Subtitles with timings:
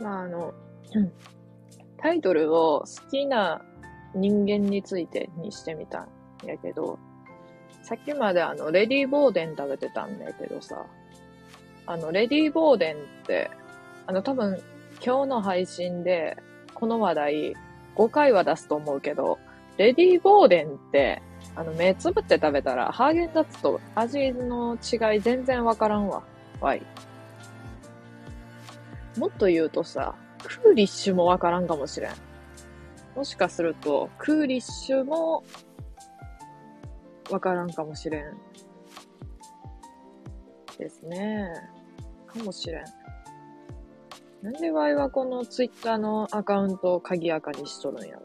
[0.00, 0.54] まあ、あの、
[1.98, 3.62] タイトルを好きな
[4.14, 6.08] 人間についてにしてみたん
[6.46, 6.98] やけど、
[7.82, 10.84] さっきまであの、レディー・ボーデン食べてたんだけどさ、
[11.86, 13.50] あの、レディー・ボーデンって、
[14.06, 14.60] あの、多分、
[15.04, 16.36] 今日の配信で、
[16.74, 17.56] この話題、
[17.96, 19.38] 5回は出すと思うけど、
[19.78, 21.22] レディー・ボーデンって、
[21.56, 26.22] あの、目つぶって食べたら、ハーゲンダッツと味の違い全然わからんわ。
[26.60, 26.82] わい。
[29.18, 30.14] もっと言うとさ、
[30.44, 32.12] クーリッシュもわからんかもしれん。
[33.16, 35.42] もしかすると、クーリッシュも
[37.30, 38.36] わからんかもしれん。
[40.78, 41.52] ですね。
[42.26, 42.84] かもしれん。
[44.42, 48.22] なんでワイはこのツイッターのアカウントを鍵垢にしとるんやろ。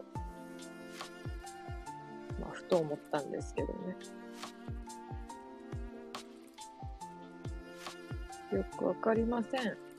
[2.39, 3.73] まあ、ふと思ったんですけどね。
[8.51, 9.92] よくわかりません。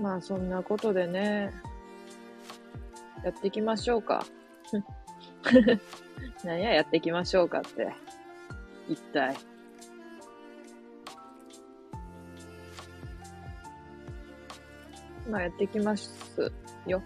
[0.00, 1.52] まあそんなことでね、
[3.24, 4.24] やっていきましょうか。
[6.44, 7.92] 何ややっていきましょうかって。
[8.88, 9.36] 一体。
[15.28, 16.52] まあやっていきます
[16.86, 17.02] よ。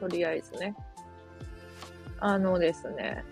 [0.00, 0.74] とりあえずね。
[2.18, 3.24] あのですね。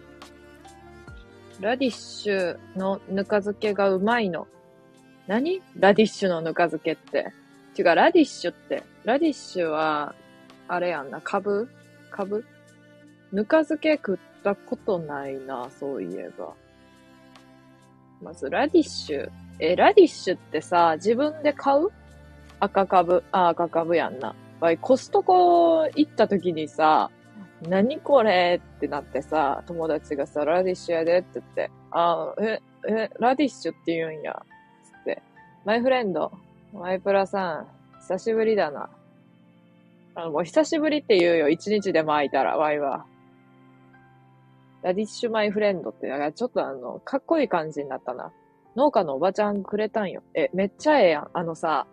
[1.60, 4.46] ラディッシュのぬか漬けがうまいの。
[5.26, 5.62] 何？
[5.76, 7.32] ラディッシュのぬか漬けって。
[7.76, 10.14] 違う、ラディッシュって、ラディッシュは、
[10.68, 11.68] あれやんな、株？
[12.10, 12.44] 株？
[13.32, 16.54] ぬか漬け食ったことないな、そういえば。
[18.22, 19.30] まず、ラディッシュ。
[19.58, 21.88] え、ラディッシュってさ、自分で買う？
[22.60, 23.24] 赤株。
[23.32, 24.34] あ、赤株やんな。
[24.60, 27.10] わい、コストコ行った時にさ、
[27.68, 34.42] 何これってなってさ、友達がさ、ラディッシュやでって言って、あ、え、え、ラディッシュって言うんや。
[34.82, 35.22] つって、
[35.64, 36.32] マイフレンド、
[36.74, 37.66] マイプラさん、
[38.00, 38.90] 久しぶりだな。
[40.16, 41.48] あの、もう久しぶりって言うよ。
[41.48, 43.06] 一日でも空いたら、ワイは。
[44.82, 48.32] ラディッシュマイフレンドって、なんかちょっとあの、かっこいい感じになったな。
[48.74, 50.22] 農家のおばちゃんくれたんよ。
[50.34, 51.30] え、めっちゃええやん。
[51.32, 51.86] あのさ、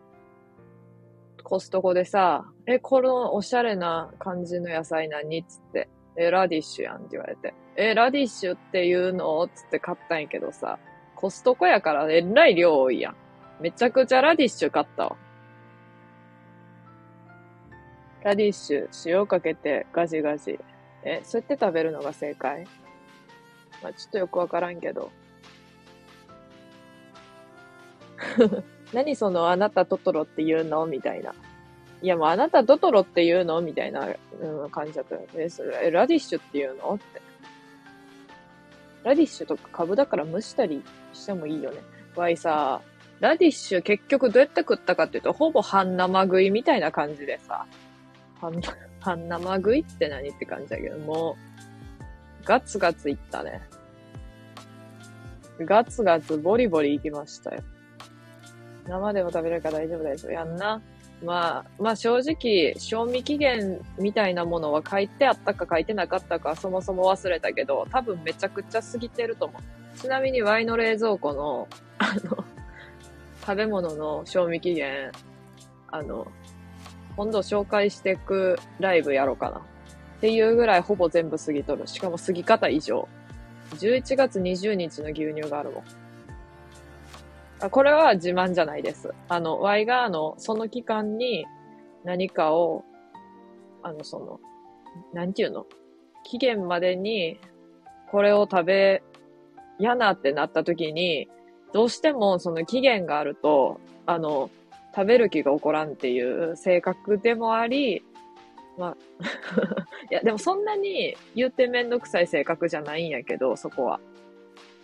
[1.44, 5.90] コストコでさ、え、このおしゃれな感じの野菜何つって。
[6.16, 7.54] え、ラディッシュやんって言われて。
[7.76, 9.48] え、ラディッシュっていうの？
[9.48, 10.80] つって買ったんやけどさ、
[11.16, 13.16] コストコやからえらい量多いやん。
[13.62, 15.16] めちゃくちゃラディッシュ買ったわ。
[18.24, 20.60] ラディッシュ、塩かけてガジガジ。
[21.04, 22.66] え、そうやって食べるのが正解？
[23.82, 25.12] まあ、ちょっとよくわからんけど。
[28.94, 30.86] 何そのあなたトトロって言うの？
[30.86, 31.34] みたいな。
[32.02, 33.62] いやもうあなたトトロって言うの？
[33.62, 34.08] みたいな、
[34.42, 35.50] うん、感じだったよね。
[35.50, 36.96] それ、え、ラディッシュって言うの？
[36.96, 37.22] って。
[39.04, 40.84] ラディッシュとか株だから蒸したり
[41.14, 41.80] してもいいよね。
[42.16, 42.82] わいさ、
[43.22, 47.68] ラディッシュ結局どうやって食ったかっていうと、ほぼ半生食いみたいな感じでさ、
[48.42, 48.60] 半
[49.00, 51.38] 半生食いって何って感じだけど、も
[52.42, 53.62] う、ガツガツいったね。
[55.60, 57.62] ガツガツボリボリいきましたよ。
[58.88, 60.32] 生でも食べれるから大丈夫ですよ。
[60.32, 60.82] やんな。
[61.24, 69.98] まあ、まあ正直、賞味期限みたいなものは書いてあったか書いてなかったかそもそも忘れたけど、多分めちゃくちゃ過ぎてると思う。
[70.00, 71.68] ちなみにワイの冷蔵庫の、
[72.00, 72.44] あの、
[73.42, 75.12] 食べ物の賞味期限、
[75.90, 76.28] あの、
[77.16, 79.58] 今度紹介していくライブやろうかな。
[79.58, 79.62] っ
[80.22, 81.88] ていうぐらいほぼ全部過ぎとる。
[81.88, 83.08] しかも過ぎ方以上。
[83.72, 85.84] 11月20日の牛乳があるもん。
[87.62, 89.14] あこれは自慢じゃないです。
[89.30, 91.46] あの、ワイがあの、その期間に
[92.04, 92.84] 何かを、
[93.84, 94.40] あの、その、
[95.14, 95.66] なんていうの？
[96.24, 97.40] 期限までに
[98.12, 99.04] これを食べ、
[99.80, 101.28] 嫌なってなった時に、
[101.74, 104.50] どうしてもその期限があると、あの、
[104.94, 108.04] 食べる気が起こらんっていう性格でもあり、
[108.78, 108.98] まあ
[110.12, 114.00] いや、でもそんなに言うてめんどくさい性格じゃないんやけど、そこは。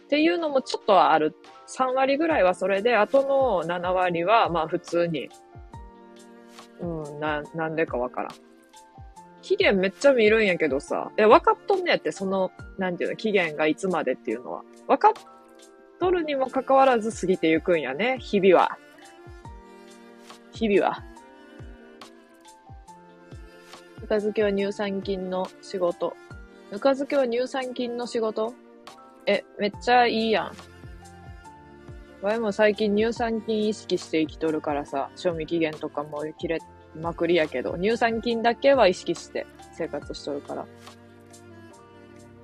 [0.06, 1.36] っていうのもちょっとはある。
[1.68, 5.30] 3割ぐらいはそれで、あとの7割は、まあ普通に、
[6.80, 8.32] うん、な、なんでかわからん。
[9.42, 14.64] 期限めっちゃ見るんやけどさ、え、分かっとんねやって、その、なんていうの、期限がいつまでっていうのは。
[14.88, 15.14] 分かっ
[16.00, 18.78] とるにもかかわらず過ぎていくんやね、日々は。
[20.52, 21.04] 日々は。
[24.02, 26.16] ぬか漬けは乳酸菌の仕事。
[26.72, 28.54] ぬか漬けは乳酸菌の仕事？
[29.26, 30.52] え、めっちゃいいや
[32.22, 32.26] ん。
[32.26, 36.60] わいも最近乳酸菌意識して生きとるからさ、賞味期限とかも切れ
[36.96, 40.66] まくりやけど、乳酸菌だけは意識して生活しとるから。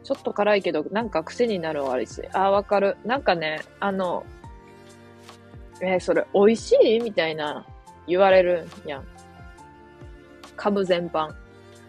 [0.03, 2.21] ちょっと辛いけど、なんか癖になる悪いし。
[2.33, 2.97] あ、わかる。
[3.05, 4.25] なんかね、あの、
[5.81, 6.99] えーそれ美味しい？
[6.99, 7.65] みたいな
[8.07, 9.03] 言われるやん。
[10.55, 11.33] 株全般。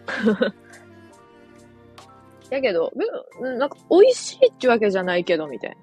[2.49, 2.91] やけど、
[3.41, 5.77] うんなんか美味しいってわけじゃないけど、みたいな。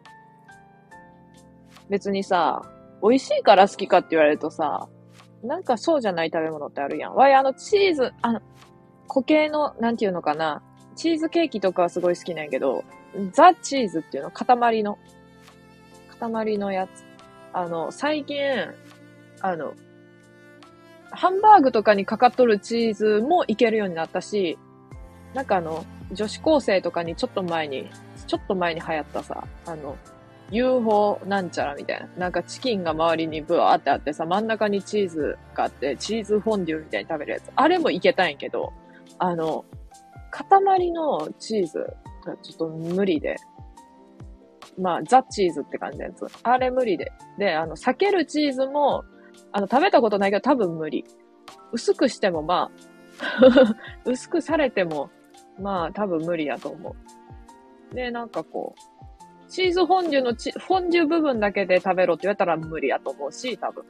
[1.91, 2.63] 別にさ、
[3.03, 4.89] 美味しいから好きかって言われるとさ、
[5.43, 7.15] なんかそうじゃない食べ物ってあるやん。
[7.15, 8.41] わい、あの、チーズ、あの、
[9.09, 10.63] 固形の、なんていうのかな、
[10.97, 12.85] チーズケーキとかはすごい好きなんやけど、
[13.33, 14.99] ザ・チーズっていうの、塊の、
[16.21, 17.05] 塊のやつ。
[17.53, 18.39] あの、最近、
[19.41, 19.75] あの、
[21.11, 24.59] ハンバーグとかにかかっとるチーズもいけるようになったし、
[25.35, 27.91] なんかあの、女子高生とかにちょっと前に、
[28.27, 29.97] ちょっと前に流行ったさ、あの、
[30.51, 32.09] UFO なんちゃらみたいな。
[32.17, 37.51] なんかチキンが周りにブワーってあってさ、真ん中にチーズがあって、チーズフォンデュみたいに食べるやつ。
[37.57, 38.73] あれもいけたんやけど、
[39.19, 39.65] あの、
[40.33, 41.79] 塊のチーズ
[42.25, 43.37] がちょっと無理で。
[44.79, 46.27] まあ、ザ・チーズって感じのやつ。
[46.43, 47.13] あれ無理で。
[47.39, 49.05] で、あの、避けるチーズも、
[49.53, 51.05] あの、食べたことないけど多分無理。
[51.73, 52.93] 薄くしてもまあ、
[54.05, 55.11] 薄くされても、
[55.61, 56.97] まあ多分無理やと思
[57.91, 57.95] う。
[57.95, 63.85] で、なんかこう、チーズフォンデュのチ、フォンデュ部分だけで食べろって言われたら無理やと思うし、多分。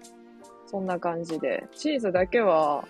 [0.67, 1.69] そんな感じで。
[1.77, 2.85] チーズだけは、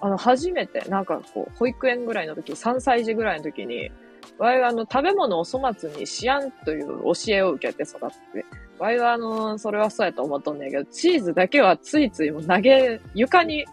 [0.00, 3.90] あの、初めて、なんかこう、保育園ぐらいの時、3歳児ぐらいの時に、
[4.38, 8.44] わいはあの、食べ物を粗末にしやんという教えを受けて育って、
[8.78, 13.66] わいはあの、それはそうやと思っとんねんけど、チーズだけはついついも投げ、床に、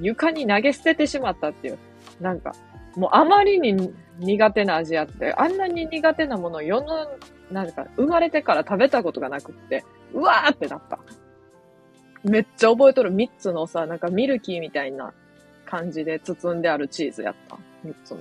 [0.00, 1.78] 床に投げ捨ててしまったっていう。
[2.20, 2.54] なんか、
[2.96, 7.06] もうあまりに苦手な味あって、あんなに苦手なものを世の、
[7.50, 9.84] なんか、生まれてから食べたことがなくって、
[10.14, 10.98] うわーってなった。
[12.22, 15.12] めっちゃ覚えとる3つのさ、なんかミルキーみたいな
[15.74, 17.56] 感じで包んであるチーズやった。
[17.84, 18.20] 3つも。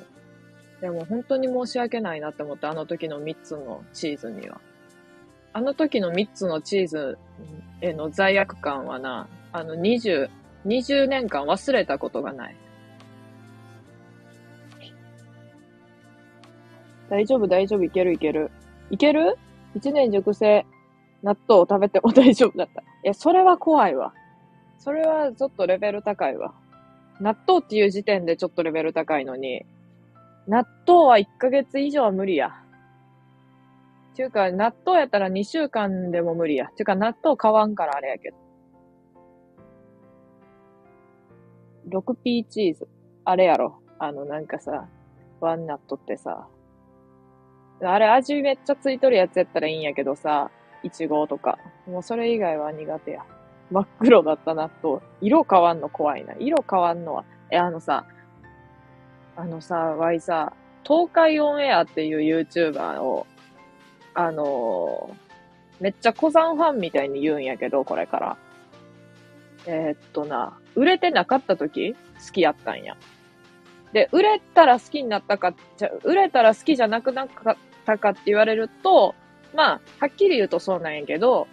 [0.82, 4.60] でも本当に申し訳ないなって思って、あの時の3つのチーズには。
[5.54, 7.20] あの時の3つのチーズ
[7.82, 10.32] への罪悪感はな、あの20、
[10.66, 12.56] 20年間忘れたことがない。
[17.10, 18.50] 大丈夫、大丈夫、いける、いける。
[18.90, 19.38] いける？
[19.76, 20.66] 一年熟成
[21.22, 22.82] 納豆を食べても大丈夫だった。
[22.82, 24.12] いや、それは怖いわ。
[24.80, 26.56] それはちょっとレベル高いわ。
[27.24, 29.66] 納豆っていう時点でちょっとレベル高いのに、
[30.46, 32.52] 納豆は1ヶ月以上は無理や。
[34.14, 36.68] ちゅうか、納豆やったら2週間でも無理や。
[36.76, 38.38] ちゅうか、納豆買わんからあれやけど。
[42.02, 42.90] 6P チーズ。
[43.24, 43.80] あれやろ。
[44.00, 44.90] あの、なんかさ、
[45.40, 46.50] ワンナットってさ、
[47.82, 50.52] あれ味めっちゃついとるやつやったらいいんやけどさ、
[50.84, 51.58] いちごとか。
[51.88, 53.26] もうそれ以外は苦手や。
[53.72, 55.00] 真っ黒だった納豆。
[55.22, 56.34] 色変わんの怖いな。
[56.40, 57.26] 色変わんのは。
[57.50, 58.06] え、あのさ、
[59.36, 63.26] あのさ、わいさ、東海オンエアっていう YouTuber を、
[64.14, 68.38] あのー、めっちゃ古山ファンみたいに言うんやけど、これから。
[69.66, 72.98] えー、っとな、売れてなかった時好きやったんや。
[73.94, 77.28] で、売れたら好きになったか、じゃ、売れたら好きじゃなくなっ
[77.86, 79.16] たかって言われると、
[79.56, 81.48] まあ、はっきり言うとそうなんやけど、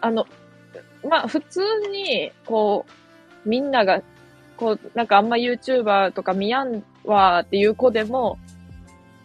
[0.00, 0.26] あの、
[1.08, 1.60] まあ、普通
[1.90, 2.84] に、こ
[3.44, 4.02] う、みんなが、
[4.56, 8.38] こう、なんかあんま YouTuber とか見やんわっていう子でも、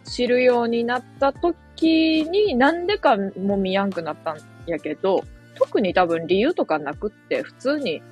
[0.04, 8.02] 知るようになった時に、なんでかも見やんくなったんやけど、特に多分理由とかなくって、普通に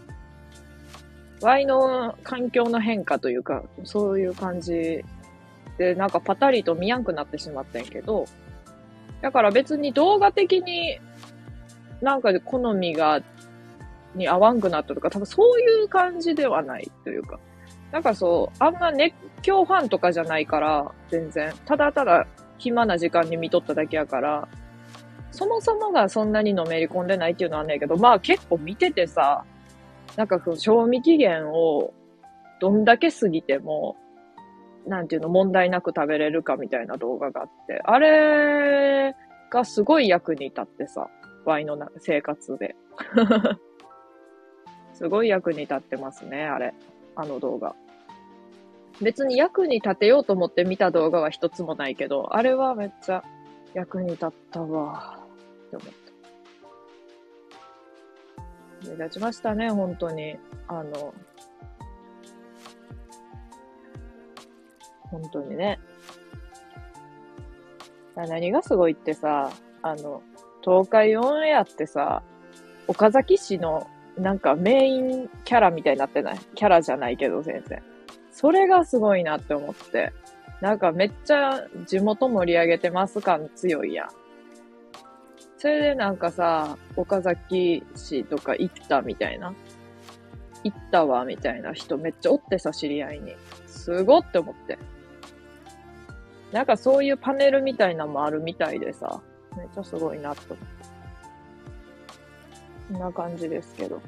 [1.41, 5.05] Y の環境の変化というか、そういう感じ
[5.79, 8.25] で、なんかパタリと見やんくなってしまったんやけど、
[9.21, 10.99] だから別に動画的に
[12.01, 13.21] なんか好みが、
[14.15, 17.39] に合わんくなったとか、多分そういう感じではないというか、
[17.93, 21.53] なんかそう、あんま熱狂ファンとかじゃないから、全然。
[21.65, 22.27] ただただ
[22.59, 24.49] 暇な時間に見とっただけやから、
[25.31, 29.45] そもそもがそんなにのめり込んでないっていうのはねんけど、まあ結構見ててさ、
[30.17, 31.93] なんかその賞味期限を
[32.61, 33.97] どんだけ過ぎても、
[34.87, 39.15] なんていうの、問題なく食べれるかみたいな動画があって、あれ
[39.51, 41.09] がすごい役に立ってさ、
[41.45, 42.77] ワイの生活で。
[44.95, 46.75] すごい役に立ってますね、あれ。
[47.17, 47.75] あの動画。
[49.03, 53.25] 別に役に立てようと思って見た動画は一つもないけど、あれはめっちゃ
[53.75, 55.19] 役に立ったわ、
[55.67, 55.89] って思っ
[58.85, 58.91] た。
[58.91, 60.37] 目立ちましたね、本当に。
[60.69, 61.15] あの、
[65.11, 65.81] 本当にね。
[68.15, 69.51] 何がすごいってさ、
[69.83, 70.23] あの、
[70.63, 72.23] 東海オンエアってさ、
[72.87, 76.39] 岡崎市のなんかメインキャラみたいになってない？
[76.55, 77.83] キャラじゃないけど全然。
[78.31, 80.13] それがすごいなって思って。
[80.61, 84.09] なんかめっちゃ地元盛り上げてます感強いやん。
[85.59, 89.53] それでなんかさ、岡崎市とか行ったみたいな。
[90.63, 93.35] 行ったわ、みたいな人めっちゃおってさ、知り合いに。
[93.67, 94.79] すごって思って。
[96.53, 99.21] なんかそういうパネルみたいなのもあるみたいでさ、
[99.57, 100.74] めっちゃすごいなと思って。
[102.89, 104.01] こんな感じですけど。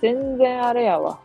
[0.00, 1.20] 全然あれやわ。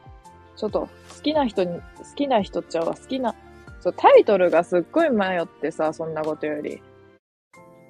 [0.56, 1.84] ちょっと、好きな人に、好
[2.16, 2.96] きな人っちゃうわ。
[2.96, 3.36] 好きな、
[3.80, 6.82] そう、タイトルがすっごい迷ってさ、そんなことより。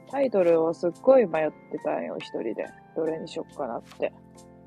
[0.09, 2.67] タイトルをすっごい迷ってたんよ、一人で。
[2.95, 4.11] どれにしよっかなって。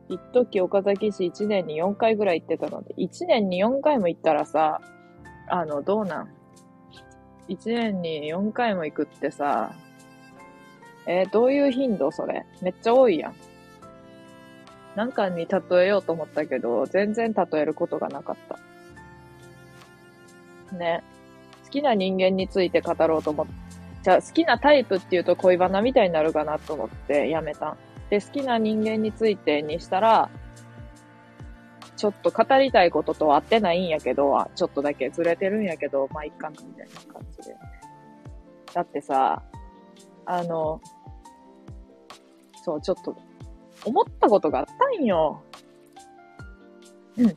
[0.09, 4.81] 一時岡崎市1年に4回ぐらい行ってたので、1年に4回も行ったらさ、
[5.49, 6.29] あの、どうなん
[7.49, 9.73] ?1 年に4回も行くってさ、
[11.07, 12.47] えー、どういう頻度それ？
[12.63, 13.35] めっちゃ多いやん。
[14.97, 18.59] なんかに例えようと思ったけど、全然例えることがなかった。
[20.77, 21.03] ね。
[21.65, 23.53] 好きな人間について語ろうと思って、
[24.03, 27.77] じゃあ好きなタイプっていうと恋バナみたいになるかなと思ってやめた。
[28.11, 30.29] で、好きな人間についてにしたら、
[31.97, 37.57] ちょっと語りたいことと合ってないんやけど、ちょっとだけずれてるんやけど、まあ、いっかな、みたいな感じで。
[38.75, 39.43] だってさ、
[40.27, 40.81] あの、
[42.63, 43.17] そう、ちょっと
[43.85, 45.43] 思ったことがあったんよ。
[47.17, 47.37] うん。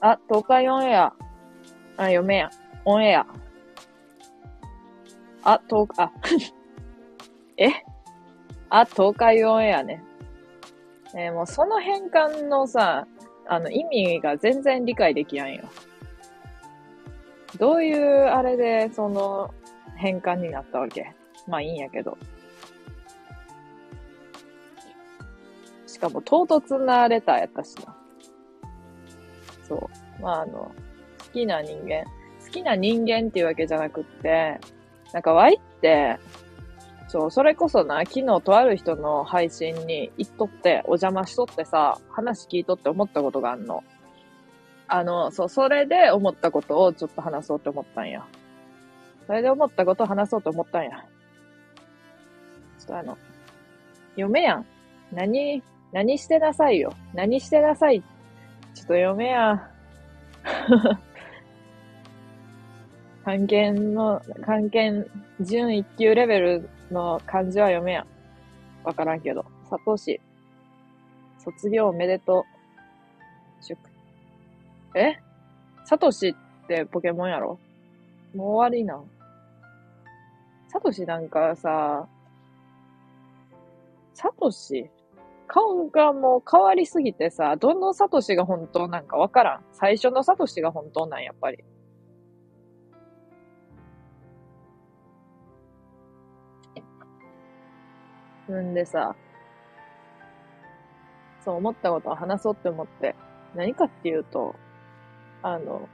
[0.00, 1.12] あ、東海オンエア。
[1.96, 2.50] あ、読めや。
[2.84, 3.26] オンエア。
[5.44, 6.10] あ、東、あ、
[7.56, 7.68] え？
[8.70, 10.02] あ、東海オンエアね。
[11.14, 13.06] えー、もうその変換のさ、
[13.46, 15.64] あの意味が全然理解できやんよ。
[17.58, 19.52] どういうあれでその
[19.96, 21.12] 変換になったわけ？
[21.46, 22.16] まあいいんやけど。
[26.02, 27.94] かも唐突なレターやったしな。
[29.68, 30.22] そう。
[30.22, 30.72] まあ、あの、好
[31.32, 32.04] きな人間。
[32.44, 34.60] 好きな人間っていうわけじゃなくって、
[35.12, 36.18] なんか Y って、
[37.08, 43.84] そう、それこそな、昨日とある人の配信に行っとって、お邪魔しとってさ、話聞いとって思ったことがあんの。
[44.88, 48.26] あの、そう、それで思ったことをちょっと話そうと思ったんや。
[49.26, 51.04] それで思ったことを話そうと思ったんや。
[52.78, 53.16] ちょっとあの、
[54.14, 54.66] 読めやん。
[55.12, 56.94] 何、何してなさいよ。
[57.14, 58.00] 何してなさい。
[58.00, 59.70] ちょっと読めや。
[63.24, 65.06] 関係の、関係、
[65.40, 68.06] 準一級レベルの漢字は読めや。
[68.84, 69.44] わからんけど。
[69.68, 70.20] サトシ。
[71.38, 72.44] 卒業おめでとう。
[73.62, 73.78] 祝。
[74.94, 75.18] え？
[75.84, 76.34] サトシっ
[76.66, 77.58] てポケモンやろ？
[78.34, 79.00] もう終わりな。
[80.68, 82.08] サトシなんかさ、
[84.14, 84.90] サトシ？
[85.52, 89.64] 顔がもう変わりすぎてさ、どのサトシが本当なんかわからん。
[89.72, 91.62] 最初のサトシが本当なん、やっぱり。
[98.50, 99.14] んでさ、
[101.44, 103.14] そう思ったことを話そうって思って、
[103.54, 104.54] 何かっていうと、
[105.42, 105.86] あの、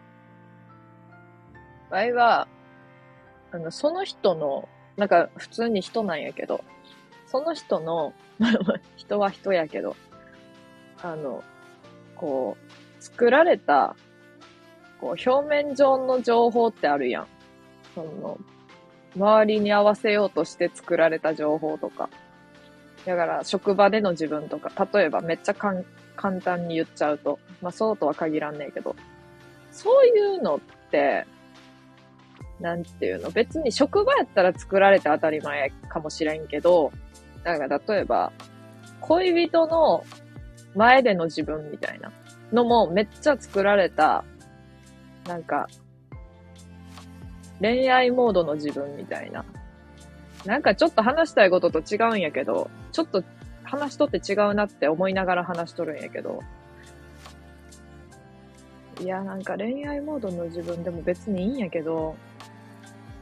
[1.91, 2.49] 場合は、
[3.51, 6.63] あの、その人の、なんか普通に人なんやけど、
[7.31, 8.13] その人の、
[8.97, 9.97] 人は人やけど、
[11.03, 11.45] あの、
[12.17, 13.95] こう、作られた、
[15.01, 17.27] こう、表面上の情報ってあるやん。
[17.95, 18.39] その、
[19.17, 22.09] 周りに合わせようとして作られた情報とか。
[23.07, 25.85] だから、職場での自分とか、例えばめっちゃかん
[26.17, 28.97] 簡単に言っちゃうと、まあそうとは限らんねえけど、
[29.71, 31.27] そういうのって、
[32.61, 33.31] なんていうの？
[33.31, 36.91] 別に職場やったら作られて当たり前かもしれんけど、
[37.57, 38.33] なんか例えば、
[39.01, 40.05] 恋人の
[40.75, 42.13] 前での自分みたいな
[42.53, 44.25] のもめっちゃ作られた、
[45.27, 45.67] なんか、
[47.61, 49.45] 恋愛モードの自分みたいな。
[50.45, 53.25] なんかちょっと話したいことと違うんやけど、ちょっと
[53.65, 56.43] 話しとって違うなって思いながら話しとるんやけど、
[59.01, 62.15] いや、なんか恋愛モードの自分でも別にいいんやけど、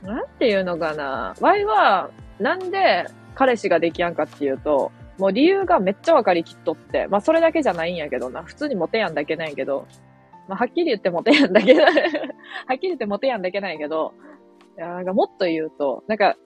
[0.03, 1.35] なんていうのかな。
[1.41, 3.07] ワイは、なんで
[3.37, 9.87] 彼氏ができやんかっていうと、もう理由がめっちゃわかりきっとって、まあそれだけじゃないんやけどな、普通にモテやんだけないけど、
[10.49, 11.85] まあはっきり言ってモテやんだけない。
[12.67, 14.15] はっきり言ってモテやんだけないけど、
[14.77, 16.37] いや、なんかもっと言うと、なんか、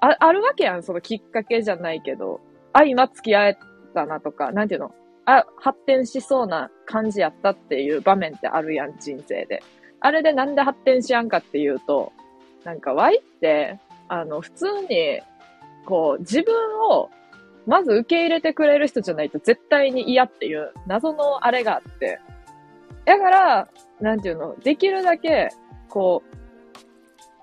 [0.00, 2.40] あ、あるわけやん、そのきっかけじゃないけど、
[2.72, 3.58] あ、今付き合え
[3.94, 4.92] たなとか、なんていうの？
[5.24, 9.62] あ、発展しそうな感じやったっていう場面ってあるやん、人生で。
[10.00, 12.12] あれでなんで発展しやんかっていうと、
[12.64, 13.78] なんか Y って、
[14.08, 15.20] あの、普通に
[15.86, 16.54] こう、自分
[16.90, 17.10] を、
[17.66, 22.20] まず受け入れてくれる人じゃないと絶対に嫌っていう謎のあれがあって。
[23.04, 23.68] だから、
[24.00, 25.48] なんていうの、できるだけ、
[25.88, 26.22] こ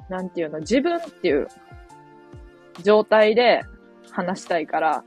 [0.10, 1.48] う、なんていうの、自分っていう
[2.84, 3.64] 状態で
[4.12, 5.04] 話したいから、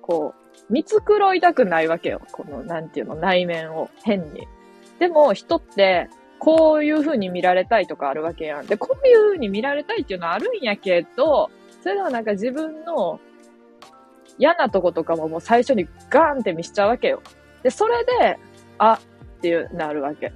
[0.00, 2.20] こう、見繕いたくないわけよ。
[2.32, 4.46] この、なんていうの、内面を、変に。
[4.98, 8.66] でも、人って、こういう風に見られたいとかあるわけやん。
[8.66, 11.50] で、こういう風に見られたいっていうのはあるんやけど、
[11.86, 13.20] それでもなんか自分の
[14.38, 17.22] 嫌なとことかももう最初にガーンって見しちゃうわけよ。
[17.62, 18.40] で、それで、
[18.76, 20.32] あっていう、なるわけ。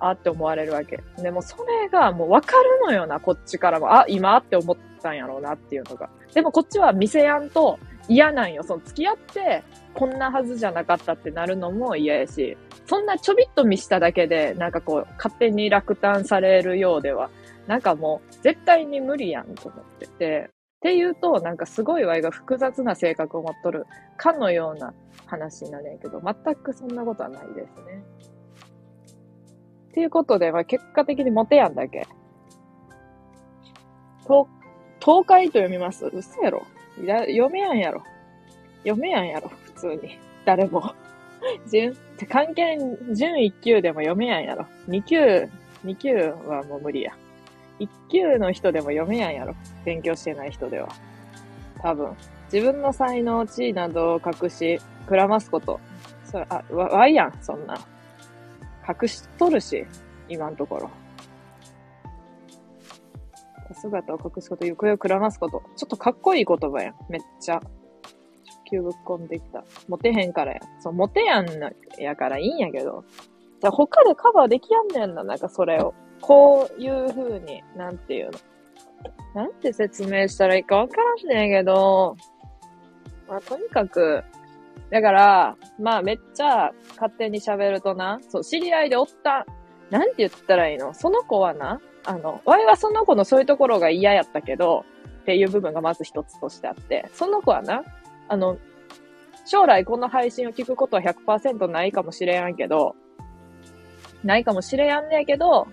[0.00, 0.98] あって思われるわけ。
[1.18, 3.94] でもそれがもうわかるのよな、こっちからも。
[3.94, 6.10] あ、今って思ったんやろうなっていうのが。
[6.34, 8.64] でもこっちは見せやんと嫌なんよ。
[8.64, 9.62] その付き合って、
[9.94, 17.30] こんなはずじゃなかったってなるのも嫌やし、そんなちょびっと見しただけで、なんかこう、勝手に落胆されるようでは、
[17.68, 20.50] なんかもう、絶対に無理やんと思ってて。
[20.78, 23.84] っていうと、なんかすごいワイが複雑な性格を持っとる
[24.16, 24.94] かのような
[25.26, 28.02] 話になるんやけど、全くそんなことはないですね。
[29.90, 32.06] っていうことで、まあ、結果的にモテやんだけ。
[34.26, 34.48] と、
[35.00, 36.06] 東海と読みます？
[36.06, 36.62] 嘘やろ
[37.02, 38.02] いや読めやんやろ。
[38.84, 40.16] 読めやんやろ、普通に。
[40.44, 40.94] 誰も。
[41.68, 41.96] 準、
[42.28, 42.78] 関係、
[43.14, 44.66] 準1級でも読めやんやろ。
[44.88, 45.48] 2級、
[45.84, 46.14] 2級
[46.46, 47.16] はもう無理や。
[47.80, 49.54] 1級の人でも読めやんやろ。
[49.84, 50.88] 勉強してない人では。
[51.82, 52.16] 多分。
[52.52, 55.80] 自分の才能、地位などを隠し、くらますこと。
[56.24, 57.78] それ、あ、わ、わいやん、そんな。
[58.88, 59.86] 隠しとるし、
[60.28, 60.90] 今のところ。
[63.74, 65.62] 姿を隠すこと、行方をくらますこと。
[65.76, 66.94] ちょっとかっこいい言葉やん。
[67.08, 67.56] めっちゃ。
[67.56, 67.62] 直
[68.70, 69.64] 球ぶっこんできた。
[69.88, 70.60] モテへんからや。
[70.80, 71.46] そう、モテやん、
[71.98, 73.04] やからいいんやけど。
[73.60, 75.94] じゃ他でカバーできやんねんな、なんかそれを。
[76.20, 78.38] こういう風に、なんていうの？
[79.34, 82.16] なんて説明したらいいかわからんねんけど、
[83.28, 84.24] まあとにかく、
[84.90, 89.46] だから、まあめっちゃ勝手に喋るとな、そう、知り合いでおった、
[89.90, 90.94] なんて言ったらいいの？
[90.94, 94.84] その子はな、あの、ワイはその子のそういうところが嫌やったけど、
[95.22, 97.84] っていう部分がまず一つとしてあって、その子はな、
[98.28, 98.56] あの、
[99.44, 102.96] 将来この配信を聞くことは100%ないかもしれんけど、
[104.24, 105.68] ないかもしれやんねんけど、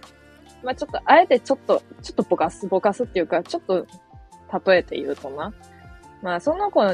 [0.64, 3.86] まあちょっと、あえてちょっと、ちょっとぼかす、ぼかすっていうか、ちょっと、
[4.66, 5.54] 例えて言うとな。
[6.22, 6.94] まあその子は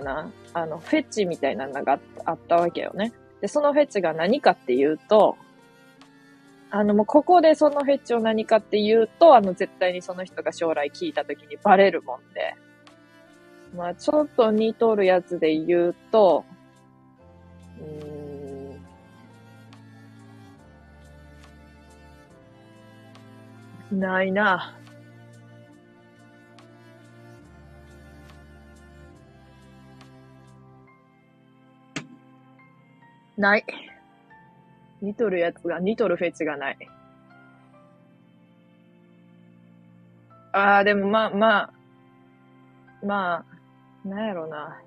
[0.00, 3.12] な、あの、フェチみたいなのがあったわけよね。
[3.40, 5.36] で、そのフェチが何かっていうと、
[6.70, 12.54] あの、もうここでそのフェチを何かっていうと、あの、絶対にその人が将来聞いた時にバレるもんで。
[13.76, 16.44] まあ、ちょっと似とるやつで言うと、
[17.80, 18.31] うん。
[23.92, 24.78] ないな。
[33.36, 33.64] ない。
[35.02, 36.78] 似とるやつが、似とるフェチがない。
[40.52, 41.72] ああ、でもまあまあ、
[43.04, 43.44] ま
[44.04, 44.80] あ、なんやろな。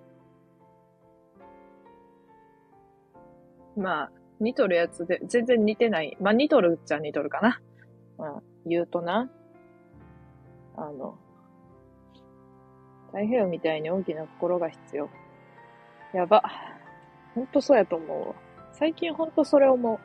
[3.77, 6.17] まあ、似とるやつで、全然似てない。
[6.19, 7.61] まあ似とるっちゃ似とるかな。
[8.17, 9.29] まあ、言うとな。
[10.77, 11.17] あの、
[13.07, 15.09] 太平洋みたいに大きな心が必要。
[16.13, 16.43] やば。
[17.33, 18.35] ほんとそうやと思うわ。
[18.71, 19.99] 最近ほんとそれ思う。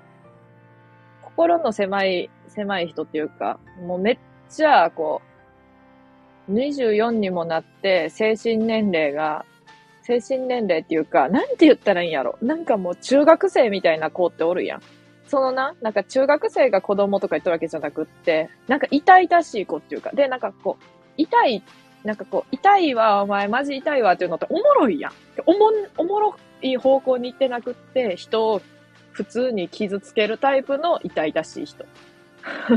[1.23, 4.18] 心の狭い、狭い人っていうか、もうめっ
[4.49, 5.23] ちゃ、こ
[6.49, 9.44] う、24にもなって、精神年齢が、
[10.03, 12.37] 精神年齢っていうか、なんて言ったらいいんやろ。
[12.42, 14.83] なんかもう中学生みたいな子っておるやん。
[15.31, 20.85] そのな、なんか中学生が子供とか言ったわけじゃなくって、なんか痛々しい子っていうか、で、なんかこう、
[21.16, 21.62] 痛い、
[22.03, 25.12] なんかこう、痛いわ、お前マジ痛いわっていうのっておもろいやん。
[25.47, 28.61] おも、おもろい方向に行ってなくって、人を
[29.12, 31.85] 普通に傷つけるタイプの痛々しい人。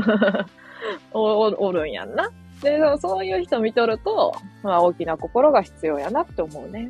[1.12, 2.30] おおおるんやんな。
[2.62, 6.88] で、そういう人見とると、まあ大きな心が必要やなって思うね。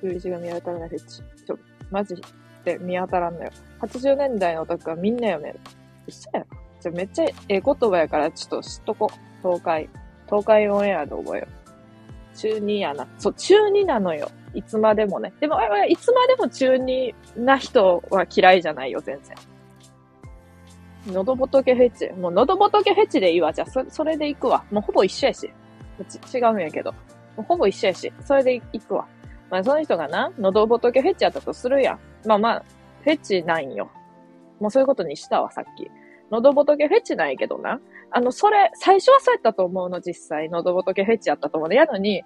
[0.00, 1.22] 数字が見当たらなフェチ。
[1.44, 1.58] ちょ、
[1.90, 2.14] マジ
[2.68, 3.50] で見当たらんのよ。
[3.80, 5.60] 80年代のオタクはみんな読める。
[6.06, 6.46] 嘘やろ。
[6.80, 9.10] ちょ、めっちゃええ言葉やからちょっと知っとこ。
[9.42, 9.88] 東海。
[10.26, 11.46] 東海オンエアで覚えよ
[12.34, 12.36] う。
[12.36, 13.06] 中2やな。
[13.18, 14.30] そう、中2なのよ。
[14.54, 15.32] いつまでもね。
[15.40, 19.36] でも、いつまでも中2な人は嫌いじゃないよ、全然。
[21.12, 22.12] 喉仏フェチ。
[22.12, 23.52] もう喉仏フェチでいいわ。
[23.52, 24.64] じゃあ、そ、それで行くわ。
[24.70, 25.50] もうほぼ一緒やし。
[26.34, 26.92] 違うんやけど。
[26.92, 26.98] も
[27.38, 28.12] うほぼ一緒やし。
[28.24, 29.06] それで行くわ。
[29.50, 31.98] まあ、その人がな、喉仏フェチやったとするやん。
[32.26, 32.64] まあまあ、
[33.02, 33.90] フェチないんよ。
[34.60, 35.90] もうそういうことにしたわ、さっき。
[36.30, 37.80] 喉仏フェチないけどな。
[38.10, 40.48] あの、それ、最初はそうやったと思うの、実際。
[40.50, 41.74] 喉仏フェチやったと思うの。
[41.74, 42.24] やのに、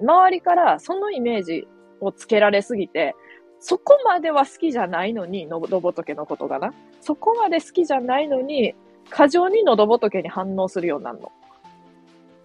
[0.00, 1.68] 周りからそのイメージ
[2.00, 3.14] をつけられすぎて、
[3.58, 6.72] そこまでは好きじゃないのに、のど仏のことがな。
[7.00, 8.74] そこまで好きじゃないのに、
[9.10, 11.32] 過剰にのど仏に反応するようになるの。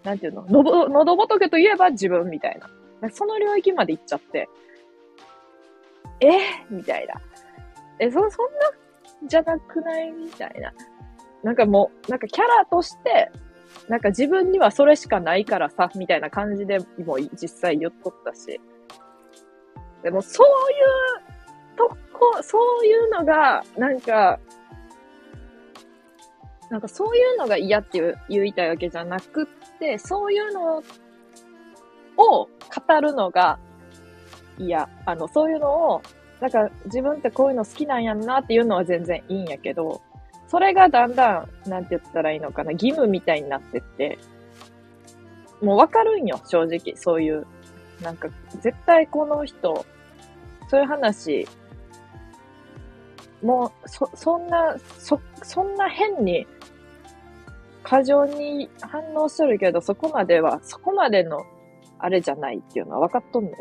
[0.04, 2.70] なんていうの、喉仏といえば自分みたいな。
[3.12, 4.50] その領域まで行っちゃって、
[6.22, 6.30] え？
[6.70, 7.16] みたいな。
[8.00, 8.30] え、そ、そんな、
[9.28, 10.12] じゃなくない？
[10.12, 10.74] みたいな。
[11.44, 13.32] なんかもう、なんかキャラとして、
[13.90, 18.60] なんか自分にはそれしかないからさ、みたいな感じでも実際言っとったし。
[20.02, 20.52] でもそうい
[21.24, 24.40] うとこ、そういうのが、なんか、
[26.70, 29.46] なんかそういうのが嫌って言いたいわけじゃなくっ
[29.80, 30.84] て、そういうの
[32.18, 33.60] を語るのが
[34.58, 34.90] 嫌。
[35.06, 36.02] あの、そういうのを、
[36.40, 40.02] なんか自分ってこういうの好きなんやんなっていうのは全然いいんやけど、
[40.48, 44.20] それがだんだん、なんて言ったらいいのかな、義務みたいになってって、
[45.62, 46.96] もうわかるんよ、正直。
[46.96, 47.46] そういう。
[48.02, 48.28] なんか、
[48.60, 49.86] 絶対この人、
[50.70, 51.48] そういう話、
[53.42, 56.46] もう、そ、そんな、そ、そんな変に、
[57.84, 61.46] 過剰に反応するけど、そこまでは、そこまでの、
[62.06, 63.58] あれじゃないっていうのは分かっとんのよ。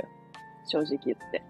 [0.66, 1.42] 正直言って。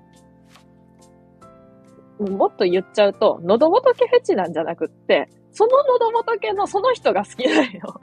[2.21, 8.01] もっと言っちゃうと、喉仏フェチなんじゃなくって、その喉仏のその人が好きだよ。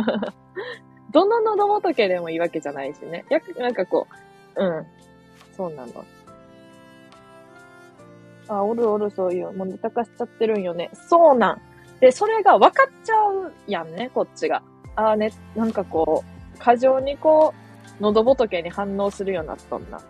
[1.12, 3.26] どの喉仏でもいいわけじゃないしね。
[3.28, 4.06] や、なんかこ
[4.56, 4.86] う、うん。
[5.54, 6.04] そうなの。
[8.48, 10.88] あ、おるおるそういう、もうネタ化しちゃってるんよね。
[10.94, 11.60] そうなん。
[12.00, 14.62] で、それが分かっちゃうやんね、こっちが。
[14.96, 16.24] ああね、なんかこ
[16.56, 17.67] う、過剰にこう、
[18.00, 20.06] 喉仏に反応するようになったんだって。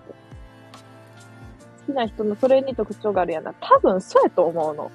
[1.87, 3.55] 好きな人のそれに特徴があるやな。
[3.55, 4.91] 多分そうやと思うの。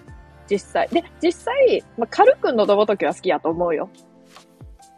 [0.50, 0.88] 実際。
[0.90, 3.90] で、実際、まあ、軽く喉仏は好きやと思うよ。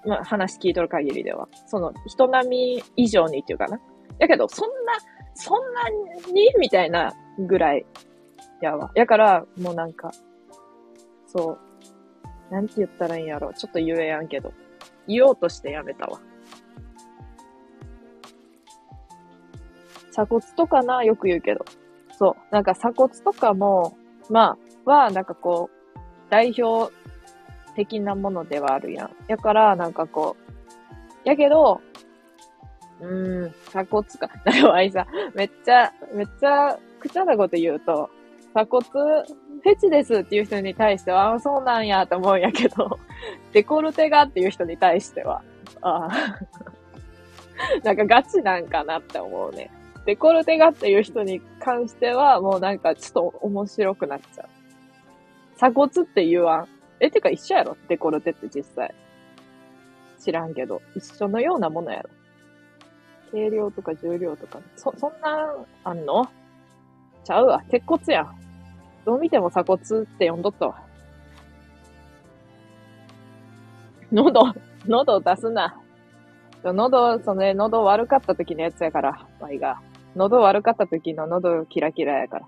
[0.05, 1.47] まあ、話聞いとる限りでは。
[1.67, 3.79] その、人並み以上にっていうかな。
[4.19, 4.93] やけど、そんな、
[5.33, 5.89] そんな
[6.31, 7.85] にみたいなぐらい
[8.61, 8.91] やわ。
[8.95, 10.11] やから、もうなんか、
[11.27, 11.57] そ
[12.49, 12.53] う。
[12.53, 13.53] なんて言ったらいいんやろ。
[13.53, 14.53] ちょっと言えやんけど。
[15.07, 16.19] 言おうとしてやめたわ。
[20.15, 21.65] 鎖骨とかな、よく言うけど。
[22.17, 22.53] そう。
[22.53, 23.97] なんか鎖骨とかも、
[24.29, 25.99] まあ、は、なんかこう、
[26.29, 26.93] 代表
[27.75, 29.11] 的なものではあるやん。
[29.27, 30.37] やから、なんかこ
[31.25, 31.81] う、やけど、
[33.01, 34.29] うーん、鎖骨か。
[34.45, 38.09] なるわいさ、めっちゃ、めっちゃ、くちゃなこと言うと、
[38.53, 42.99] 鎖骨フェチですっていう人に対しては、ああ、そうなんやと思うんやけど、
[43.51, 45.41] デコルテがっていう人に対しては、
[45.81, 46.39] ああ、
[47.83, 49.69] なんかガチなんかなって思うね。
[50.05, 54.47] デコルテがっていう人に関しては、もうなんかちょっと面白くなっちゃう。
[55.55, 56.67] 鎖骨って言わん。
[56.99, 57.75] え、てか一緒やろ？
[57.87, 58.93] デコルテって実際。
[60.19, 60.81] 知らんけど。
[60.95, 62.09] 一緒のようなものやろ。
[63.31, 64.59] 軽量とか重量とか。
[64.75, 66.27] そ、そんな、あんの？
[67.23, 67.63] ちゃうわ。
[67.69, 68.35] 鉄骨やん。
[69.05, 70.83] どう見ても鎖骨って呼んどったわ。
[74.11, 74.53] 喉、
[74.87, 75.79] 喉を出すな。
[76.63, 79.81] 喉、その、喉悪かった時のやつやから、ワイが。
[80.15, 82.39] 喉悪かった時の喉キラキラやか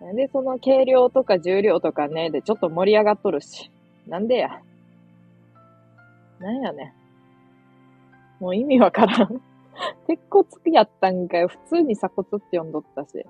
[0.00, 0.12] ら。
[0.14, 3.70] で、その軽量とか重量とかね、でちょっと盛り上がっとるし。
[4.06, 4.60] なんでや。
[6.38, 6.92] なんやね
[8.40, 9.40] もう意味わからん。
[10.06, 11.48] 鉄骨やったんかよ。
[11.48, 13.24] 普通に鎖骨って呼んどったし。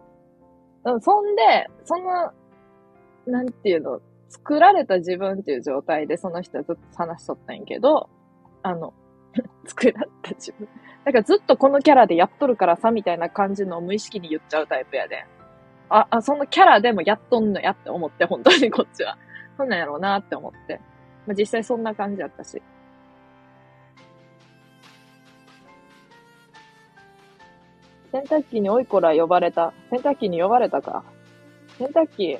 [1.00, 2.33] そんで、その、
[3.26, 8.09] なんていうの、作られた自分っていう状態でその人はずっと話しとったんやけど、
[8.62, 8.92] あの、
[9.66, 10.68] 作られた自分。
[11.05, 15.25] だかずっとこのキャラでやっとるからさ、みたいな感じの無意識に言っちゃうタイプやで。
[15.88, 19.16] あ、あ、そのキャラでもやっとんのやって思って、 本当にこっちは。
[19.57, 20.81] そんなんやろうなって思って。
[21.27, 22.61] まあ、実際そんな感じやったし。
[28.12, 29.72] 洗濯機においこら呼ばれた。
[29.90, 31.05] 洗濯機に呼ばれたか。
[31.79, 32.38] 洗濯機、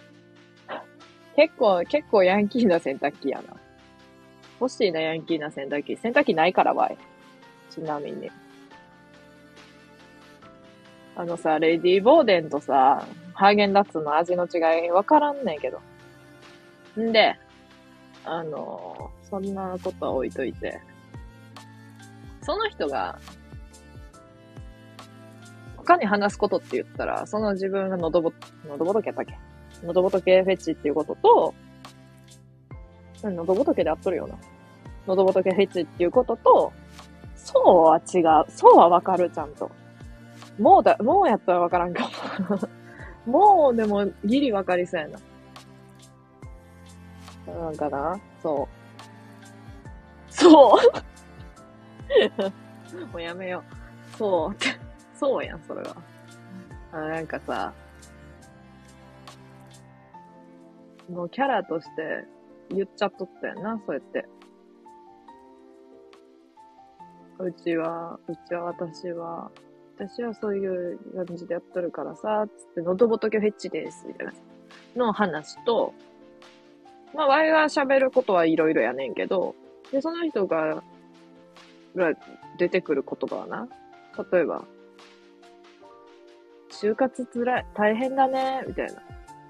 [1.37, 3.66] 結構、結構ヤンキーな洗濯機やな。
[4.61, 5.97] 欲しいな、ヤンキーな洗濯機。
[5.97, 6.99] 洗濯機ないからわい。
[7.71, 8.31] ちなみに。
[11.15, 15.81] あのさ、レディー・ボーデンとさ、ハーゲンダッツの味の違いわからんねんけど。
[16.99, 17.37] んで、
[18.25, 20.81] あの、そんなことは置いといて。
[22.43, 23.19] その人が、
[25.77, 28.33] 他に話すことって言ったら、その自分が喉ぼ、
[28.69, 29.39] 喉仏やったっけ？
[29.85, 31.55] 喉仏フェチっていうことと、
[33.23, 34.35] 喉仏で合っとるよな。
[35.07, 36.73] 喉仏フェチっていうことと、
[37.37, 38.51] そうは違う。
[38.51, 39.71] そうはわかる、ちゃんと。
[40.59, 42.11] もうだ、もうやったらわからんか
[43.27, 43.27] も。
[43.67, 45.19] もうでもギリわかりそうやな。
[47.55, 48.19] なんかな？
[48.43, 48.69] そ
[50.31, 50.33] う。
[50.33, 50.79] そう
[53.13, 53.63] もうやめよ
[54.15, 54.17] う。
[54.17, 54.57] そう。
[55.15, 55.97] そうやん、それは。
[56.93, 57.73] あなんかさ、
[61.11, 62.25] もうキャラとして
[62.71, 64.27] 言っちゃっとったよな、そうやって。
[67.39, 69.51] うちは、うちは私は、
[69.97, 74.33] 私はそういう感じでやっとるからさ、つって、喉仏フェッチです、みたいな。
[74.97, 75.93] の話と、
[77.15, 79.55] まあ、ワイが喋ることはいろいろやねんけど、
[79.91, 80.83] で、その人が、
[81.95, 82.13] が
[82.59, 83.69] 出てくる言葉はな、
[84.33, 84.65] 例えば、
[86.71, 89.03] 就活つらい、大変だね、みたいな。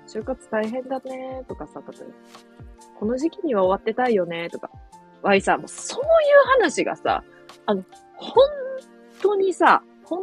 [0.06, 2.06] 就活大変だね、とかさ、例えば、
[2.98, 4.70] この時期には終わってたいよね、とか。
[5.22, 6.08] わいさ、もうそういう
[6.60, 7.22] 話がさ、
[7.66, 8.48] あの、本
[9.20, 10.22] 当にさ、本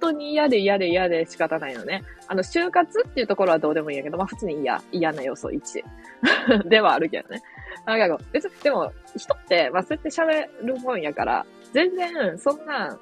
[0.00, 2.02] 当に嫌で嫌で嫌で仕方ないのね。
[2.28, 5.82] あの、就活っていうところはどうでもいいんやけど、まあ普通に嫌、嫌な要素1
[6.68, 7.42] ではあるけどね。
[7.84, 12.98] なんか、別に、でも、人って、まあそうやって喋るもんやから、全然、そんな、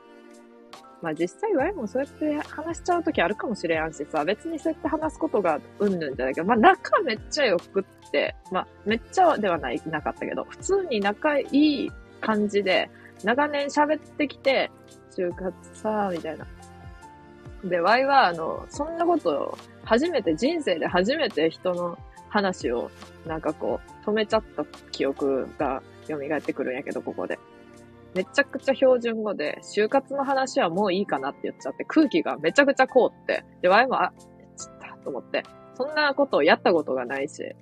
[1.02, 12.90] まあ実際ワイもそうやって話しちゃうときあるかもしれんしさ、別にそうやって話すことがうんぬんじゃないけど、まあ仲めっちゃよくって、まあめっちゃではない、なかったけど、普通に仲いい感じで、
[13.24, 14.70] 長年喋ってきて、
[15.10, 16.46] 就活さ、みたいな。
[17.64, 22.90] で、ワイは、あの、そんなことを初めて、人生で初めて人の話を、
[23.26, 27.38] なんかこう、止めちゃった記憶が蘇ってくるんやけど、ここで。
[28.16, 34.12] めちゃくちゃ標準語で、就活の話はもういいかなって言っちゃって、空気がめちゃくちゃ凍って、で、ワイも、あ、
[34.56, 35.42] ちったと思って、
[35.74, 37.54] そんなことをやったことがないし、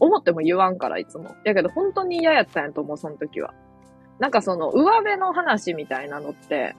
[0.00, 1.36] 思っても言わんから、いつも。
[1.44, 3.54] やけど、本当に嫌やったんやと思う、その時は。
[4.18, 6.74] なんかその、上辺の話みたいなのって、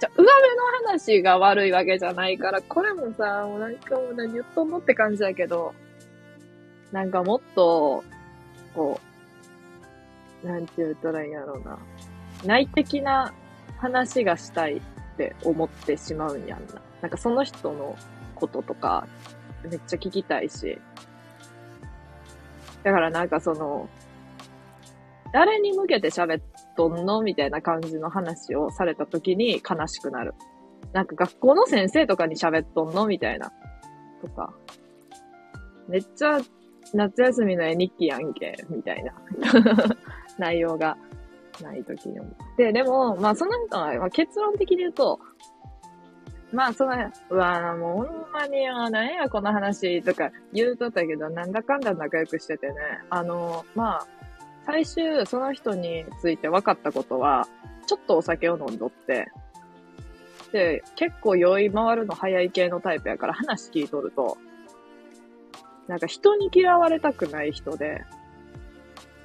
[0.00, 5.72] じゃ、上辺の話が悪いわけじゃないから、これもさ、もうなんかもう何言っとんのって感じだけど、
[6.90, 8.02] なんかもっと、
[8.74, 8.98] こ
[10.42, 11.78] う、なんて言うたらいいんやろうな。
[12.44, 13.32] 内的な
[13.78, 14.80] 話がしたいっ
[15.16, 16.80] て思ってしまうんやんな。
[17.00, 17.96] なんかその人の
[18.34, 19.06] こととか、
[19.68, 20.78] めっちゃ聞きたいし。
[22.82, 23.88] だからなんかその、
[25.32, 26.42] 誰に向けて喋っ
[26.76, 30.34] とんのみたいな感じの話をされた時に悲しくなる。
[30.92, 33.52] なんか学校の先生とかに喋っとんのみたいな。
[34.20, 34.52] とか。
[35.88, 36.40] めっちゃ
[36.94, 39.14] 夏休みの絵日記やんけ、みたいな
[40.38, 40.96] 内容が
[41.62, 42.72] ない時に思って。
[42.72, 45.20] でも、まあその人は、まあ、結論的に言うと、
[46.52, 46.92] まあその、
[47.30, 52.74] うわもうほんまに、あ、なんやこの話とか言うとったけど、なんだかんだ仲良くしててね、
[53.08, 54.06] あの、まあ、
[54.66, 57.48] 最終その人について分かったことは、
[57.86, 59.28] ちょっとお酒を飲んどって、
[60.52, 64.36] で、結構酔い回るの早い系のタイプやから話聞いとると、
[65.88, 68.04] なんか人に嫌われたくない人で、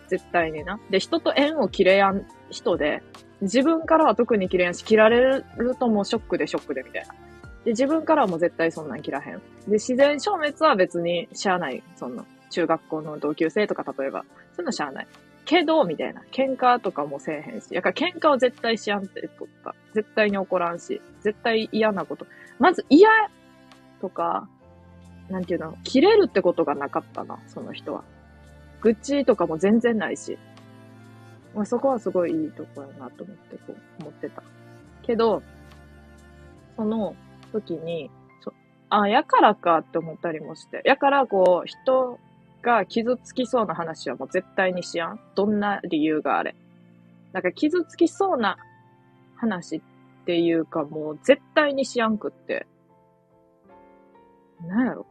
[0.07, 0.79] 絶対にな。
[0.89, 3.03] で、人と縁を切れやん人で、
[3.41, 7.13] 自分からは特に切れやんし、切られるともうショックでショックでみたいな。
[7.65, 9.35] で、自分からはもう絶対そんなん切らへん。
[9.67, 11.83] で、自然消滅は別にしゃあない。
[11.95, 15.07] そんな、中学校の同級生とか例えば、そういうのしゃあない。
[15.45, 16.21] けど、みたいな。
[16.31, 17.73] 喧嘩とかもせえへんし。
[17.73, 19.75] やから喧嘩は絶対しやんってとか。
[19.93, 21.01] 絶対に怒らんし。
[21.21, 22.25] 絶対嫌なこと。
[22.59, 23.09] まず嫌
[24.01, 24.47] とか、
[25.29, 28.03] なんていうの、切れるってことがなかったな、その人は。
[28.81, 30.37] 愚痴とかも全然ないし。
[31.55, 34.43] まあ、そこはすごいいいとこやなと思って、こう、思ってた。
[35.03, 35.41] けど、
[36.75, 37.15] その
[37.51, 38.11] 時に、
[38.41, 38.53] そ
[38.89, 40.81] あ、やからかって思ったりもして。
[40.85, 42.19] やから、こう、人
[42.61, 45.19] が傷つきそうな話はもう絶対にしやん。
[45.35, 46.55] どんな理由があれ。
[47.33, 48.57] なんか傷つきそうな
[49.35, 49.81] 話っ
[50.25, 52.67] ていうかもう絶対にしやんくって。
[54.65, 55.05] なんやろ。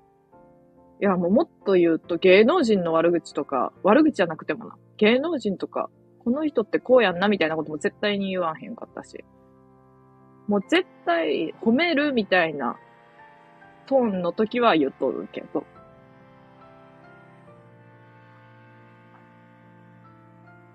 [1.01, 5.91] いや、もうもっと言うと芸能人の悪口とか、悪口じゃなくてもな、芸能人とか、
[6.25, 9.25] この人ってこうやんなみたいなことも絶対に言わへんかったし。
[10.49, 12.77] もう絶対褒めるみたいな
[13.87, 15.65] トーンの時は言っとるけど。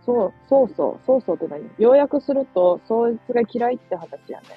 [0.05, 1.69] そう、そうそう、そうそうって何？
[1.77, 4.47] 要約すると、そいつが嫌いって話やね。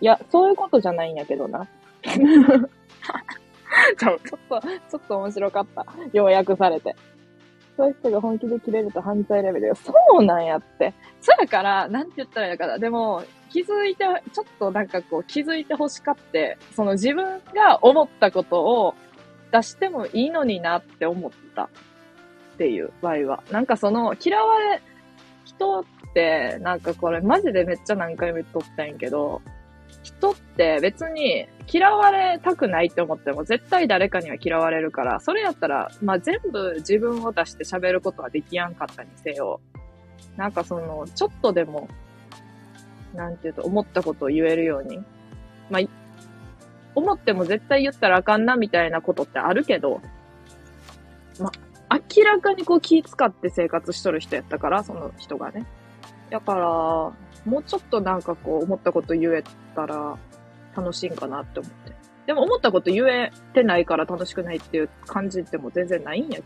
[0.00, 1.68] いや、そういうことじゃないんやけどな。
[3.98, 5.86] ちょっと、ちょっと面白かった。
[6.12, 6.94] 要約されて。
[7.76, 9.74] そういう人が本気で切れると犯罪レベルよ。
[9.74, 10.94] そうなんやって。
[11.20, 12.78] そうやから、なんて言ったらいいのかな。
[12.78, 18.94] でも、気づいて、ちょっとなんかこう気づいて欲しかって、その自分が思ったことを
[19.52, 21.68] 出してもいいのになって思ったっ
[22.58, 23.42] ていう場合は。
[23.50, 24.80] なんかその嫌われ、
[25.44, 25.84] 人っ
[26.14, 29.42] て、なんかこれマジでめっちゃ何回も言っとったんやけど、
[30.04, 39.60] 人って別に嫌われたくないって思っても絶対誰かには嫌われるから、それやったら、まあ、全部自分を出して喋ることはできやんかったにせよ。
[40.36, 41.88] なんかその、ちょっとでも、
[43.14, 45.02] なんていうと、思ったことを言えるように。
[45.70, 45.82] まあ、
[46.94, 50.02] 思っても絶対言ったらあかんなみたいなことってあるけど、
[51.40, 51.50] ま
[51.88, 55.64] あ、明らかにこう気使って生活しとる人やったから、その人がね。
[56.34, 56.66] だから、
[57.48, 59.44] もうちょっとなんかこう、思ったこと言え
[59.76, 60.18] たら
[60.76, 61.94] 楽しいんかなって思って。
[62.26, 66.44] でも思ったこと言えてないから楽しくないっていう感じでも全然ないんやけど。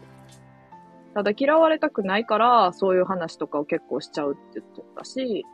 [1.15, 5.47] ただ嫌われたくないから、そういう話とかを結構しちゃうって言っとったし、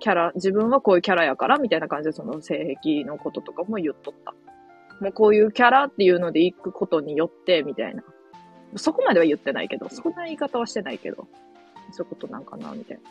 [0.00, 4.34] キャラ、自分はこういうキャラやから、みたいな感じでその性癖のこととかも言っとった。
[5.00, 8.02] もうこういうキャラっていうので行くことによって、みたいな。
[8.74, 11.28] そこまでは言ってないけど、そんな言い方はしてないけど、
[11.92, 13.02] そういうことなんかな、みたいな。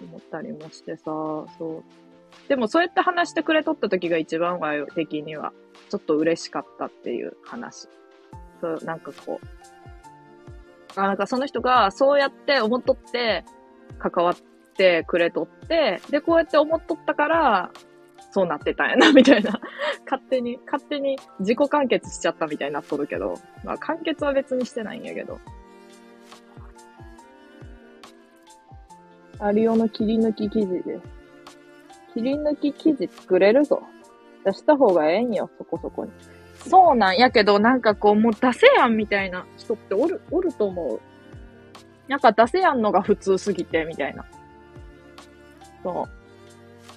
[0.00, 2.48] 思ったりもしてさ、そう。
[2.48, 5.52] でもそうやって話してくれとった時が一番は的には、
[5.90, 7.88] ちょっと嬉しかったっていう話。
[8.60, 11.00] そう、なんかこう。
[11.00, 13.44] あ、なんかその人がそうやって思っとって、
[13.98, 14.36] 関わっ
[14.76, 17.70] てくれとって、で、こうやって思っとったから、
[18.30, 19.60] そうなってたんやな、みたいな。
[20.04, 25.38] 勝手に、勝手に自己完結しちゃったみたいになっとるけど、まあ完結は別にしてないんやけど。
[29.38, 31.00] アリオの切り抜き記事です。
[32.14, 33.82] 切り抜き記事作れるぞ。
[34.44, 36.10] 出した方がええんよ、そこそこに。
[36.54, 41.00] そうなんやけど、なんかこう、もう出せやんみたいな人っておる、おると思う。
[42.08, 44.24] なんか出せやんのが普通すぎて、みたいな。
[45.82, 46.08] そう。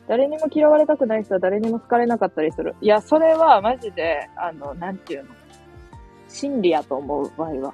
[0.07, 2.75] 誰にも嫌われたくない人は誰にも好かれなかったりする。
[2.81, 5.29] いや、それはマジで、あの、なんていうの。
[6.27, 7.73] 真理やと思う場合は。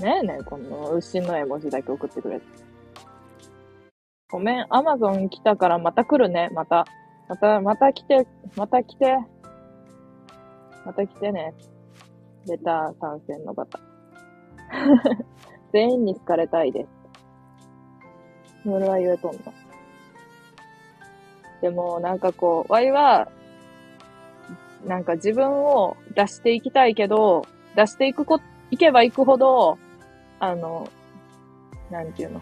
[0.00, 2.46] ねえねえ、この牛の絵文字だけ送ってくれて。
[4.30, 6.86] ごめん、アマゾン来たからまた来るね、また。
[7.28, 9.18] また、また来て、また来て。
[10.86, 11.52] また来てね。
[12.48, 13.78] レター参戦の方。
[15.72, 16.88] 全員に好かれたいです。
[18.64, 19.52] それは言えとんだ。
[21.60, 23.28] でも、なんかこう、ワイは、
[24.86, 27.42] なんか自分を出していきたいけど、
[27.76, 29.78] 出していくこ、いけばいくほど、
[30.40, 30.88] あの、
[31.90, 32.40] なんていうの？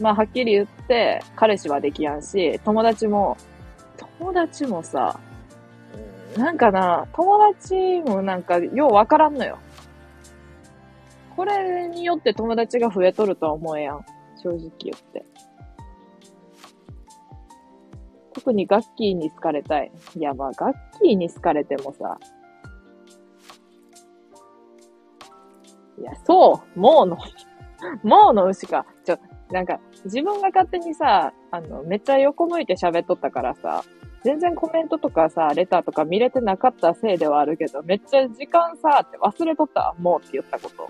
[0.00, 3.36] まあ、はっきり言って、彼氏はできやんし、友達も、
[4.18, 5.18] 友達もさ、
[6.36, 9.58] なんかな、友達もなんか、ようわからんのよ。
[11.36, 14.04] これによって友達が増えとるとは思えやん。
[14.42, 15.24] 正直言って。
[18.34, 19.92] 特にガッキーに好かれたい。
[20.16, 22.18] いや、まあ、ガッキーに好かれてもさ。
[25.98, 27.18] いや、そう、もうの、
[28.02, 28.86] もうの牛か。
[29.04, 29.18] ちょ、
[29.50, 33.84] なんか、自分が勝手にさ、あの、めっちゃ横向いて喋っとったからさ、
[34.22, 40.88] 全然コメントとかさ、レターとか見れてなかったせいではあるけど、めっちゃ時間さ、って忘れとったもうって言ったこと。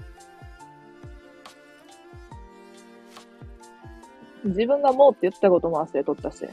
[4.44, 6.46] 自分がもうって言ったことも忘れとったし。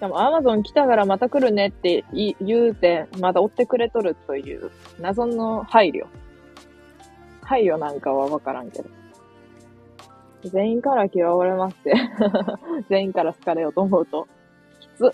[0.00, 2.34] でも、アマゾン来たからまた来るねって言
[2.70, 6.06] うて、まだ追ってくれとるという謎の配慮。
[7.42, 8.90] 配慮なんかはわからんけど。
[10.44, 11.94] 全員から嫌われますって。
[12.90, 14.28] 全員から好かれようと思うと、
[14.80, 15.12] きつ。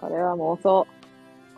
[0.00, 0.86] これは妄想。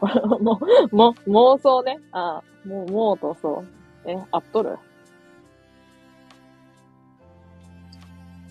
[0.00, 1.98] これはもう、も、妄想ね。
[2.12, 3.64] ああ、もう、もうとそ
[4.06, 4.10] う。
[4.10, 4.78] え、合っとる？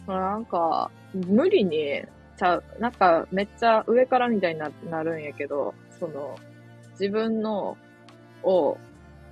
[0.07, 2.03] なんか、無理に、
[2.37, 6.35] ちゃう、なんか、めっちゃ上からみたいにななるんやけど、その、
[6.91, 7.77] 自分の、
[8.43, 8.77] を、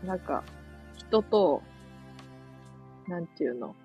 [0.05, 0.43] なんか、
[0.97, 1.61] 人と、
[3.07, 3.75] なんていうの、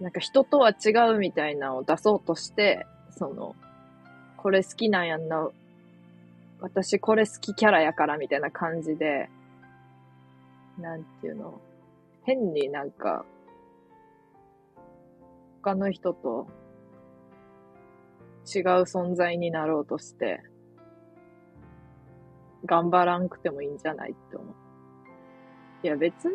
[0.00, 3.54] なんか人とは違うみたいなのを出そうとして、その、
[4.36, 5.48] これ好きなんやんな、
[6.60, 9.28] 私これ好きキャラやからみたいな感じで、
[10.78, 11.60] なんていうの、
[12.24, 13.24] 変になんか、
[15.62, 16.46] 他の人と
[18.46, 20.42] 違う存在になろうとして、
[22.66, 24.54] 頑張らんくてもいいんじゃないって思う。
[25.82, 26.32] いや別に、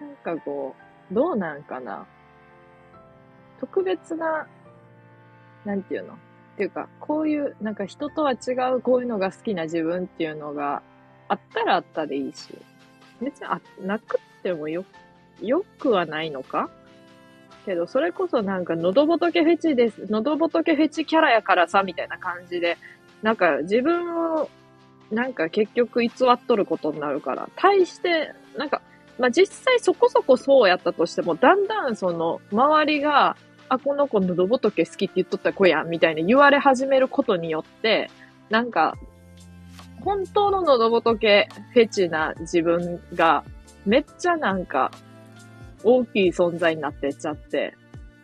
[0.00, 0.74] なんかこ
[1.10, 2.06] う、どうなんかな。
[3.58, 4.46] 特別な、
[5.64, 6.14] なんていうの？
[6.14, 6.16] っ
[6.56, 10.82] ていうか、こういう、なんか人とは違うこういうのが好きな自分っていうのが
[11.28, 12.56] あったらあったでいいし、
[13.20, 14.84] 別にあなくってもよ、
[15.40, 16.70] よくはないのか？
[17.64, 20.06] けど、それこそなんか喉仏フェチです。
[20.10, 22.76] 喉仏フェチキャラやからさ、みたいな感じで、
[23.22, 24.48] なんか自分を、
[25.10, 28.82] なんか結局偽っとることになるから、対して、なんか、
[29.18, 33.36] まあ、実際そこそこそうやったとしても、だんだんその、周りが、
[33.68, 38.10] あ、この子喉仏好きって言っとった子やん、みたいに言われ始めることによって、
[38.50, 38.96] なんか、
[40.00, 43.44] 本当の喉仏フェチな自分が、
[43.86, 44.90] めっちゃなんか、
[45.84, 47.76] 大きい存在になってっちゃって、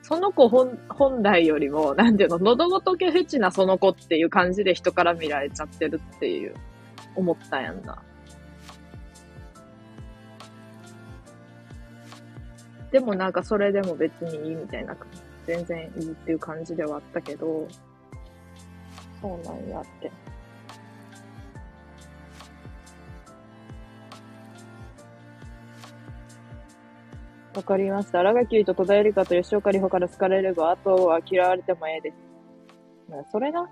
[0.02, 6.54] その子本本来よりも、なんていうの、喉仏フェチなその子っていう感じで人から見られちゃってるっていう、
[7.14, 8.02] 思ったやんな。
[12.90, 14.96] でもなんかそれでも別にいいみたいな、
[15.46, 17.68] 全然いいっていう感じではあったけど、
[19.20, 20.11] そうなんやって。
[27.55, 28.20] わかりました。
[28.20, 32.16] 荒垣と戸田恵梨香と吉岡里帆から好かれれば、あとは嫌われてもええです。
[33.32, 33.68] それな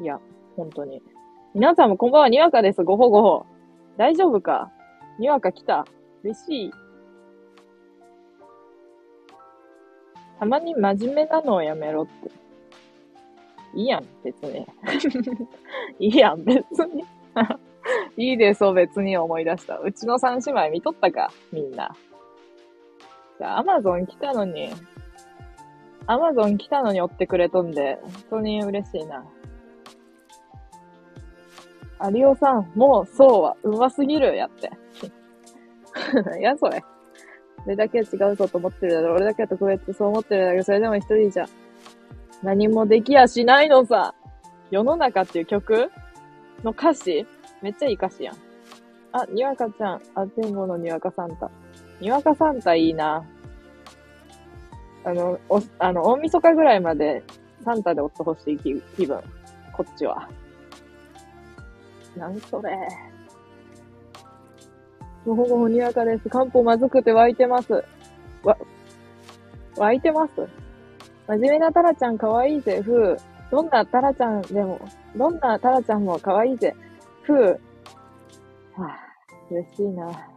[0.00, 0.18] いや、
[0.56, 1.00] 本当に。
[1.54, 2.82] 皆さんもこんばんは、にわかです。
[2.82, 3.46] ごほごほ。
[3.96, 4.70] 大丈夫か？
[5.18, 5.86] にわか来た？
[6.24, 6.72] 嬉しい。
[10.38, 12.30] たまに真面目なのをやめろって。
[13.74, 14.66] いいやん、別に。
[16.00, 17.04] いいやん、別に。
[18.16, 19.78] いいですよ、別に思い出した。
[19.78, 21.94] うちの三姉妹見とったか、みんな。
[23.38, 24.70] じゃあ、アマゾン来たのに、
[26.06, 29.24] アマゾン来たのに追ってくれとんで、本当に嬉しいな。
[32.12, 34.70] 有オさん、もうそうは、うますぎるやって。
[36.38, 36.82] いや、それ。
[37.66, 39.14] 俺だけは違うぞと思ってるだろ。
[39.14, 41.46] 俺だけは特別そう思ってるだけ、それでも一人じゃ
[42.42, 44.14] 何もできやしないのさ。
[44.70, 45.90] 世の中っていう曲
[46.62, 47.26] の歌詞
[47.62, 48.36] めっちゃいい歌詞やん。
[49.12, 50.00] あ、にわかちゃん。
[50.14, 51.50] あ、前後のにわかサンタ。
[52.00, 53.24] にわかサンタいいな。
[55.04, 57.22] あの、お、あの、大晦日ぐらいまで
[57.64, 59.20] サンタでおってほしい気気分。
[59.72, 60.28] こっちは。
[62.16, 62.76] なんそれ。
[65.26, 66.28] もほごほにわかです。
[66.28, 67.84] 漢方まずくて湧いてます。
[68.42, 68.56] わ、
[69.76, 70.32] 湧いてます？
[71.26, 73.16] 真面目なタラちゃんかわいぜ、ふう。
[73.50, 74.80] どんなタラちゃんでも、
[75.14, 76.74] どんなタラちゃんもかわいいぜ、
[77.22, 77.60] ふう。
[78.76, 80.30] はぁ、嬉しいな。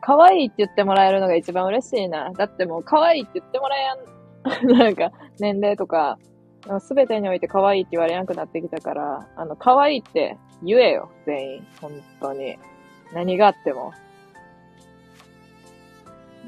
[0.00, 2.30] 可愛いって言ってもらえるのが一番嬉しいな。
[2.32, 4.02] だってもう可愛いって言ってもらえやん、
[4.78, 6.18] なんか、年齢とか、
[6.80, 11.66] すべてにおいて可愛いって言われなくなってきたから、あの、可愛いって言えよ、全員。
[11.80, 12.58] 本当に。
[13.12, 13.92] 何があっても。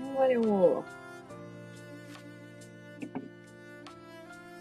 [0.01, 0.85] ほんまにもう。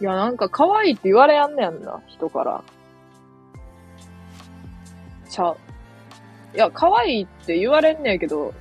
[0.01, 2.63] いや、なんか可愛いって言われやんねんな、人から。
[5.33, 5.57] ちゃう。
[6.53, 8.53] いや、可愛いって言われんねんけど、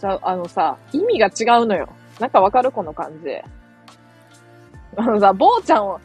[0.00, 1.88] ちゃう、あのさ、意味が違うのよ。
[2.18, 3.30] なんかわかるこの感じ。
[4.96, 6.00] あのさ、坊ちゃんを、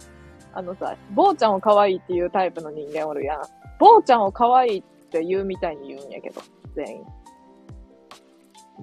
[0.54, 3.42] あのさ、坊ちゃんを可愛いっていうタイプの人間おるやん。
[3.80, 6.42] 坊ちゃんを可愛いって言うみたいに言うんやけど。
[6.76, 7.06] 全員。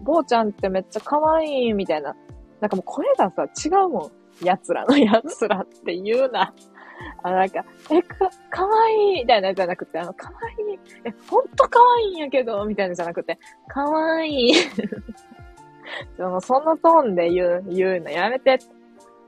[0.05, 2.15] 坊ちゃんってめっちゃ可愛いみたいな。
[2.61, 4.45] なんかもう声がさ、違うもん。
[4.45, 6.55] 奴らの奴らって言うな。
[7.23, 10.79] あ、なんか、え、か、かわいいみたいなじゃなくて、あの、かわいい。
[11.05, 13.39] え、ほんとかわいいんやけど、みたいなじゃなくて、
[13.69, 14.55] かわいい。
[16.17, 18.59] その、そのトーンで言う、言うのやめて。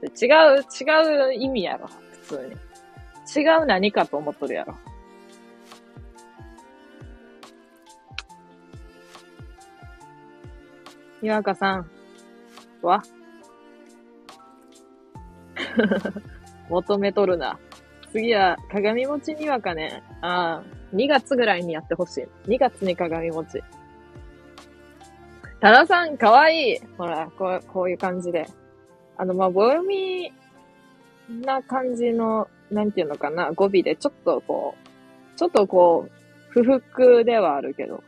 [0.03, 1.89] 違う、違う意味やろ。
[2.23, 3.43] 普通に。
[3.43, 4.75] 違う何かと思っとるやろ。
[11.21, 11.91] にわかさん
[12.81, 13.03] は？
[16.69, 17.59] 求めとるな。
[18.12, 20.03] 次は鏡餅にわかね。
[20.23, 22.51] ああ、2月ぐらいにやってほしい。
[22.51, 23.62] 2月に鏡餅。
[25.61, 26.79] 多田さん、かわいい。
[26.97, 28.47] ほら、こう、こういう感じで。
[29.16, 30.33] あの、まあ、ボヨミ
[31.29, 34.75] な感じの、なんていうのかな、語尾で、ちょっとこ
[35.35, 36.11] う、ちょっとこう、
[36.51, 38.03] 不服ではあるけど。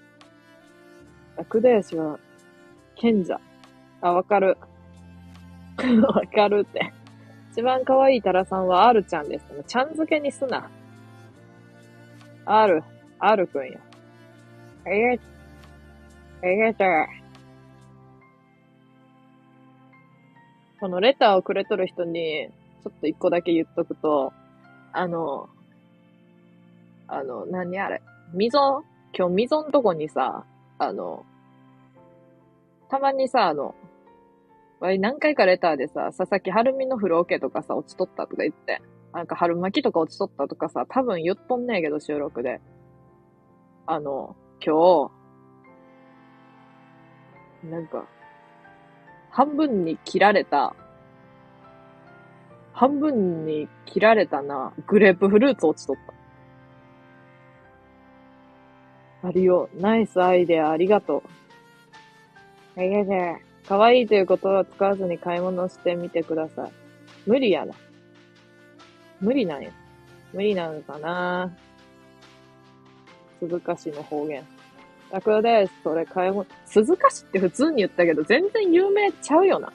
[1.49, 2.19] クデーシは
[2.97, 3.41] 賢者。
[4.01, 4.57] あ、わかる。
[6.03, 6.93] わかるって。
[7.61, 9.45] 一番可愛いタラさんは R ちゃんです。
[9.67, 10.71] ちゃん付けにすな。
[12.47, 12.83] R、
[13.19, 13.79] R くんや。
[14.87, 15.19] え
[16.43, 17.07] げ、えげて。
[20.81, 22.49] このレターをくれとる人に、
[22.83, 24.33] ちょっと一個だけ言っとくと、
[24.95, 25.51] あの、
[27.09, 28.01] あの、何あれ？
[28.33, 28.83] 溝？
[29.13, 30.47] 今日溝んとこにさ、
[30.79, 31.27] あの、
[32.89, 33.75] たまにさ、あの、
[34.81, 38.81] わい何回かレターでさ、佐々木春美の風呂桶とかさ、落ちとったとか言って、
[39.13, 42.63] なんか春巻きとか落ちとったとかさ、多分言っとんねえけど、収録で。
[43.87, 45.11] あの、今
[47.63, 48.07] 日、なんか、
[49.31, 50.75] 半分に切られた、
[52.73, 55.97] 半分に切られたな、グレープフルーツ落ちとっ
[59.23, 59.29] た。
[59.29, 61.23] ありよ、ナイスアイデアありがと
[62.77, 62.83] う。
[62.83, 66.71] いやいや、可愛いという言葉を使わずに買い物してみてください。
[67.27, 67.75] 無理やな。
[69.21, 69.71] 無理なんや。
[70.33, 71.51] 無理なのかな
[73.41, 74.45] 鈴鹿市の方言。
[75.11, 75.73] 楽です。
[75.83, 76.47] それ買い物。
[76.67, 79.73] 鈴鹿市って普通に言ったけど、全然有名ちゃうよな。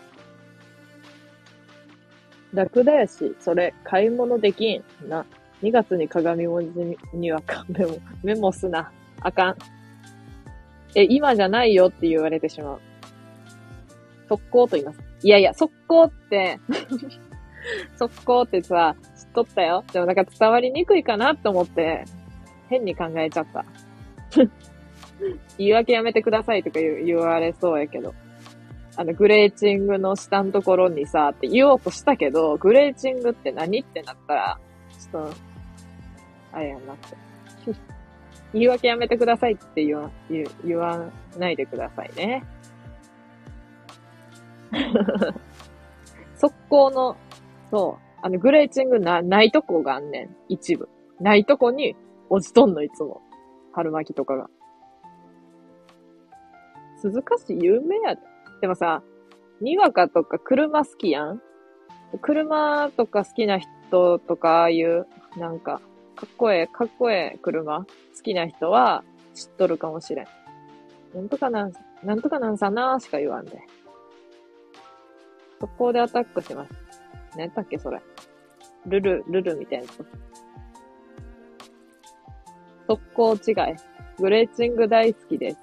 [2.54, 4.84] ラクダやし、それ、買い物できん。
[5.10, 5.26] な。
[5.62, 8.92] 2月に鏡文字にはかメモ、メモすな。
[9.22, 9.56] あかん。
[10.96, 12.80] え、今じゃないよって言われてしまう。
[14.28, 15.00] 速攻と言います。
[15.24, 16.60] いやいや、速攻って
[17.96, 19.84] 速攻ってさ、知っとったよ。
[19.92, 22.06] でもなんか伝わりにくいかなって思って、
[22.70, 23.66] 変に考えちゃった。
[25.58, 28.14] 言い訳やめてくださいとか言われそうやけど。
[28.98, 34.60] あの、グレーチングの下のところにさ、って言おうとしたけど、グレーチングって何ってなったら、
[34.90, 35.34] ちょっと、
[36.54, 37.18] あれやなって。
[38.54, 42.44] 言い訳やめてくださいって言わ、言言わないでくださいね。
[46.36, 47.16] 速攻の、
[47.70, 50.36] そう、あの、グレーチングな、ないとこがあんねん。
[50.50, 50.90] 一部。
[51.20, 51.96] ないとこに
[52.30, 53.22] 落ちとんの、いつも。
[53.72, 54.50] 春巻きとかが。
[56.98, 58.22] 鈴鹿市有名やで。
[58.62, 59.04] でもさ、
[59.62, 61.42] にわかとか車好きやん
[62.22, 65.08] 車とか好きな人とか、ああいう、
[65.38, 65.82] なんか、
[66.16, 67.88] かっこええ、かっこええ車好
[68.24, 69.04] きな人は
[69.34, 70.26] 知っとるかもしれん。
[71.14, 73.62] なんとかなん、なんとかなんさなーしか言わんで。
[75.60, 76.72] 速攻でアタックします。
[77.32, 78.02] 何やったっけそれ。
[78.86, 79.88] ルル、ルルみたいな。
[82.88, 83.76] 速攻違い。
[84.18, 85.58] グレーチング大好きです。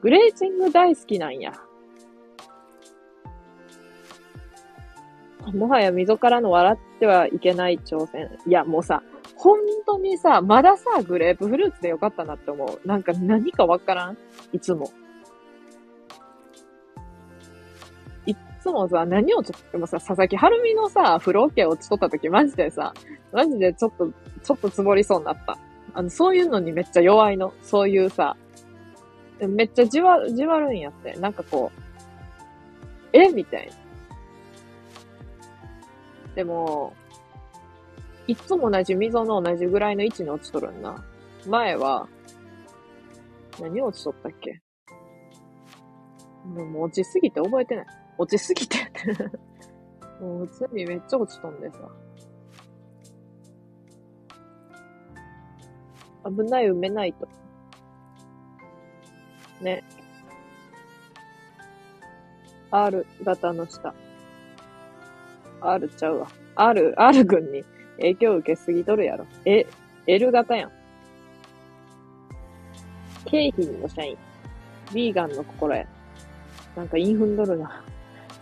[0.00, 1.52] グレーチング大好きなんや。
[5.52, 8.30] もはや溝からの笑ってはいけない挑戦。
[8.46, 9.02] いや、もうさ、
[9.36, 12.86] 本当にさ、まださ、グレープフルーツでよかったなって思う。
[12.86, 14.18] なんか何かわからん？
[14.52, 14.90] いつも。
[18.68, 22.92] つもさ、何をちょっと、でもさ、佐々木はるみのさ、風呂桶落ちとった時マジでさ、
[23.32, 24.08] マジでちょっと、
[24.42, 25.58] ちょっと積もりそうになった。
[25.94, 27.52] あの、そういうのにめっちゃ弱いの。
[27.62, 28.36] そういうさ、
[29.40, 31.14] めっちゃじわ、じわるんやって。
[31.14, 31.80] なんかこう、
[33.12, 33.72] えみたいな。
[36.34, 36.94] でも、
[38.26, 41.02] いつも同じ溝の同じぐらいの位置に落ちとるんな。
[41.46, 42.06] 前は、
[43.60, 44.60] 何落ちとったっけ？
[46.44, 47.86] もう落ちすぎて覚えてない。
[48.18, 48.76] 落ちすぎて
[50.20, 51.78] もう普通にめっちゃ落ちとんでさ。
[56.24, 57.28] 危ない、埋めないと。
[59.62, 59.82] ね。
[62.70, 63.94] R 型の下。
[65.60, 66.28] R ちゃうわ。
[66.56, 67.64] R、R 軍に
[67.96, 69.26] 影響受けすぎとるやろ。
[69.44, 69.66] え、
[70.06, 70.72] L 型やん。
[73.24, 74.18] 経費の社員。
[74.92, 75.86] ビーガンの心得。
[76.76, 77.82] なんかインフンドるな。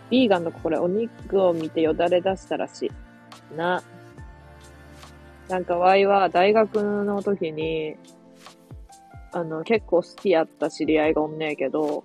[0.09, 0.85] ビーガンの心得。
[0.85, 3.55] お肉を見てよだれ出したらしい。
[3.55, 3.83] な。
[5.49, 7.95] なんかワイは大学の時に、
[9.31, 12.03] あの、結構好きやった知り合いがおんねえけど、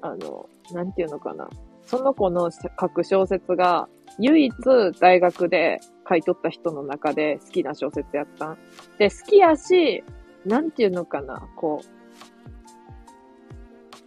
[0.00, 1.48] あの、なんていうのかな。
[1.84, 3.88] その子の書く小説が、
[4.18, 4.54] 唯一
[5.00, 8.58] 大学で書いとった人の中で好きな小説やったん。
[8.98, 10.02] で、好きやし、
[10.44, 11.80] なんていうのかな、こ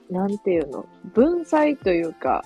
[0.09, 2.43] う、なんていうの、文才というか、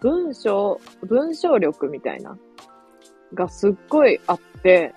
[0.00, 2.36] 文章、文章力みたいな、
[3.34, 4.94] がすっごいあって、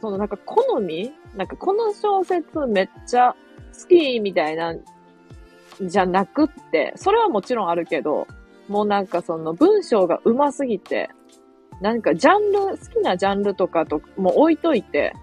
[0.00, 1.12] そのなんか好み？
[1.34, 3.34] なんかこの小説めっちゃ
[3.80, 4.74] 好きみたいな
[5.80, 8.26] じゃなくって、それはもちろんあるけど、
[8.68, 11.10] もうなんかその文章が上手すぎて、
[11.80, 15.14] なんかジャンル、好きなジャンルとかともう置いといて、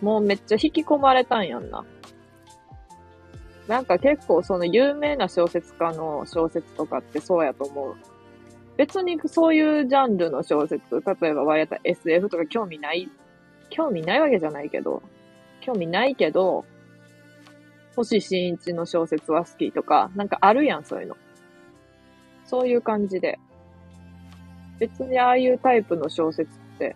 [0.00, 1.84] もうめっちゃ引き込まれたんやんな。
[3.66, 7.96] なんか結構その有名な小説家の小説とかってそうやと思う。
[8.76, 13.08] 別にそういうジャンルの小説、例えばわやった SF とか興味ない、
[13.70, 15.02] 興味ないわけじゃないけど、
[15.60, 16.64] 興味ないけど、
[17.96, 21.16] 星新一の小説は好きとか、なんかあるやん、そういうの。
[22.44, 23.38] そういう感じで。
[24.78, 26.94] 別にああいうタイプの小説って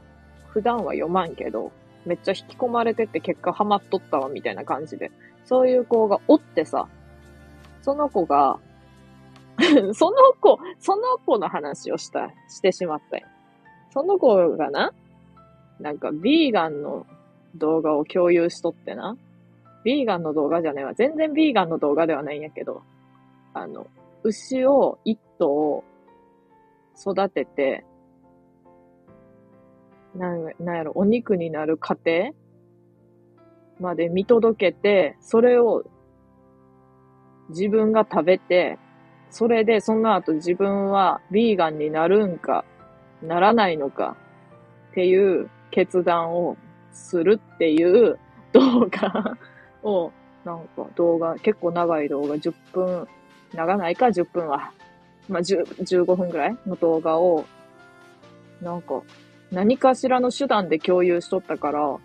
[0.49, 1.73] 普段は読まんけど、
[2.05, 5.11] めっちゃ引き込まれてて結果ハマっとったわみたいな感じで。
[5.47, 6.87] そういう子がおってさ、
[7.83, 8.59] その子が
[9.95, 13.27] その子、その子の話をした、してしまったよ。
[13.91, 14.93] その子がな、
[15.81, 17.07] なんかビーガンの
[17.57, 19.17] 動画を共有しとってな。
[19.85, 20.95] ビーガンの動画じゃねえわ。
[20.95, 22.83] 全然ビーガンの動画ではないんやけど、
[23.55, 23.87] あの、
[24.23, 25.85] 牛を一頭
[26.97, 27.85] 育てて、
[30.15, 32.35] なん、なんやろ、お肉になる過程
[33.81, 35.85] まで見届けて、それを
[37.49, 38.79] 自分が食べて、
[39.31, 42.65] それでその後自分はビーガンになるんか、
[43.23, 44.17] ならないのか
[44.93, 46.57] っていう決断を
[46.93, 48.19] するっていう
[48.53, 49.37] 動画
[49.83, 50.11] を、
[50.45, 53.09] なんか動画、結構長い動画、10分、
[53.55, 54.73] 長ないか10分は、
[55.29, 56.57] まあ、15分ぐらい？
[56.67, 57.45] の動画を
[58.63, 59.03] なんか、
[59.51, 61.97] 何かしらの手段で共有しとったから、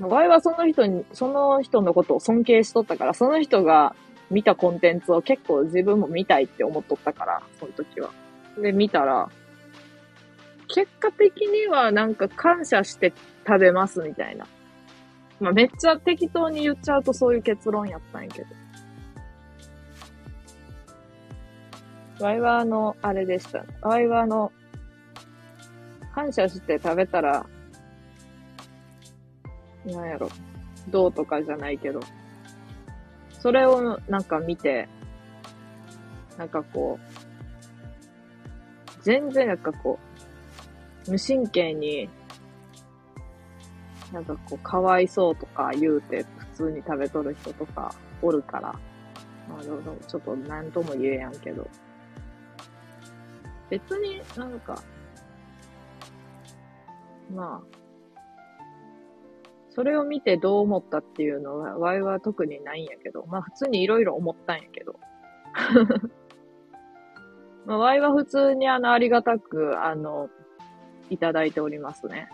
[0.00, 3.94] ワイはその人に、その人のことを尊敬しとったから、その人が
[4.30, 8.10] 見たコンテンツを結構自分も見たいって思っとったから、その時は。
[8.58, 9.28] で、見たら、
[10.68, 13.12] 結果的にはなんか感謝して
[13.46, 14.46] 食べますみたいな。
[15.40, 18.48] まあめっちゃ適当に言っちゃうとそういう結論やったんやけど。
[22.20, 23.64] ワイはあの、あれでした。
[23.82, 24.52] ワイはあの、
[26.14, 27.44] 感謝して食べたら、
[29.84, 30.28] なんやろ、
[30.88, 32.00] どうとかじゃないけど、
[33.44, 34.88] それをなんか見て、
[36.38, 37.02] なんかこう、
[39.02, 39.98] 全然なんかこ
[41.06, 42.08] う、無神経に、
[44.14, 48.74] なんかこう、かわいそうとか言うて、普通に食べとる人とかおるから、
[49.46, 51.68] まあ、ちょっと何とも言えやんけど、
[53.68, 54.82] 別になんか、
[57.30, 57.83] まあ、
[59.74, 65.00] それを見てどう思ったっていうのは、ワイは特にないんやけど、まあ普通にいろいろ思ったんやけど。
[67.66, 70.30] まあ、ワイは普通にあの、ありがたく、あの、
[71.10, 72.28] いただいておりますね。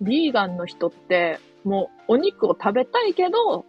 [0.00, 3.64] ビーガンの人って、もうお肉を食べたいけど、っ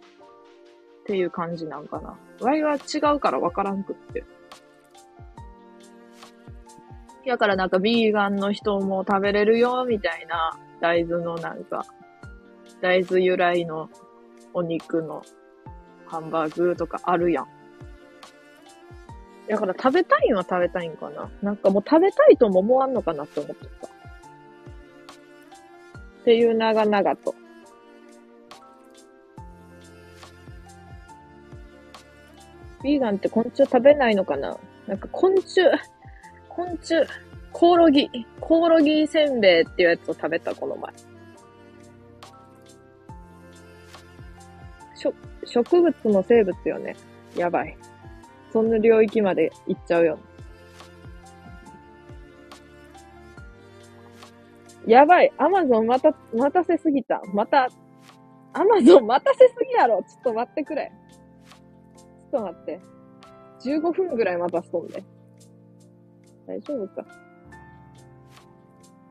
[1.06, 2.18] ていう感じなんかな。
[2.40, 4.24] ワイは違うからわからんくって。
[7.28, 11.84] だからなんかビーガンの人も食べれるよ、みたいな大豆のなんか、
[12.80, 13.90] 大豆由来の
[14.54, 15.22] お肉の
[16.06, 17.48] ハンバーグとかあるやん。
[19.46, 21.30] だから食べたいんは食べたいんかな。
[21.42, 23.86] なんかもう食べたいとも思わんのかなって思ってた。
[23.88, 23.90] っ
[26.24, 27.34] ていう長々と。
[32.82, 34.56] ビーガンって昆虫食べないのかな
[34.86, 35.60] なんか昆虫、
[36.58, 37.06] 昆虫、
[37.52, 40.92] コオロギ、コオロギせんべいっていうやつを食べた、この前。
[44.96, 46.96] しょ、植物の生物よね。
[47.36, 47.78] やばい。
[48.52, 50.18] そんな領域まで行っちゃうよ。
[54.84, 55.32] やばい。
[55.38, 57.22] アマゾンまた、待たせすぎた。
[57.32, 57.68] また、
[58.52, 60.02] アマゾン待たせすぎやろ。
[60.02, 60.90] ちょっと待ってくれ。
[61.96, 62.80] ちょっと待って。
[63.60, 65.04] 15分ぐらい待たすとんで。
[66.48, 67.04] 大丈夫か。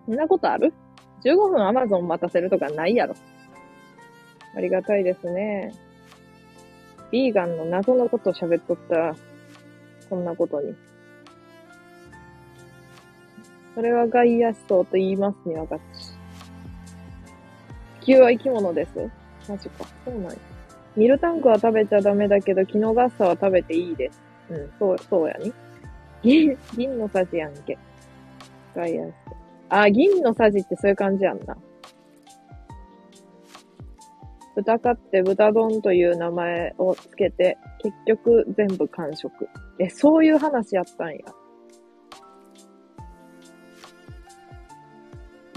[0.05, 0.73] そんなことある
[1.23, 3.13] ?15 分アマゾン待たせるとかないやろ。
[4.55, 5.71] ありがたいですね。
[7.11, 9.15] ビーガンの謎のこと喋っとったら、
[10.09, 10.75] こんなことに。
[13.75, 16.07] それは外野思想と言いますにわかっち。
[18.01, 19.09] 地球は生き物です。
[19.47, 19.85] マジか。
[20.03, 20.37] そうなんや。
[20.95, 24.19] ミルタンクは食べちゃダメだけど、キノガッサは食べていいです。
[24.49, 25.53] うん、そう、そうやに。
[26.21, 27.77] 銀、 銀のさじやんけ。
[28.75, 29.35] 外野思想。
[29.69, 31.57] あ、銀のさじってそういう感じやんな。
[34.55, 39.47] 豚かって豚丼という名前をつけて、結局全部完食。
[39.79, 41.17] え、そういう話やったんや。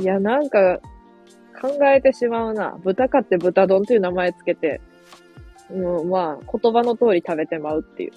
[0.01, 0.81] いや、なんか、
[1.61, 2.79] 考えてしまうな。
[2.83, 4.81] 豚かって豚丼という名前つけて、
[5.71, 8.13] うん、まあ、言葉の通り食べてまうっていう。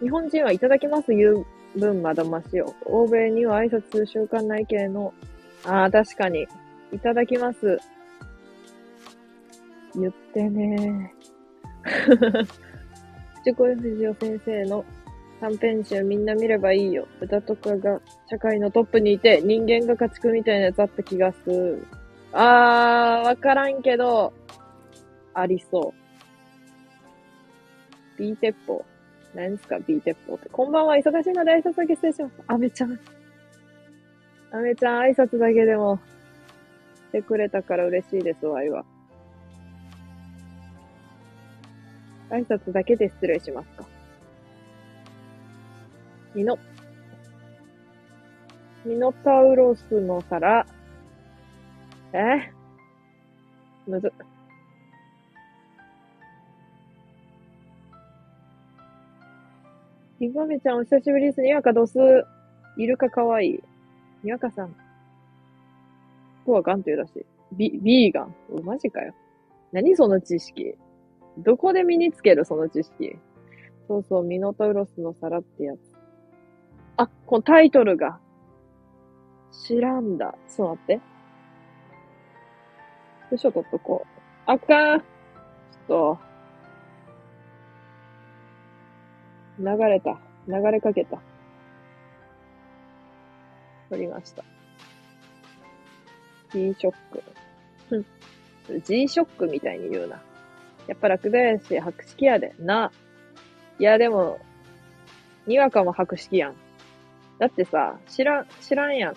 [0.00, 1.46] 日本人はいただきます言う
[1.76, 2.74] 分まだましよ。
[2.86, 5.12] 欧米には挨拶する習慣ない系の
[5.64, 6.46] ああ、確かに。
[6.92, 7.78] いただきます。
[9.94, 12.46] 言ってねー。
[13.44, 14.84] 藤子不二雄先生の
[15.40, 17.06] 短編集みんな見ればいいよ。
[17.20, 21.86] 歌とかが社会のトップにいて人間が家畜みたいなやつあった気がする。
[22.32, 24.32] あー、わからんけど、
[25.34, 25.94] ありそ
[28.18, 28.18] う。
[28.18, 28.84] B 鉄砲。
[29.34, 30.48] 何ですか ?B 鉄砲って。
[30.48, 32.34] こんばんは、忙しいので挨拶だけ失礼します。
[32.46, 32.98] あ、めちゃん。
[34.52, 36.00] あめちゃん挨拶だけでも
[36.94, 38.84] してくれたから嬉しいです、わいは。
[42.30, 43.84] 挨拶だけで失礼しますか？
[46.34, 46.58] ミノ、
[48.84, 50.66] ミノタウロスの皿。
[52.12, 52.52] え？
[53.86, 54.12] むず。
[54.18, 54.29] り
[60.28, 61.40] んごめちゃんお久しぶりです。
[61.40, 61.98] にわかドス、
[62.76, 63.60] イルカかわいい。
[64.22, 64.76] にわかさん。
[66.44, 67.26] こはガンというらしい。
[67.52, 68.34] ビ、ビーガン。
[68.62, 69.14] マジかよ。
[69.72, 70.74] 何その知識。
[71.38, 72.44] どこで身につける？
[72.44, 73.16] その知識。
[73.88, 75.78] そうそう、ミノタウロスの皿ってやつ。
[76.96, 78.18] あ、このタイトルが。
[79.66, 80.34] 知らんだ。
[80.48, 81.00] ちょっと待って。
[83.26, 84.50] スクショ撮っとこう。
[84.50, 85.02] あかん。
[85.88, 86.18] と、
[89.60, 90.18] 流れた。
[90.48, 91.18] 流れかけた。
[93.90, 94.44] 取りました。
[96.52, 98.82] G ショック。
[98.84, 100.22] G ショックみたいに言うな。
[100.86, 102.54] やっぱ落林白色やで。
[102.58, 102.90] な。
[103.78, 104.38] いや、でも、
[105.46, 106.54] にわかも白色やん。
[107.38, 109.16] だってさ、知らん、知らんやん。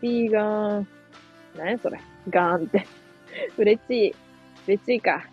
[0.00, 0.88] ピーガーン。
[1.56, 2.00] 何やそれ。
[2.28, 2.86] ガーンって。
[3.56, 4.14] 嬉しい。
[4.66, 5.24] 嬉しいか。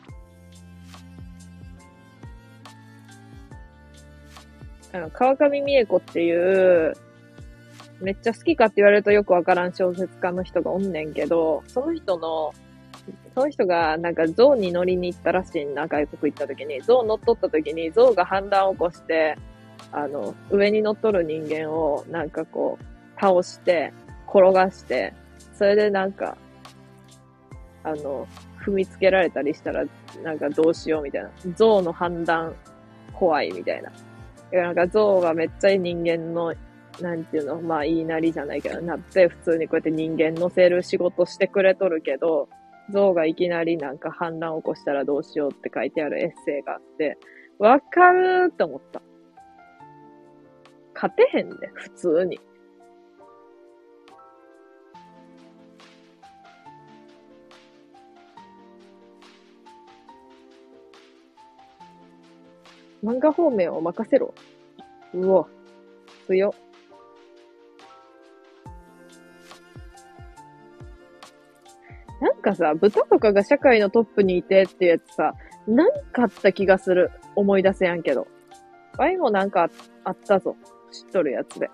[4.94, 6.94] あの、川上美恵子っていう、
[8.00, 12.54] めっちゃ好きかって言われるとよくわからん小説家の人がおんねんけど、その人の、
[13.34, 16.82] その人がなんか象に乗りに行ったらしいな、外国行った時に。
[16.82, 19.36] 象乗っ取った時に象が反乱を起こして、
[19.92, 23.94] あの、上に乗っ取る人間をなんかこう、倒して、
[24.28, 25.14] 転がして、
[25.54, 26.38] それでなんか、
[27.84, 28.28] あの、
[28.66, 29.86] 踏みつけられたりしたら、
[30.24, 31.30] なんかどうしようみたいな。
[31.56, 32.56] 象の判断
[33.14, 33.92] 怖いみたいな。
[34.52, 36.54] なんか象はめっちゃ人間の、
[37.02, 42.48] なんていうの、まあ言いなりじゃないけど、なって普通にこうやって人間乗せる仕事してくれとるけど、
[42.92, 47.18] 象がいきなりなんか反乱起こしたらどうしようって書いてあるエッセイがあって、
[47.60, 49.02] わかるーって思った。
[50.94, 52.40] 勝てへんで、普通に。
[63.04, 64.34] 漫画方面を任せろ。
[65.14, 65.48] うわ、
[66.28, 66.56] 強。
[72.22, 75.34] なんかさ、豚とかが社会のトップにいてっていうやつさ、
[75.68, 77.12] なんかあった気がする。
[77.36, 78.28] 思い出せやんけど。
[78.98, 79.70] ワイもなんか
[80.04, 80.56] あったぞ。
[80.92, 81.70] 知っとるやつで。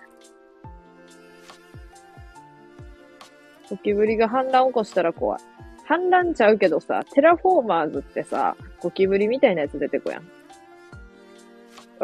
[3.68, 5.40] ゴキブリが反乱起こしたら怖い。
[5.84, 10.39] 反乱ちゃうけどさ、テラフォーマーズってさ、ゴキブリみたいなやつ出てこやん。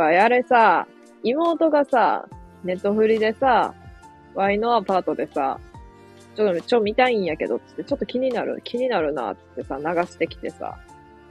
[0.01, 0.87] わ、あれさ、
[1.23, 2.29] 妹がさ、
[2.65, 3.75] ネットフリでさ、
[4.35, 5.59] ワイのアパートでさ、
[6.35, 10.77] ちょっと、ちょ、見たいんやけど、つって、ちょっと気になる、気になるな、つってさ、流してきてさ、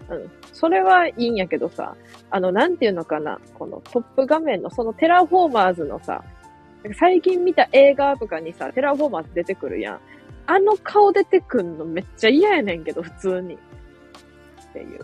[0.10, 0.32] うん。
[0.52, 1.96] それはいいんやけどさ、
[2.32, 6.24] あの、なんていうのかな、このトップ画面の、そのテラフォーマーズのさ、
[7.00, 10.00] 最近見た映画とかにさ、テラフォーマーズ出てくるやん。
[10.48, 13.56] あの顔出てくんのめっちゃ嫌やねんけど、普通に。
[13.56, 13.58] っ
[14.74, 15.00] ていう。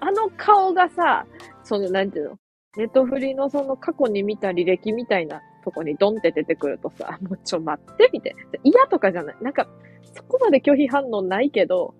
[0.00, 1.26] あの顔がさ、
[1.68, 2.38] その、なんていうの？
[2.76, 8.34] ネットフリのその過去に見た履歴みたいなとこにドンって出てくるとさ、 もうちょ待ってみて。
[8.64, 9.36] 嫌とかじゃない。
[9.42, 9.68] なんか、
[10.14, 11.94] そこまで拒否反応ないけど、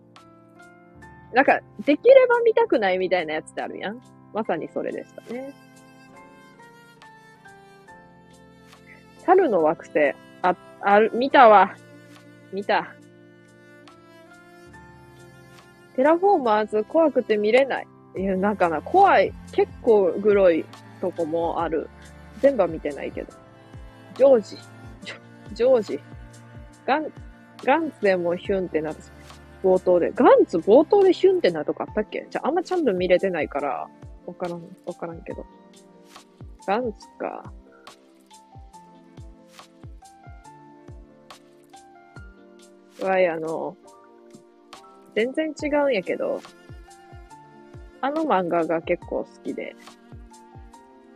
[1.34, 4.00] なんか、できれば見たくないみたいなやつってあるやん。
[4.32, 5.52] まさにそれでしたね。
[9.18, 10.14] 猿の惑星。
[10.40, 11.76] あ、ある、見たわ。
[12.52, 12.94] 見た。
[15.96, 17.86] テラフォーマーズ怖くて見れない。
[18.18, 19.32] いや、なんかな、怖い。
[19.52, 20.64] 結構グロい
[21.00, 21.88] とこもある。
[22.40, 23.32] 全部は見てないけど。
[24.16, 24.56] ジョージ。
[25.54, 26.00] ジョージ。
[26.84, 27.12] ガン、
[27.62, 28.96] ガンツでもヒュンってなる。
[29.62, 30.10] 冒頭で。
[30.10, 32.26] ガンツ冒頭でヒュンってなるとかあったっけ？
[32.28, 33.88] じゃあ、あんまちゃんと見れてないから、
[34.26, 35.46] わからん、わからんけど。
[36.66, 37.52] ガンツか。
[43.00, 43.76] わい、あの、
[45.14, 46.40] 全然違うんやけど、
[48.01, 49.74] あの漫画が結構好きで、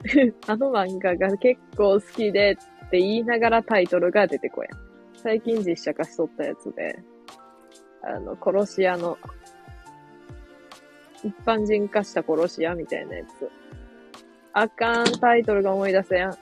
[0.48, 4.78] あの漫画が結構好きでって言いながらタイトルが出てこやん。
[5.16, 6.98] 最近実写化しとったやつで、
[8.02, 9.16] あの、殺し屋の、
[11.22, 13.48] 一般人化した殺し屋みたいなやつ。
[14.52, 16.32] あかん、タイトルが思い出せやん。
[16.32, 16.38] フ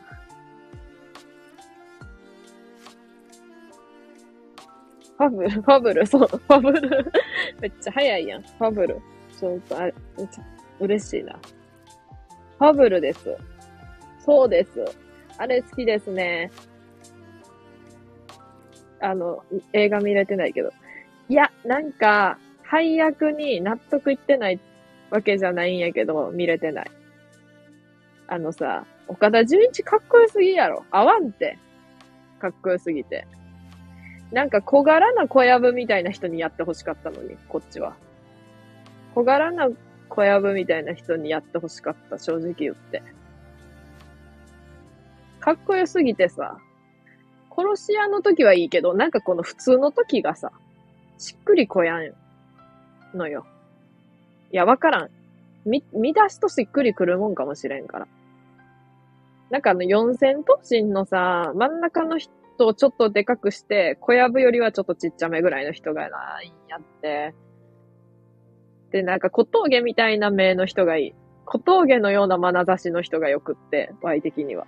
[5.24, 7.12] ァブル、ファブル、そう、ファブル。
[7.61, 8.43] めっちゃ早いやん。
[8.43, 8.97] ファブル。
[9.41, 9.95] ちょっと、あれ、
[10.80, 11.38] 嬉しいな。
[12.59, 13.36] ファブルです。
[14.18, 14.84] そうです。
[15.38, 16.51] あれ好きですね。
[19.01, 20.70] あの、映画見れてないけど。
[21.30, 24.61] いや、なんか、配役に納得いってない
[25.11, 26.91] わけじゃないんやけど、見れてない。
[28.28, 30.84] あのさ、岡田純一かっこよすぎやろ。
[30.91, 31.59] 合わんって。
[32.41, 33.26] かっこよすぎて。
[34.32, 37.97] なんか小柄な小籔みたいな人にやってほしかったのに、こっちは。
[39.14, 39.68] 小柄な
[40.08, 43.02] 小籔みたいな人にやってほしかった、正直言って。
[45.40, 46.58] かっこよすぎてさ、
[47.50, 50.52] 殺し屋の時はいいけど、なんかこの普通の時がさ、
[51.18, 52.12] しっくりこやん
[53.16, 53.46] のよ。
[54.52, 55.11] いや、わからん。
[55.64, 58.08] み、見出しとしっくりくるもんかもしれんから。
[59.50, 62.30] なんかあの四千頭身のさ、真ん中の人
[62.66, 67.34] をちょっとでかくして、小籔よりはちょっとちっちゃめぐらいの人がないんやって。
[68.91, 71.14] で、なんか小峠みたいな目の人がいい。
[71.45, 74.66] 小峠のような眼差しの人がよくって、場合的には。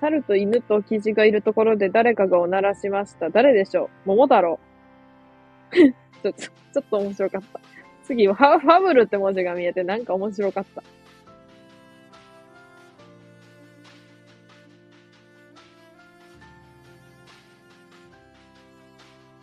[0.00, 3.28] 猿と犬とキジがいるところで誰かがおならしました。
[3.30, 4.08] 誰でしょう？
[4.08, 4.58] 桃太郎。
[6.22, 7.60] ちょっと、ちょっと面白かった。
[8.04, 10.82] 次、ファファブルって文字が見えてなんか面白かった。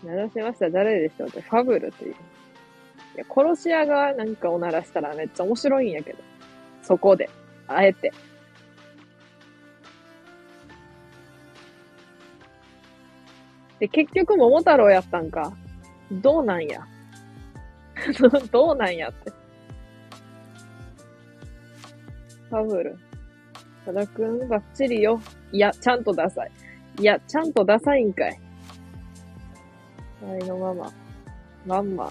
[0.08, 0.70] 鳴らしました。
[0.70, 2.14] 誰でしょうって、ファブルっていう。
[2.14, 2.16] い
[3.18, 6.20] や、殺し屋がなんかおならしたらめっちゃ面白いんやけど。
[6.82, 7.30] そこで。
[7.68, 8.14] あえて。
[13.80, 15.52] で、結局桃太郎やったんか。
[16.10, 16.88] どうなんや。
[18.50, 19.32] どうなんやって。
[22.50, 22.98] ファブル。
[23.86, 25.20] 多田くん、バッチリよ。
[25.52, 26.52] いや、ちゃんとダサい。
[27.00, 28.47] いや、ちゃんとダサいんかい。
[30.22, 30.92] はいのまま。
[31.66, 32.10] まんま。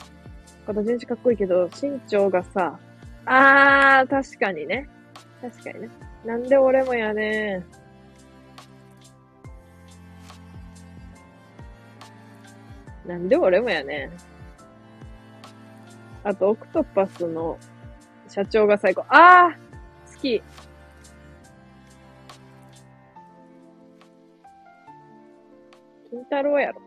[0.67, 2.79] 形順かっこいいけど、身長がさ、
[3.25, 4.89] あー、確かにね。
[5.41, 5.91] 確かにね。
[6.25, 7.65] なんで俺もやね
[13.07, 14.11] なんで俺もやね
[16.25, 17.57] あと、オクトパスの
[18.29, 19.05] 社長が最高。
[19.09, 20.43] あー好き。
[26.11, 26.86] 金太郎やろ。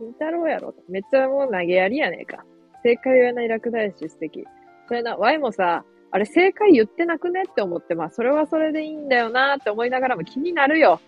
[0.00, 0.74] 金太郎やろ。
[0.88, 2.42] めっちゃもう投げやりやねえか。
[2.82, 4.46] 正解を言わない落第し素敵。
[4.88, 11.00] それな、ワイもさ、あれ正解言ってなくねって思って、まあそれはそれでいいんだよなって思いながらも気になるよ。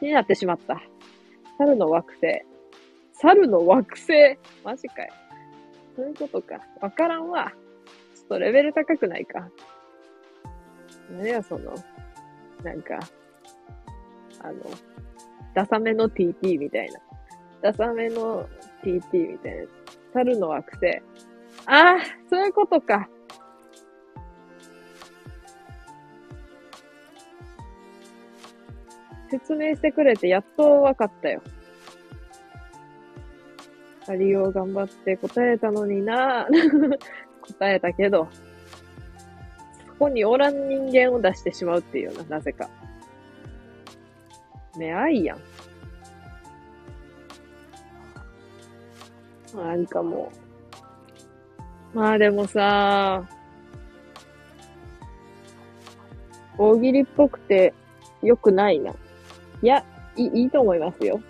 [0.00, 0.82] 気になってしまった。
[1.56, 2.42] 猿の惑星。
[3.12, 4.36] 猿の惑星？
[4.64, 5.12] マジかよ。
[5.94, 6.60] そういうことか。
[6.80, 7.52] わからんわ。
[8.16, 9.48] ちょっとレベル高くないか。
[11.12, 11.74] 何やその、
[12.64, 12.98] なんか、
[14.40, 14.54] あの、
[15.54, 16.98] ダサめの TT みたいな。
[17.62, 18.48] ダサめの
[18.82, 19.66] TT みたいな。
[20.12, 21.02] 猿の惑星。
[21.66, 21.98] ああ、
[22.28, 23.08] そういうことか。
[29.30, 31.40] 説明してくれてやっとわかったよ。
[34.06, 36.46] ありを頑張って答えたのにな
[37.40, 38.28] 答えたけど、
[39.86, 42.68] そこにおらん人間を出してしまうっていうな、なぜか。
[44.76, 45.38] ね、愛やん。
[49.54, 50.30] なんかも
[51.94, 51.98] う。
[51.98, 53.28] まあでもさ、
[56.58, 57.74] 大喜利っぽくて
[58.22, 58.92] 良くないな。
[59.62, 59.84] いや、
[60.16, 61.20] いい、いいと思いますよ。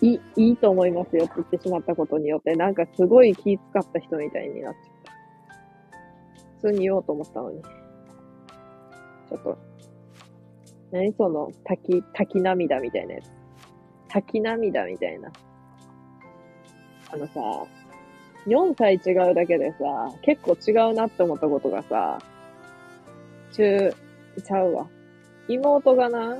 [0.00, 5.12] いい、いいと思いますよって言ってしまったことによって、なんかすごい気使った人みたいになっちゃった。
[6.60, 7.62] 普通に言おうと思ったのに。
[7.62, 9.58] ちょっと、
[10.92, 13.30] 何その、滝、滝涙みたいなやつ。
[14.08, 15.30] 滝涙みたいな。
[17.10, 17.40] あのさ、
[18.46, 22.18] 4歳違うだけでさ、結構違うなって思ったことがさ、
[23.52, 23.94] 中、
[24.42, 24.86] ちゃうわ。
[25.48, 26.36] 妹がな、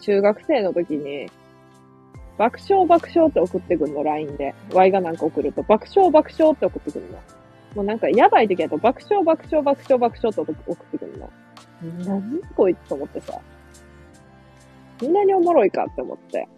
[0.00, 1.28] 中学生の時に、
[2.38, 4.54] 爆笑爆笑って送ってくんの、LINE で。
[4.72, 7.18] Y がなんか送ると、爆笑爆笑って送ってくんの。
[7.74, 11.30] もうなんかやばい時だと、爆笑爆笑爆笑爆笑って送ってくんの。
[12.04, 13.38] 何こいつと思ってさ。
[15.00, 16.48] こんなにおもろいかって思って。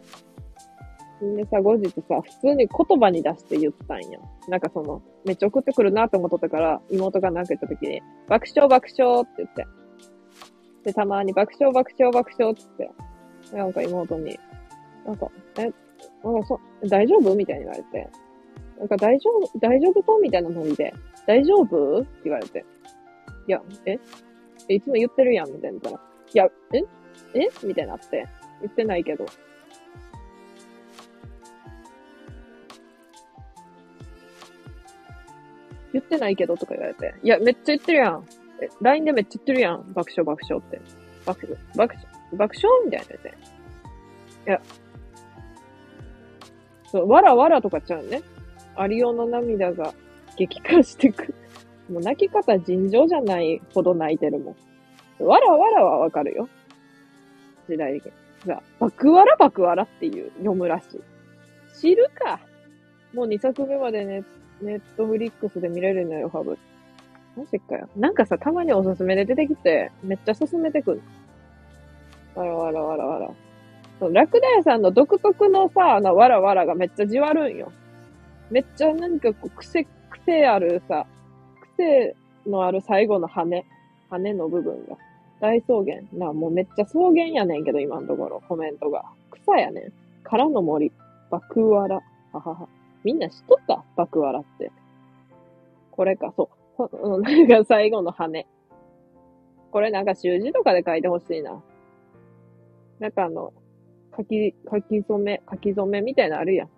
[1.22, 4.18] でさ、後日さ、普通に言葉に出して言ったんや。
[4.48, 9.66] なんかその、めっちゃ送ってくるなって思っとったから、妹がなんか言った時に、爆笑爆笑って言って。
[10.82, 12.90] で、たまに爆笑爆笑爆笑って言っ
[13.52, 13.56] て。
[13.56, 14.36] なんか妹に、
[15.06, 15.60] なんか、え、
[16.24, 18.08] なんかそ、大丈夫みたいに言われて。
[18.78, 20.92] なんか大丈夫、大丈夫そうみたいなノリで、
[21.24, 22.64] 大丈夫って言われて。
[23.46, 23.96] いや、え？
[24.68, 25.78] えいつも言ってるやんみたいな。
[25.78, 25.92] い
[26.34, 26.78] や、え？
[27.34, 27.48] え？
[27.62, 28.26] みたいになって。
[28.60, 29.24] 言ってないけど。
[35.92, 37.14] 言ってないけどとか言われて。
[37.22, 38.26] いや、めっちゃ言ってるやん。
[38.60, 39.92] え、LINE でめっちゃ言ってるやん。
[39.92, 40.80] 爆笑爆笑って。
[41.24, 43.28] 爆笑、爆笑、爆笑みたいな言って。
[44.48, 44.60] いや、
[46.92, 48.22] そう、わらわらとかちゃうね。
[48.74, 49.94] アリオの涙が
[50.36, 51.34] 激化してく。
[51.90, 54.56] もう泣き方尋常じゃないほど泣いてるも
[55.20, 55.24] ん。
[55.24, 56.48] わらわらはわかるよ。
[57.68, 58.12] 時代的に。
[58.46, 61.00] さ、爆わら爆わらっていう読むらしい。
[61.80, 62.40] 知るか。
[63.14, 64.24] もう2作目までね、
[64.62, 66.58] ネットフリックスで見れるのよ、ハブ。
[67.36, 67.88] マジかよ。
[67.96, 71.02] なんかさ、たまにおすすめで出てきて、めっちゃ進めてくる。
[72.34, 73.30] わらわらわらわら。
[73.98, 77.72] そう、ラクダ屋さんの独特のさ、あの、わらわらがめっちゃじわるんよ。
[78.50, 81.06] めっちゃなんかこう、癖、癖あるさ、
[81.76, 82.14] 癖
[82.46, 83.64] のある最後の羽、
[84.10, 84.96] 羽の部分が。
[85.40, 86.02] 大草原。
[86.12, 89.04] な、もうめっちゃ草原やねんけど、今のところ、コメントが。
[89.42, 89.92] 草やねん。
[90.22, 90.92] 空の森。
[91.30, 91.96] バクワラ。
[92.32, 92.68] ははは。
[93.04, 93.84] みんな知っとった？
[93.96, 94.70] バクワラって。
[95.90, 96.48] これか、そ
[96.78, 97.20] う。
[97.22, 98.46] なんか最後の羽。
[99.70, 101.62] これなんか習字とかで書いてほしいな。
[102.98, 103.52] なんかあの、
[104.16, 106.68] 書き、書き初め、書き初めみたいなのあるやん。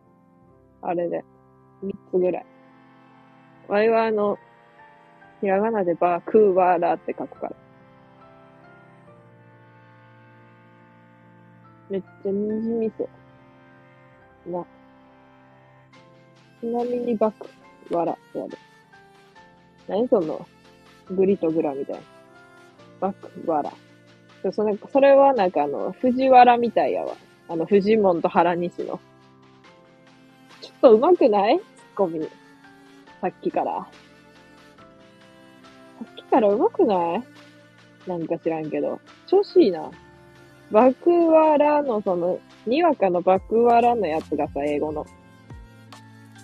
[0.83, 1.25] あれで。
[1.83, 2.47] 三つぐらい。
[3.69, 4.39] わいはあの、
[5.41, 7.57] ひらがなでバークーワラって書くから。
[11.91, 13.09] めっちゃにじみそ
[14.47, 14.51] う。
[14.51, 14.65] な。
[16.65, 17.47] ちなみにバク、
[17.95, 18.57] わら、やで。
[19.87, 20.47] 何その、
[21.11, 22.03] グリとグラみたいな。
[23.01, 23.71] バク、わら。
[24.51, 27.17] それ、それはなんかあの、藤原みたいやわ。
[27.49, 28.99] あの、藤門と原西の。
[30.63, 31.59] ちょっと上手くない？
[31.59, 32.27] ツッコミ。
[33.21, 33.73] さっきから。
[33.75, 33.87] さ
[36.11, 37.23] っきから上手くない？
[38.07, 38.99] なんか知らんけど。
[39.27, 39.91] 調子いいな。
[40.71, 45.05] バクワラのその、にわかのバクワラのやつがさ、英語の。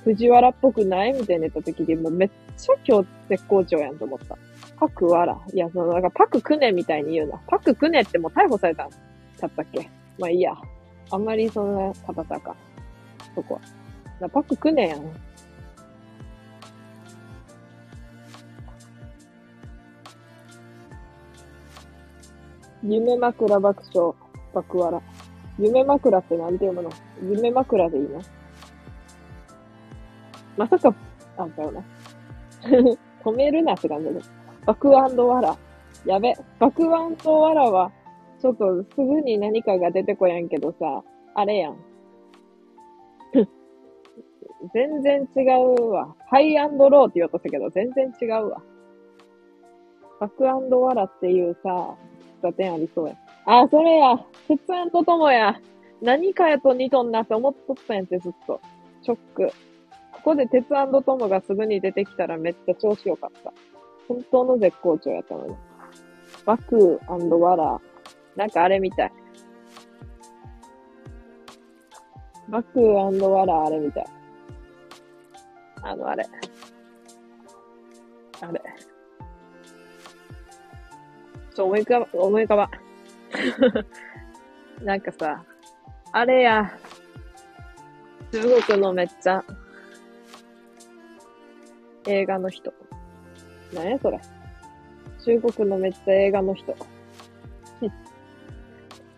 [0.04, 4.36] 藤原っぽくないみたいな言った時に、もうめっちゃ今日絶好調やんと思った。
[4.78, 5.38] パクワラ。
[5.52, 7.38] いや、その、なんかパククネみたいに言うな。
[7.46, 8.96] パククネってもう逮捕されたんだ
[9.46, 9.90] ったっけ？
[10.18, 10.54] まあいいや。
[11.10, 12.56] あんまりそんな硬さか。
[13.34, 13.60] そこは。
[14.20, 15.02] なパククネやん。
[22.82, 24.14] 夢枕爆笑、
[24.54, 25.02] 爆笑。
[25.58, 26.90] 夢枕ってなんて読むの？
[27.22, 28.22] 夢枕でいいの？
[30.56, 30.94] まさか、
[31.36, 31.82] あ、んたよな。
[33.24, 34.20] 止めるなって感じで。
[34.66, 35.56] 爆笑。
[36.06, 36.34] やべ。
[36.58, 37.16] 爆笑
[37.70, 37.92] は、
[38.40, 41.02] ちょっとすぐに何かが出てこやんけどさ、
[41.34, 41.76] あれやん。
[44.74, 46.14] 全然違うわ。
[46.26, 48.62] ハイアンドローって言おうとしたけど、全然違うわ。
[50.20, 51.94] 爆笑っていうさ、
[52.42, 53.14] 喫点ありそうや。
[53.46, 54.18] あ、それや。
[54.48, 55.60] 鉄腕とともや。
[56.02, 58.60] 何かやと似とんなって思っとったんやって、ずっと。
[59.02, 59.50] ショック。
[60.22, 63.52] ここで鉄腕ともがすぐに出てきたらめっちゃ調子よかった。
[64.06, 65.56] 本当の絶好調やったのに。
[66.44, 67.80] バクーワラー。
[68.36, 69.12] なんかあれみたい。
[72.48, 74.04] バクーワラーあれみたい。
[75.82, 76.26] あの、あれ。
[78.42, 78.62] あれ。
[81.54, 82.70] ちょ、思い浮かば、思い浮かば。
[84.84, 85.44] なんかさ、
[86.12, 86.72] あれや、
[88.32, 89.44] 中国のめっちゃ、
[92.06, 92.72] 映画の人。
[93.74, 94.20] なんやそれ。
[95.24, 96.74] 中国のめっちゃ映画の人。
[97.80, 97.92] 鉄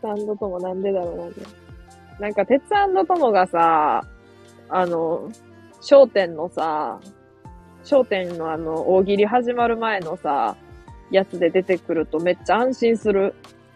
[0.02, 1.42] 腕ともなんでだろうなんで。
[2.18, 4.04] なんか、鉄腕ともがさ、
[4.68, 5.30] あの、
[5.80, 7.00] 商店のさ、
[7.84, 10.56] 商店のあの、大喜利始まる前のさ、
[11.10, 13.34] やつで出てくるとめっちゃ安心する。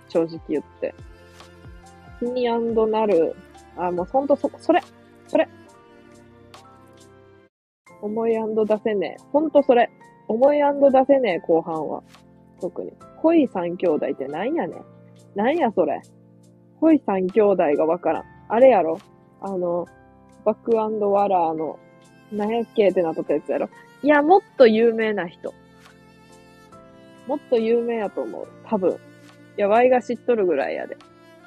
[0.09, 0.95] 正直言って。
[2.21, 3.35] 気になる。
[3.77, 4.83] あ、もうほんとそ、それ、
[5.29, 5.49] それ。
[8.03, 9.23] 思い出せねえ。
[9.33, 9.91] ほんとそれ。
[10.29, 12.03] 思い出せねえ、後半は。
[12.61, 12.93] 特に。
[13.23, 14.85] 恋三兄弟ってなんやねん。
[15.35, 16.01] なんやそれ。
[16.81, 18.25] 恋三兄弟がわからん。
[18.49, 18.99] あれやろ
[19.41, 19.87] あの、
[20.45, 21.79] バックワラーの、
[22.33, 23.69] なんやっけってなっとったやつやろ。
[24.03, 25.53] いや、もっと有名な人。
[27.27, 28.49] もっと有名やと思う。
[28.65, 28.93] 多分。
[28.93, 28.97] い
[29.57, 30.97] や、ワイが知っとるぐらいやで。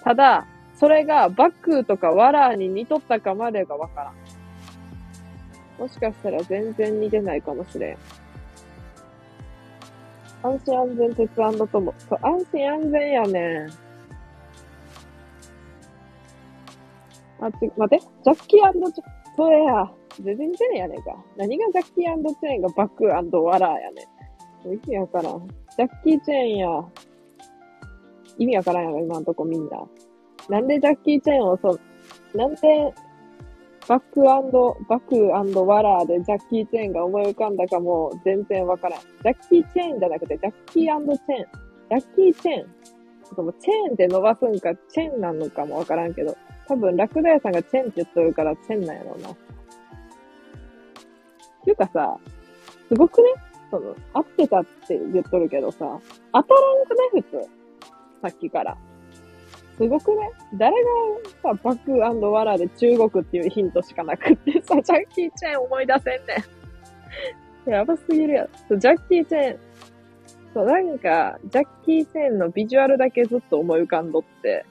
[0.04, 0.45] ただ、
[0.76, 4.14] それがバックとかワラーに似とったかまでがわからん。
[5.80, 7.98] もしかしたら全然似てないかもしれん。
[10.44, 11.94] 安心安全鉄腕とも。
[12.10, 13.70] そう、安心安全やねん。
[17.42, 18.06] あ、ち、待って。
[18.24, 18.94] ジャッキーチェーン、
[19.36, 19.92] それや。
[20.22, 21.16] 全然似てねえやねんか。
[21.38, 24.08] 何がジャッキーチェーンがバックワラーやね
[24.66, 24.74] ん。
[24.74, 25.48] 意味わからん。
[25.48, 26.68] ジャッキー・チェーンや。
[28.38, 29.82] 意味わからんやろ、今んとこみんな。
[30.50, 31.80] なんでジャッキー・チェーンをそう、
[32.38, 32.94] なんで、
[33.88, 34.40] バックバ
[34.98, 39.00] ックワラーでジャッキー・チェーンが思い浮かんだかも全然わからん。
[39.02, 41.06] ジャッキー・チェーンじゃなくて、ジャッキーチェーン。
[41.06, 42.76] ジャッキー・チェーン。
[43.36, 46.36] そのチェーンで伸ばすんか、チェーンなのかもわからんけど、
[46.68, 49.30] 多分、ラクダ屋さんがチェーンって言っとるから、チェーンなんやろうな。
[51.64, 52.18] ていうかさ、
[52.88, 53.30] すごくね？
[53.72, 55.78] その、合ってたって言っとるけどさ、
[56.34, 57.22] 当たらんくない？
[57.22, 57.50] 普通。
[58.22, 58.78] さっきから。
[59.80, 60.30] すごくね？
[60.56, 60.90] 誰が
[61.42, 67.72] さ、バックワラで中国っていうヒントしかなくって さ、ジャッキー・チェーン思い出せんねん。
[67.72, 68.50] やばすぎるやん。
[68.78, 69.60] ジャッキー・チェーン。
[70.54, 74.66] そう、なんか、ジャッキー・チェーンのビジュアルだけずっと思い浮かんどって、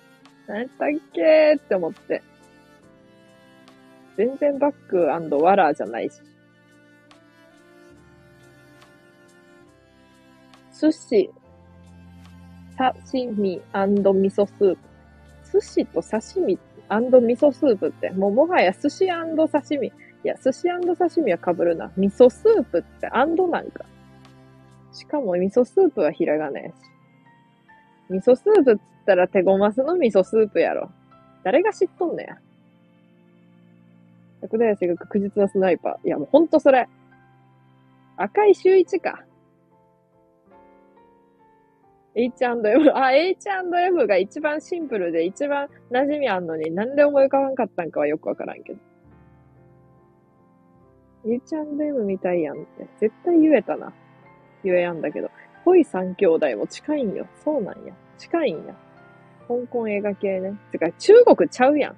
[0.47, 2.23] 何だっけーって思って。
[4.17, 6.21] 全然バックワラーじゃないし。
[10.79, 11.31] 寿司、
[12.77, 13.63] 刺身
[14.13, 14.88] 味噌スープ。
[15.53, 16.59] 寿司と刺身
[17.21, 19.07] 味噌スープって、もうもはや寿司
[19.49, 19.89] 刺身。
[19.89, 19.93] い
[20.25, 21.93] や、寿司刺身は被るな。
[21.97, 23.09] 味噌スープって
[23.49, 23.85] なんか。
[24.93, 26.75] しかも味噌スープはひらがなやし。
[28.11, 30.91] 味噌スープっつったら手ごますの味噌スープやろ。
[31.45, 32.39] 誰が知っとんねや。
[34.41, 36.07] 桜林が確実なスナイパー。
[36.07, 36.89] いや、もうほんとそれ。
[38.17, 39.25] 赤い周一か。
[42.19, 42.97] H&M。
[42.97, 48.79] あ、H&M が一番シンプルで一番馴染みあんのになんで思い浮かばんかったんかはよくわからんけど。
[51.25, 52.89] H&M みたいやんって。
[52.99, 53.93] 絶対言えたな。
[54.65, 55.31] 言えやんだけど。
[55.65, 57.27] 恋三兄弟も近いんよ。
[57.45, 57.95] そうなんや。
[58.19, 58.75] 近いんや。
[59.47, 60.59] 香港映画系ね。
[60.73, 61.97] てか、中国ちゃうやん。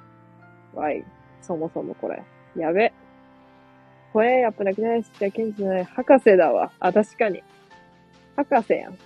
[0.77, 1.03] わい。
[1.41, 2.23] そもそもこれ。
[2.57, 2.93] やべ。
[4.12, 5.85] これ、やっぱなくないし、じゃ、ケンジない。
[5.85, 6.73] 博士だわ。
[6.79, 7.43] あ、確かに。
[8.37, 8.99] 博士やん。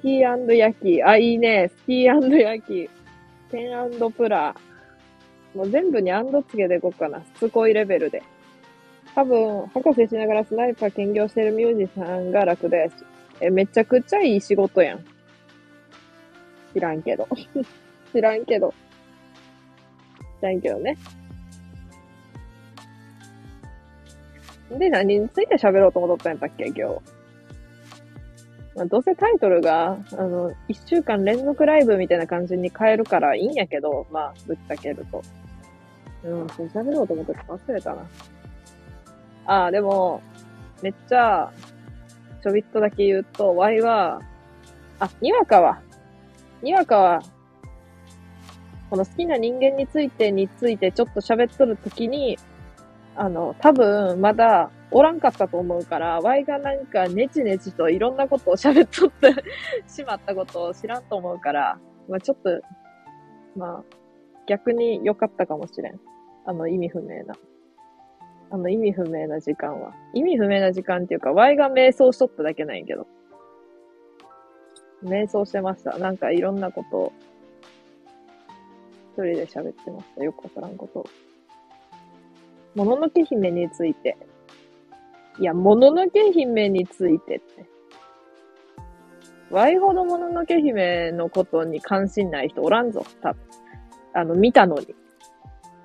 [0.00, 1.02] スキー焼き。
[1.02, 1.70] あ、いいね。
[1.76, 2.90] スキー焼き。
[3.50, 7.20] テンプラーもう全部にアンドつけていこうかな。
[7.20, 8.22] しつこいレベルで。
[9.14, 12.92] 多分、博士しながらスナイパー兼業してるミュージシャンが楽だし。
[13.40, 15.04] え、めちゃくちゃいい仕事やん。
[16.72, 17.28] 知らんけど。
[18.14, 18.72] 知らんけど。
[20.40, 20.96] 知らんけどね。
[24.70, 27.00] で、何について喋ろうと思ったんやったっけ、今日。
[28.80, 35.22] まあ、どうせタイトルが、あの、一週間連続ライブみたいな感じに変えるからいいんやけど、まあ、ぶっちゃけると。
[36.24, 38.06] うん、そう喋ろうと思って忘れたな。
[39.44, 40.22] ああ、でも、
[40.80, 41.52] めっちゃ、
[42.42, 44.22] ちょびっとだけ言うと、Y は、
[44.98, 45.82] あ、にわかは、
[46.62, 47.22] にわかは、
[48.88, 52.38] この好きな人間についてについてちょっと喋っとるときに、
[53.14, 59.44] あの、多分まだおらんかったと思うから、Y がなんかネチネチといろんなことを喋っとって
[59.86, 61.78] しまったことを知らんと思うから、
[62.08, 62.60] まあちょっと、
[63.56, 63.84] まあ、
[64.46, 66.00] 逆に良かったかもしれん。
[66.44, 67.34] あの意味不明な。
[68.50, 69.92] あの意味不明な時間は。
[70.12, 73.06] 意味不明な時間っていうか、Y が瞑想しとっただけないけど。
[75.04, 75.96] 瞑想してました。
[75.98, 77.12] なんかいろんなことを、
[79.12, 80.24] 一人で喋ってました。
[80.24, 81.06] よくわからんことを。
[82.74, 84.16] もののけ姫について。
[85.40, 87.66] いや、もののけ姫についてって。
[89.50, 93.40] Y ほどもののけ姫のことに関心ない人おらんぞ、多分。
[94.12, 94.94] あの、見たのに。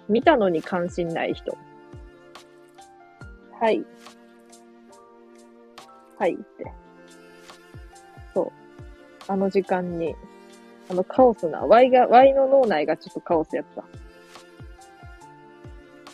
[0.09, 1.57] 見たのに関心ない人。
[3.61, 3.83] はい。
[6.17, 6.71] はいって。
[8.33, 8.51] そう。
[9.27, 10.15] あの時間に、
[10.89, 13.85] あのカオスな、Y が、Y の脳内がちょっとカオスやった。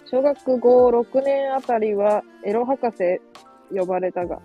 [0.06, 3.20] 小学5、6年あたりは、エロ博士
[3.74, 4.40] 呼ばれたが、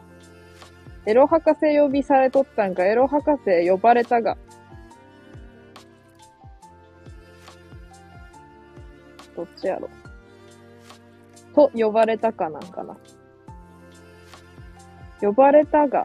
[1.05, 4.37] エロ博士呼びされとったんか、エロ博士呼ばれたが、
[9.37, 9.89] どっちやろ。
[11.55, 12.97] と呼ばれたかなんかな。
[15.20, 16.03] 呼ばれたが、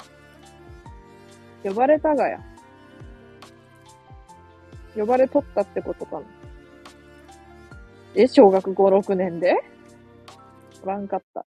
[1.64, 2.40] 呼ばれたがや。
[4.96, 6.26] 呼ばれとったってことかな。
[8.16, 9.56] え、小学5、6年で？
[10.84, 11.46] おらんかった。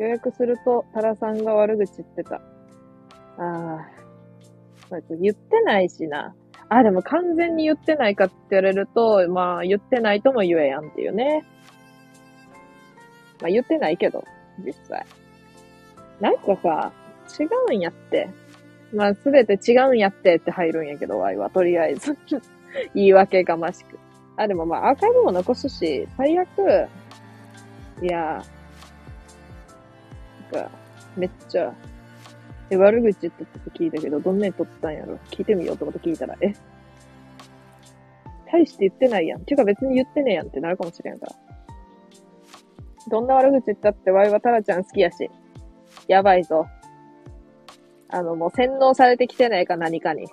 [0.00, 2.36] 予約すると、タラさんが悪口言ってた。
[2.36, 2.40] あ
[3.38, 3.86] あ。
[5.20, 6.34] 言ってないしな。
[6.70, 11.44] あ、でも完全に言ってないかって言われると、まあ言ってないとも言えやんっていうね。
[13.42, 14.24] まあ言ってないけど、
[14.64, 15.04] 実際。
[16.18, 16.92] なんかさ、
[17.38, 18.30] 違うんやって。
[18.94, 22.16] まあすべて違うんやってって入るんやけど、ワイはとりあえず。
[22.94, 23.98] 言い訳がましく。
[24.38, 26.48] あ、でもまあアーカイブも残すし、最悪、
[28.00, 28.59] いや、なん
[30.50, 30.70] か、
[31.16, 31.74] めっちゃ、
[32.70, 35.16] え、悪口言ったって聞いたけど、どんなに撮ったんやろ？
[35.30, 36.52] 聞いてみようってこと聞いたら、え？
[38.52, 39.44] 大して言ってないやん。
[39.44, 41.32] ていうか別に言ってねえやんってなるかもしれんから。
[43.08, 45.30] どんな悪口言ったってワイはタラちゃん好きやし。
[46.08, 46.66] やばいぞ。
[48.08, 50.26] あの、もう洗脳されてきてないか何かに。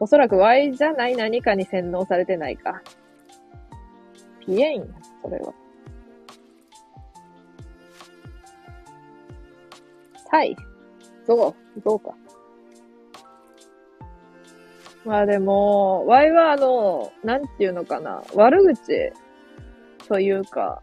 [0.00, 2.82] おそらく Y じゃない何かに洗脳されてないか。
[4.44, 4.92] ピエン
[5.22, 5.54] それは。
[10.32, 10.56] はい。
[11.26, 12.14] そう、そうか。
[15.04, 19.12] まあでも、ワイはあの、なんていうのかな、悪口
[20.08, 20.82] というか、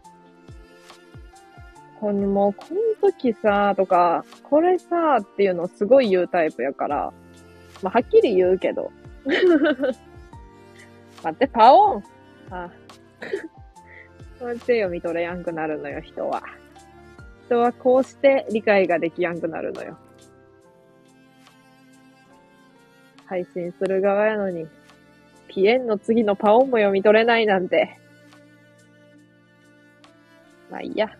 [1.98, 2.66] このもう、こ
[3.02, 7.12] の時さ、とか、これさ、っていうのをすごい言うタイプやから、
[7.82, 8.92] まあはっきり言うけど。
[11.24, 12.04] 待って、パオン
[12.50, 12.70] あ、
[14.38, 16.40] こうやって読み取れやんくなるのよ、人は。
[17.50, 19.98] 人はこうして理解ができやんくなるのよ。
[23.26, 24.68] 配信する側やのに、
[25.48, 27.98] ピエンの次のパオンも読み取れないなんて。
[30.70, 31.10] まあいいや。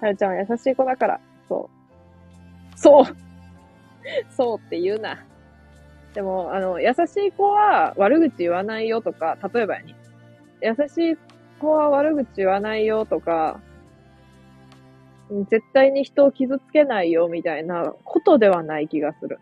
[0.00, 1.68] はるちゃんは優しい子だから、そ
[2.74, 2.78] う。
[2.78, 3.04] そう
[4.34, 5.22] そうって言うな。
[6.14, 9.94] でも、あの、優しい子は悪口言わないよとか、例えばやに。
[10.62, 11.16] 優しい
[11.60, 13.60] 子は悪口言わないよとか、
[15.50, 19.38] 絶対に人を傷つけないよみたいなことではない気がする。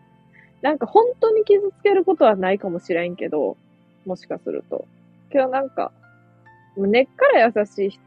[0.61, 3.57] なんか本当に傷つけることはないかもしれんけど、
[4.05, 4.85] もしかすると。
[5.29, 5.91] けどなんか、
[6.77, 7.99] 根っから優しい人、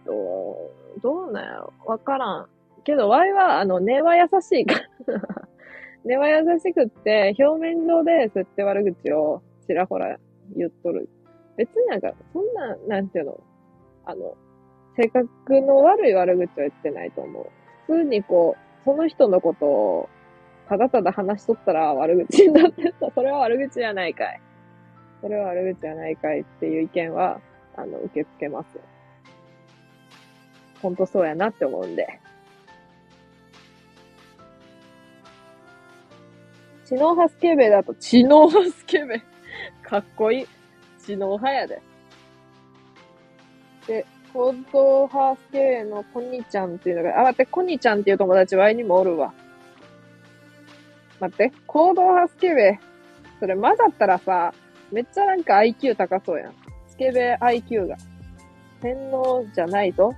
[1.03, 2.47] どうなんやろわからん。
[2.85, 4.75] けど、ワイは、あの、根は優しいか
[5.07, 5.21] ら
[6.05, 10.17] 根は優しくって、表面上でそうやって悪口をちらほら
[10.57, 11.09] 言っとる。
[11.57, 13.41] 別になんか、そんな、なんていうの、
[14.05, 14.35] あの、
[14.97, 17.47] 性格の悪い悪口は言ってないと思う。
[17.87, 20.09] 普通にこう、その人のことを、
[20.69, 23.11] ただただ話しとったら悪口になってた。
[23.13, 24.41] それは悪口じゃないかい。
[25.21, 27.41] それは悪口じゃないかいっていう意見は、
[27.77, 28.79] あの、受け付けます。
[30.83, 32.21] ほんとそうやなって思うんで。
[36.85, 39.23] 知能派スケベだと、知能派スケベ。
[39.83, 40.47] かっこいい。
[40.99, 41.83] 知能派やで。
[43.87, 44.07] で、
[44.37, 49.33] 行動派スケベのコニちゃんっていうのが、あ、待って、コニちゃんっていう友達ワイにもおるわ。
[51.19, 52.79] 待って、行動派スケベ。
[53.41, 54.53] それ混ざったらさ、
[54.93, 56.55] めっちゃなんか IQ 高そうやん。
[56.87, 57.97] スケベ IQ が。
[58.83, 60.15] 洗脳じゃないぞ。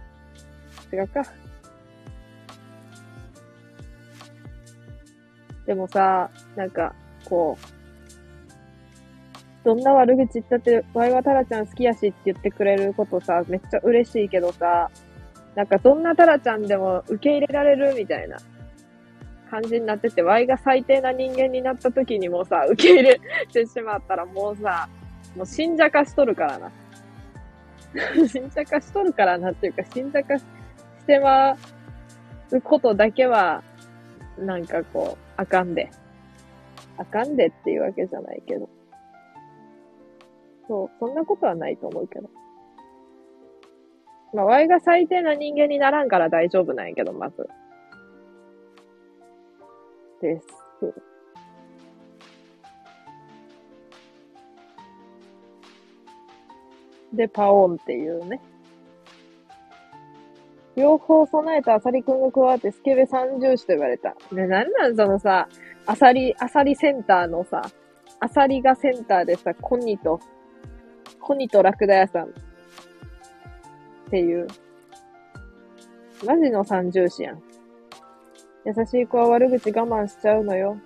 [0.93, 1.23] 違うか。
[5.65, 6.93] でもさ、なんか、
[7.25, 7.78] こう、
[9.69, 14.91] どんな悪口言ったって、ワイはタラちゃん好きやしって言ってくれることさ、めっちゃ嬉しいけどさ、
[15.55, 18.39] なんかどんなタラちゃんでも受け入れられるみたいな
[19.51, 23.21] 感じになってて、ワイが最低な人間になった時にもさ、受け入れ
[23.53, 24.89] てしまったらもうさ、
[25.37, 26.73] もう信者化しとるからな。
[28.27, 30.47] 信者化しとるからなっていうか、信者化し
[31.07, 31.59] てま
[32.53, 33.63] うことだけは、
[34.39, 35.91] なんかこう、あかんで。
[36.97, 38.78] あかんでっていうわけじゃないけど。
[40.69, 42.29] そう、そんなことはないと思うけど。
[44.35, 47.49] まあ、ワイが最低な人間にならんから大丈夫なんやけど、まず。
[50.21, 50.47] です。
[57.13, 58.41] で、パオンっていうね。
[60.77, 64.15] 両方備えたアサリくんが加わってスケベ三重視と言われた。
[64.31, 65.49] ね、なんなんそのさ、
[65.87, 67.63] アサリ、アサリセンターのさ、
[68.21, 70.21] アサリがセンターでさ、コニと、
[71.29, 72.29] コニとラクダ屋さんっ
[74.11, 74.47] ていう、
[76.25, 77.43] マジの三重視やん。
[78.65, 80.79] 優しい子は悪口我慢しちゃうのよ。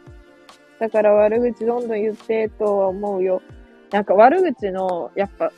[0.81, 3.40] だから悪口どんどん言ってとは思うよ。
[3.93, 5.52] なんか悪口の、やっぱ、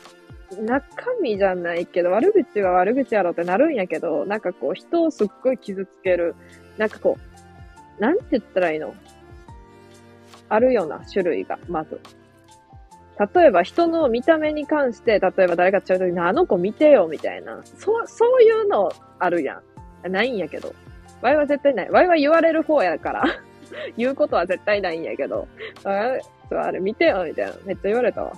[0.61, 0.85] 中
[1.23, 6.35] 身じゃないけど、悪口は悪口やろってなるんやけど、なんかこう、人をすっごい傷つける。
[6.77, 7.16] なんかこ
[7.98, 8.94] う、なんて言ったらいいの？
[10.51, 11.98] あるような種類が、まず。
[13.19, 17.61] 例えば人の見た目に関して、例えば誰かちゃうときに、あの子見てよ、みたいな。
[17.65, 19.62] そう、そういうのあるや
[20.07, 20.12] ん。
[20.12, 20.74] ないんやけど。
[21.23, 21.91] ワイは絶対ない。
[21.91, 23.24] ワイは言われる方やから
[23.97, 25.47] 言うことは絶対ないんやけど。
[25.85, 27.53] あれあれ見てよ、みたいな。
[27.65, 28.32] めっちゃ言われたわ。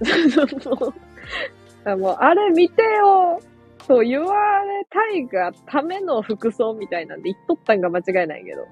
[1.96, 3.40] もう、あれ見てよ
[3.86, 4.34] そう言わ
[4.64, 8.66] れたいがための服装みたいなんで言っとったんが間違いないけど。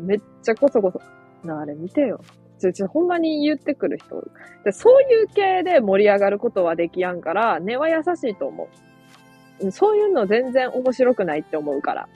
[0.00, 1.00] めっちゃこそこそ。
[1.46, 2.20] なあれ見てよ。
[2.60, 4.22] ちょ、ちょ、ほんまに言ってくる人
[4.64, 8.68] でそういう系で盛り上がることはできやんから、根は優しいと思
[9.60, 9.70] う。
[9.72, 12.08] そういうの全然面白くないって思うから。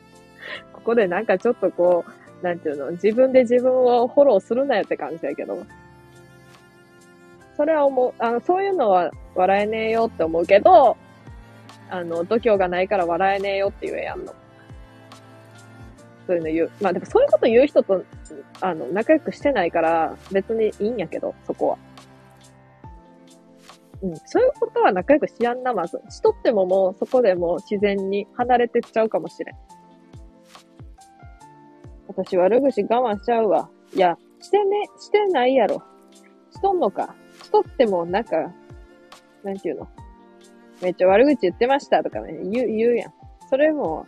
[0.72, 5.64] ここでなんかちょっとこう、なんていうの、自分で自分をフォローするなよって感じだけど。
[7.56, 10.96] それは思う、あの、そういうのは笑えねえよって思うけど、
[11.90, 14.34] あの、度胸がないから笑えねえよって言えやんの。
[16.26, 16.70] そういうの言う。
[16.80, 18.04] まあでもそういうこと言う人と、
[18.60, 21.78] あの、仲良くしてないから別にいいんやけど、そこは。
[24.02, 24.16] うん。
[24.26, 26.00] そういうことは仲良くしやんな、まず。
[26.10, 29.56] しとってももうそこでもう自然に離れてっちゃうかもしれん。
[32.08, 33.68] 私悪口我慢しちゃうわ。
[33.94, 35.82] いや、してね、してないやろ。
[36.50, 37.14] しとんのか。
[37.42, 38.52] しとってもなんか、
[39.42, 39.88] なんていうの。
[40.82, 43.12] めっちゃ悪口言ってましたとかね、言う、言うやん。
[43.48, 44.06] それも、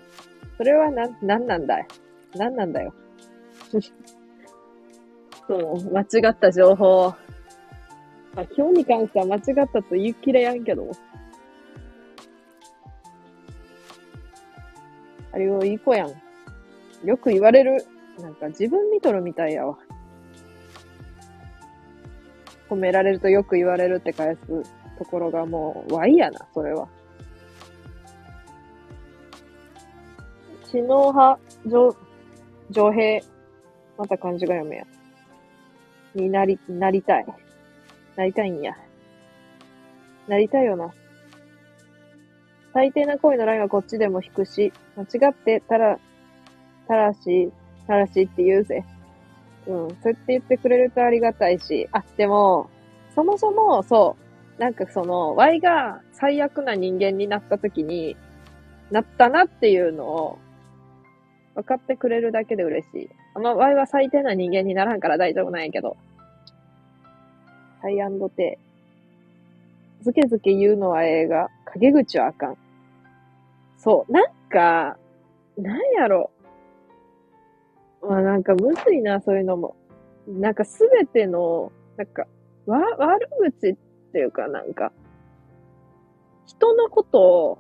[0.57, 1.87] それはな、なんなんだよ。
[2.37, 2.95] なんなんだよ。
[5.47, 7.15] そう、間違った情報
[8.35, 9.43] まあ、今日に関しては間違っ
[9.73, 10.91] たと言い切れやんけど。
[15.33, 16.13] あれをいい子やん。
[17.07, 17.85] よく言われる。
[18.21, 19.79] なんか自分見とるみたいやわ。
[22.69, 24.41] 褒められるとよく言われるって返す
[24.99, 26.89] ところがもう、ワイやな、それは。
[30.71, 31.97] 知能派、上、
[32.75, 33.23] 上平。
[33.97, 34.85] また漢字が読めや。
[36.15, 37.27] になり、なりたい。
[38.17, 38.77] なりたいんや。
[40.29, 40.93] なりたいよな。
[42.73, 45.99] 最低な恋のラインはこっちでも引くし、間違ってたら、
[46.89, 47.53] たらし、
[47.87, 48.85] たらしって言うぜ。
[49.69, 49.89] うん。
[50.03, 51.89] そうやって言ってくれるとありがたいし。
[51.93, 52.69] あ、でも、
[53.15, 54.17] そもそも、そ
[54.59, 54.61] う。
[54.61, 58.17] なんかその、Y が最悪な人間になった時に、
[58.91, 60.39] なったなっていうのを、
[61.55, 63.11] 分かってくれるだけで嬉しい。
[63.39, 65.97] まあ、Y は最低な人間にならんから大丈夫なんやけど。
[67.81, 68.59] ハイアンドテ
[70.01, 71.49] ずけずけ言うのは映画。
[71.67, 72.57] 陰口はあかん。
[73.79, 74.13] そう。
[74.13, 74.99] なんか、
[75.57, 76.31] なんやろ。
[78.03, 79.77] まあなんかむずいな、そういうのも。
[80.27, 82.27] なんかすべての、なんか、
[82.67, 83.77] わ、悪口っ
[84.13, 84.93] ていうかなんか、
[86.47, 87.59] 人のことを、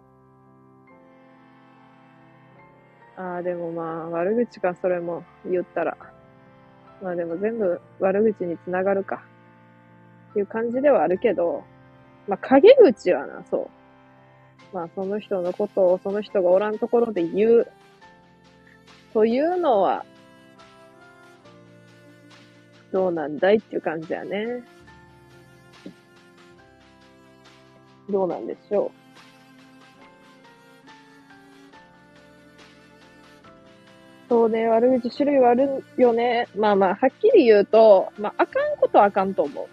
[3.16, 5.96] ああ、でもまあ、悪口か、それも言ったら。
[7.02, 9.22] まあでも全部悪口につながるか。
[10.30, 11.62] っていう感じではあるけど、
[12.26, 13.70] まあ陰口はな、そ
[14.72, 14.76] う。
[14.76, 17.68] まあその人のことをその人がおらんところで言う。
[19.12, 20.04] というのは、
[22.90, 24.62] どうなんだいっていう感じやね。
[28.10, 29.03] どうなんでしょう。
[34.28, 36.48] そうね、悪口種類はあるよね。
[36.56, 39.66] まあまあ、はっきり言うと、まあ、あかんことはあかんと思う。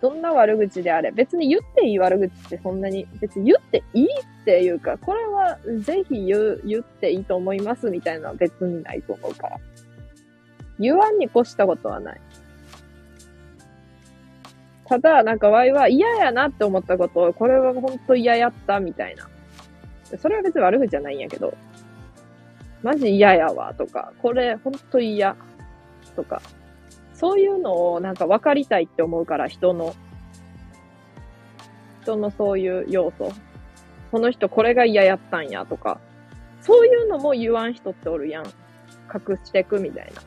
[0.00, 1.10] どんな悪口であれ。
[1.12, 9.60] 別に言っていい悪口ってそんなに、別に言っていいっていうか、これはぜひ言う、言っていいと思いますみたいなのは別にないと思うから。
[10.78, 12.20] 言わんに越したことはない。
[14.86, 19.28] ただ、なんかワイは嫌やなって思ったことを、これは本当嫌やったみたいな。
[20.18, 21.54] それは別に悪口じゃないんやけど、
[22.82, 25.36] マジ嫌やわとか、これ本当嫌
[26.16, 26.42] とか、
[27.14, 29.94] そういうのをなんか分かりたいって思うから、人の。
[32.02, 33.30] 人のそういう要素。
[34.10, 36.00] この人これが嫌やったんやとか、
[36.60, 38.44] そういうのも言わん人っておるやん。
[38.44, 40.22] 隠してくみたいな。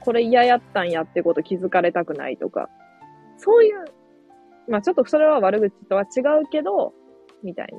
[0.00, 2.68] これ嫌やったんやってこと気づかれたくないとか。
[3.36, 3.84] そういう、
[4.68, 6.92] まあちょっとそれは悪口とは違うけど、
[7.42, 7.78] みたいな。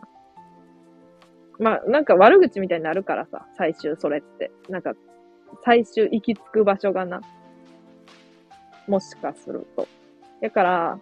[1.60, 4.52] まあなんか悪口みたいになるからさ、最終それって。
[4.70, 4.94] なんか、
[5.64, 7.22] 最終行き着く場所がな。
[8.88, 9.88] もしかすると。
[10.42, 11.00] だから、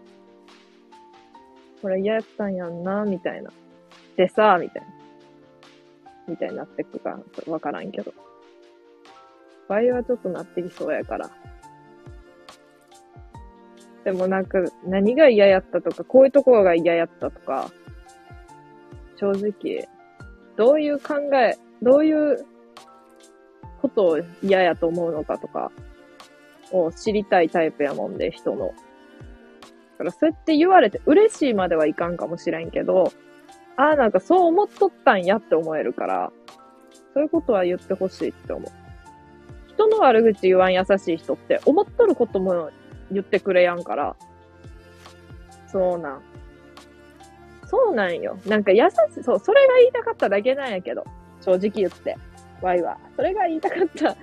[1.81, 3.51] これ嫌やったんやんな、みたいな。
[4.15, 4.87] でさ、みたいな。
[6.27, 8.13] みたいになってくかわからんけど。
[9.69, 11.29] 場合はちょっとなってきそうやから。
[14.03, 17.69] でもなんか、何が嫌やったとか、こういうところが嫌やったとか、
[19.17, 19.87] 正直、
[20.57, 22.45] どういう考え、どういう
[23.81, 25.71] ことを嫌やと思うのかとか、
[26.71, 28.67] を知りたいタイプやもんで、人の。
[28.67, 28.73] だ
[29.99, 33.11] からそうやって言われて嬉しいまではいかんかもしれんけど、
[33.77, 36.31] ああ、なんかそう思っとったんやって思えるから、
[37.13, 38.71] そういうことは言ってほしいって思う。
[39.73, 42.71] 人の悪口言わん優しい人って思っとることも
[43.11, 44.15] 言ってくれやんから。
[45.67, 46.21] そうなん。
[47.69, 48.37] そうなんよ。
[48.47, 51.03] なんか優し、そう、それが言いたかっただけなんやけど。
[51.41, 52.17] 正直言って。
[52.61, 52.97] ワイは。
[53.15, 54.15] それが言いたかった。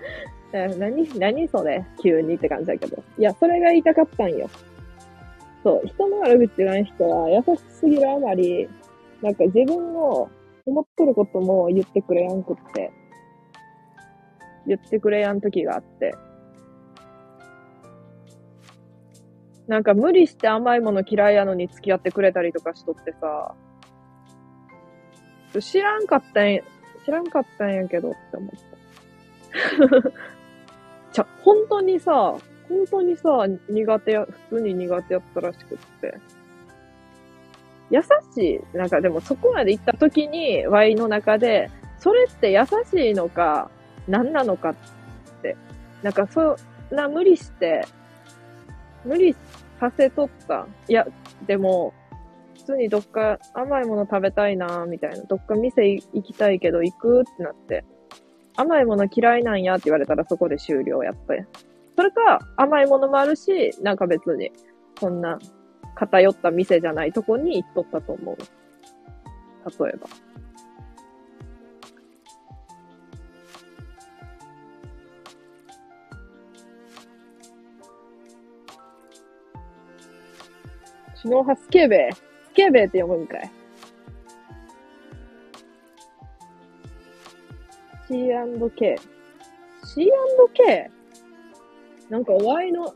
[0.78, 1.84] 何、何それ？
[2.02, 3.02] 急にって感じだけど。
[3.18, 4.48] いや、それが言いたかったんよ。
[5.62, 8.68] そう、人の悪口言わん人は優しすぎるあまり、
[9.22, 10.28] なんか自分の
[10.66, 12.90] 思っとることも言ってくれやんくって。
[14.66, 16.14] 言ってくれやん時があって。
[19.66, 23.54] なんか無理して甘いもの嫌いやのに付き合ってくれたりとかしとってさ、
[25.60, 26.62] 知らんかったんや、
[27.04, 30.10] 知らんかったんやけどって思った。
[31.12, 32.34] じゃ、本当にさ、
[32.68, 36.14] 本当にさ、苦手や、普通に苦手やったらしくって。
[37.90, 38.00] 優
[38.34, 38.76] しい。
[38.76, 43.70] なんかでもそこまで行った時に、ワイの中で、それって優しいのか、
[44.08, 44.74] 何なのかっ
[45.42, 45.56] て。
[46.02, 46.56] なんかそ
[46.92, 47.86] んな無理して、
[49.04, 49.34] 無理
[49.80, 50.66] させとった。
[50.88, 51.06] いや、
[51.46, 51.92] でも、
[52.54, 55.24] 普通にどっか甘いもの食べたいな、みたいな。
[55.24, 57.84] どっか店行きたいけど行くってなって。
[58.56, 61.34] 甘いもの嫌いなんやって言われたらそこで終了やった。
[61.96, 64.50] それか、甘いものもあるし、なんか別に、
[64.98, 65.38] そんな
[65.94, 68.36] 偏った店じゃないとこに行っとったと思う。
[69.84, 70.08] 例えば。
[81.24, 82.22] シノハスケベス
[82.52, 83.50] ケベって読むんかい。
[88.06, 88.96] C&K。
[89.84, 90.90] C&K?
[92.10, 92.94] なんか Y の、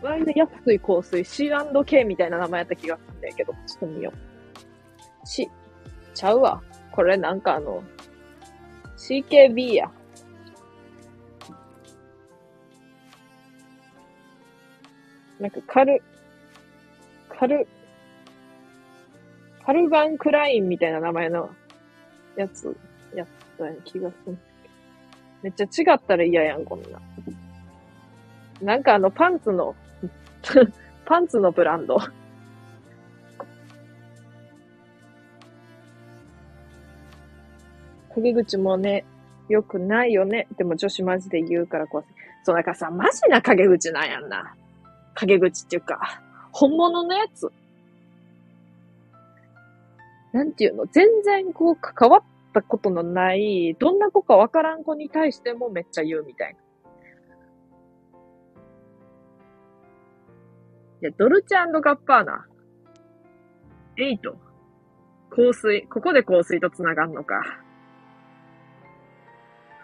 [0.00, 5.26] Y の安い香水 C&K みたいな名前やった気がするんだけど、ちょっと見よう。
[5.26, 5.48] C、
[6.14, 6.62] ちゃうわ。
[6.92, 7.82] これなんかあの、
[8.96, 9.90] CKB や。
[15.40, 16.00] なんかカル、
[17.38, 17.66] カル、
[19.64, 21.50] カルバン・クラインみたいな名前の
[22.36, 22.76] やつ
[23.14, 23.26] やっ
[23.58, 24.38] た気がする。
[25.42, 27.00] めっちゃ違ったら嫌やん、こんな。
[28.62, 29.74] なんかあの、パンツの
[31.04, 31.98] パンツのブランド
[38.14, 39.04] 陰口もね、
[39.48, 40.46] 良くないよね。
[40.56, 42.06] でも女子マジで言うから怖い。
[42.44, 44.54] そう、だかさ、マジな陰口なんやんな。
[45.14, 46.22] 陰口っていうか、
[46.56, 47.50] 本物のやつ。
[50.32, 50.86] なんていうの？
[50.86, 52.22] 全然こう関わっ
[52.52, 56.60] たことのない、どんな子かわからん子に対してもめっちゃ言うみたいな。
[61.02, 62.46] いや、ドルチェガッパーナ。
[63.98, 64.36] エイト。
[65.30, 65.86] 香水。
[65.88, 67.42] ここで香水と繋がんのか。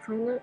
[0.07, 0.39] その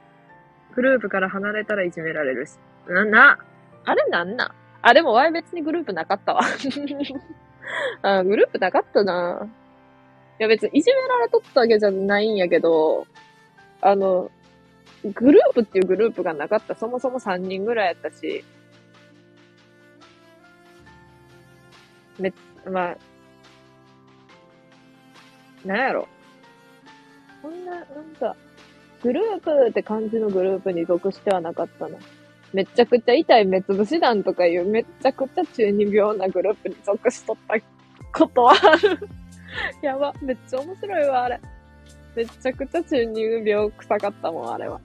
[0.75, 2.59] グループから離れたらいじめられるし。
[2.87, 3.39] な、な、
[3.85, 4.66] あれなんなん？
[4.81, 6.41] あ、でも Y 別にグループなかったわ。
[8.01, 9.47] あ、グループなかったな。
[10.39, 13.07] いや別にいじめられとったわけじゃないんやけど、
[13.81, 14.31] あの、
[15.03, 16.75] グループっていうグループがなかった。
[16.75, 18.43] そもそも3人ぐらいやったし、
[22.19, 22.33] め、
[22.69, 22.97] まあ、
[25.65, 26.07] なんやろ。
[27.41, 27.85] こんな、なん
[28.19, 28.35] か、
[29.03, 31.97] グループって感じのグループに属してはなかったな。
[32.53, 37.55] めちゃくちゃ痛い目つぶし団とかいうめちゃくちゃ中二病なグループに属しとった
[38.17, 39.09] ことはある。
[39.81, 41.39] やば、めっちゃ面白いわ、あれ。
[42.15, 44.79] めちゃくちゃ中二病臭かったもん、あれは。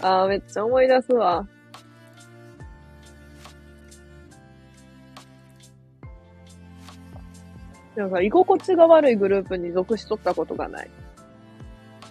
[0.00, 1.46] あー、めっちゃ思い出すわ。
[7.96, 10.90] なんか、居心地が悪いグループに属しとったことがない。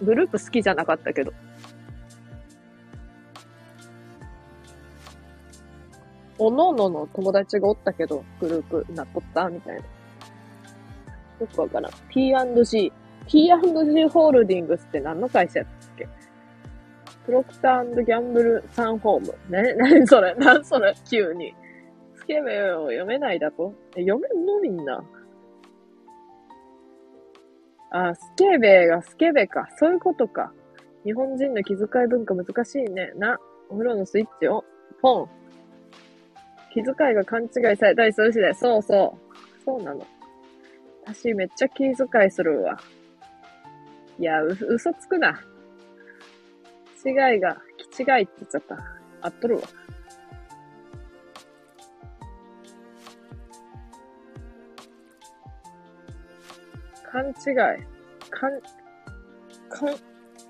[0.02, 1.32] グループ好きじゃなかったけど。
[6.38, 9.82] おのおのの友達がおったけど、グループなっとったみたいな。
[11.40, 11.92] よくわからん。
[12.10, 12.92] P&G。
[13.26, 16.08] P&G ホールディングスって何の会社やったっけ？
[17.26, 19.34] プロクターギャンブルサンホーム。
[19.50, 20.34] ね、 なにそれ？
[20.36, 20.94] なんそれ？
[21.08, 21.54] 急に。
[22.14, 23.74] スケベを読めないだと？
[23.96, 25.04] え、読めんのみんな。
[27.90, 29.68] あ、スケベがスケベか。
[29.78, 30.52] そういうことか。
[31.04, 33.12] 日本人の気遣い文化難しいね。
[33.16, 33.38] な、
[33.70, 34.64] お風呂のスイッチを、
[35.00, 35.37] ポン。
[36.72, 39.64] 気遣いが勘違いされたりするしで、そうそう。
[39.64, 40.06] そうなの。
[41.06, 41.94] 私めっちゃ気遣
[42.26, 42.78] いするわ。
[44.18, 45.40] いや、う、嘘つくな。
[47.04, 47.56] 違いが、
[47.92, 48.76] 気違いって言っちゃった。
[49.22, 49.62] あっとるわ。
[57.10, 57.98] 勘違い。
[58.30, 58.50] 勘、
[59.70, 59.94] 勘、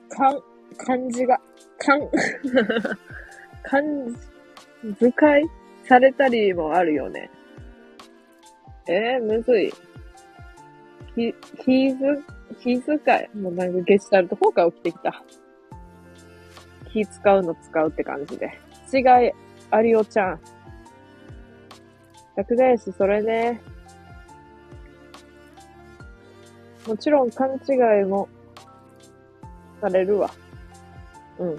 [0.09, 0.43] 勘、
[0.77, 1.39] 漢字が、
[1.79, 2.01] 勘、
[3.63, 3.83] 漢
[4.83, 5.45] 字、使い
[5.89, 7.31] されたりもあるよね。
[8.87, 9.73] えー、むずい。
[11.15, 11.35] ひ、
[11.65, 12.23] ひず、
[12.61, 13.39] 気遣い。
[13.39, 15.25] もうなんかゲシュタルト崩壊起きてきた。
[16.93, 18.59] 気使うの使うって感じで。
[18.93, 19.33] 違い、
[19.71, 20.41] ありおちゃん。
[22.37, 23.61] 逆だし、それね。
[26.87, 28.29] もちろん勘違いも
[29.81, 30.31] されるわ。
[31.39, 31.57] うん。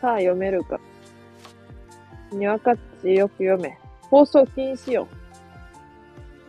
[0.00, 0.78] さあ読めるか。
[2.36, 3.78] にわかっちよく読め。
[4.10, 5.08] 放送禁止よ。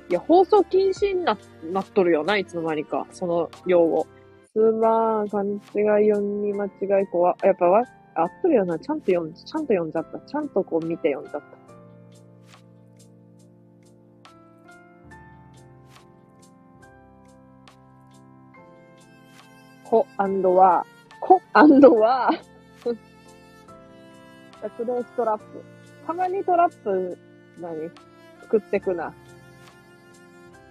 [0.10, 1.38] いや、放送禁止にな、
[1.72, 3.08] なっとるよな、いつの間にか。
[3.12, 4.08] その用語。
[4.54, 5.60] すまん、勘違い
[6.10, 7.36] 読み間違い怖。
[7.42, 7.84] やっぱわ、
[8.16, 8.78] あっとるよな。
[8.78, 10.20] ちゃんと読ん、ちゃんと読んじゃった。
[10.20, 11.64] ちゃんとこう見て読んじゃった。
[19.90, 20.08] コ
[20.56, 20.86] は、
[21.20, 21.42] コ
[22.00, 22.30] は、
[24.64, 25.44] 薬霊ストラップ。
[26.08, 27.18] たまにトラップ、
[27.60, 27.90] 何
[28.42, 29.14] 作ってくな。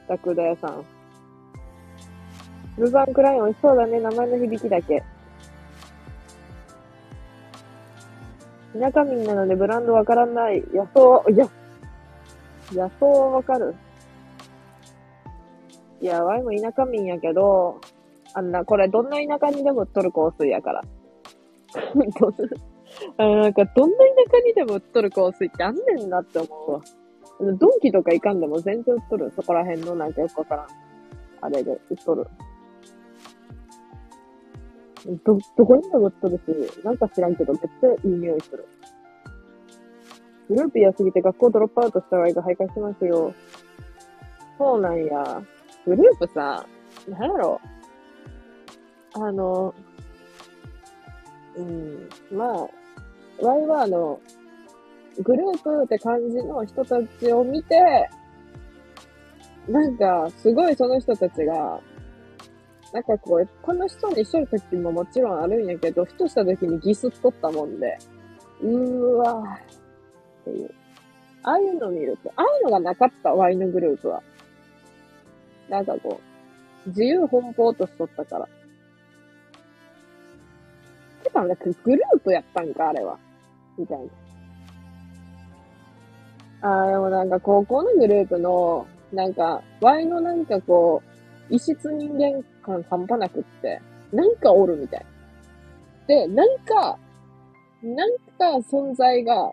[0.08, 0.84] ラクダ屋さん。
[2.78, 4.00] ルバンクライン美味しそうだね。
[4.00, 5.02] 名前の響きだけ。
[8.78, 10.62] 田舎民なのでブランドわからない。
[10.72, 11.46] 野草、いや、
[12.72, 13.74] 野草はわかる。
[16.00, 17.78] いや、ワイも田舎民やけど、
[18.32, 20.82] あんな、これどんな田舎にでも取る香水やから。
[23.16, 26.80] あのなんか、どんな田舎にでも取る香水ってあんねんなって思うわ。
[27.58, 29.32] ドンキとか行かんでも全然売っとる。
[29.34, 30.66] そこら辺のなんかよくわからん。
[31.40, 32.26] あれで売っとる。
[35.24, 38.66] ど、どこにでも売っとるし、なんか知らんけど、めっちゃいい匂いする。
[40.48, 43.34] グループ嫌すぎて学校ドロップアウトした場合が徘徊してますよ。
[44.58, 45.42] そうなんや。
[45.84, 46.64] グループさ、
[47.08, 47.60] なんやろ。
[49.14, 49.74] あの、
[51.56, 52.68] うん、まあ、
[53.42, 54.20] ワイはあの、
[55.20, 58.08] グループって感じの人たちを見て、
[59.68, 61.80] なんか、すごいその人たちが、
[62.92, 67.98] なんかこう、この人にしとる時ももちろんあるんやけど、ふとした時にギスっとったもんで、
[68.60, 70.70] うーわーっていう。
[71.42, 74.22] ああいうの見ると、ああいうのがなかった、ワイのグループは。
[75.68, 76.20] なんかこ
[76.86, 78.48] う、自由奔放としとったから。
[81.24, 83.18] てか、なんかグループやったんか、あれは。
[83.78, 84.04] みたいな。
[86.68, 91.02] ああ、でもなんか高校のグループの、なんか、Y のなんかこ
[91.50, 93.80] う、異質人間感半端なくって、
[94.12, 95.06] なんかおるみたい。
[96.06, 96.98] で、なんか、
[97.82, 99.52] なんか存在が、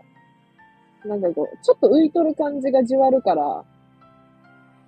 [1.05, 3.63] なんかこう、ちょっと浮いとる感じがじわるから、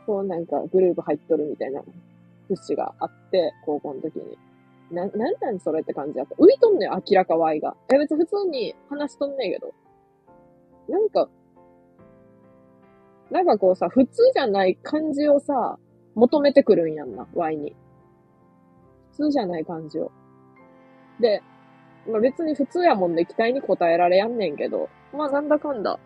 [0.06, 1.82] こうなんかグループ入っとるみたいな
[2.48, 4.38] 節があって、高校の時に。
[4.92, 6.36] な、なんなんそれって感じだった。
[6.36, 7.76] 浮いとんねよ、明らか Y が。
[7.94, 9.74] え、別に普通に話しとんねえけど。
[10.90, 11.30] なんか、
[13.30, 15.80] なんかこうさ、普通じゃない感じをさ、
[16.16, 17.76] 求めてくるんやんな、Y に。
[19.12, 20.12] 普通じゃない感じを。
[21.20, 21.42] で、
[22.10, 26.00] まあ、別に普通やもんで期待に応えられやんねんけど、まあなんだかんだ、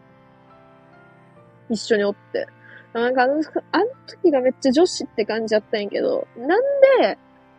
[1.70, 2.48] 一緒におって。
[2.94, 6.62] なんかあの、あの時がめっちゃ女子って感じやったんやけど、なん
[7.02, 7.18] で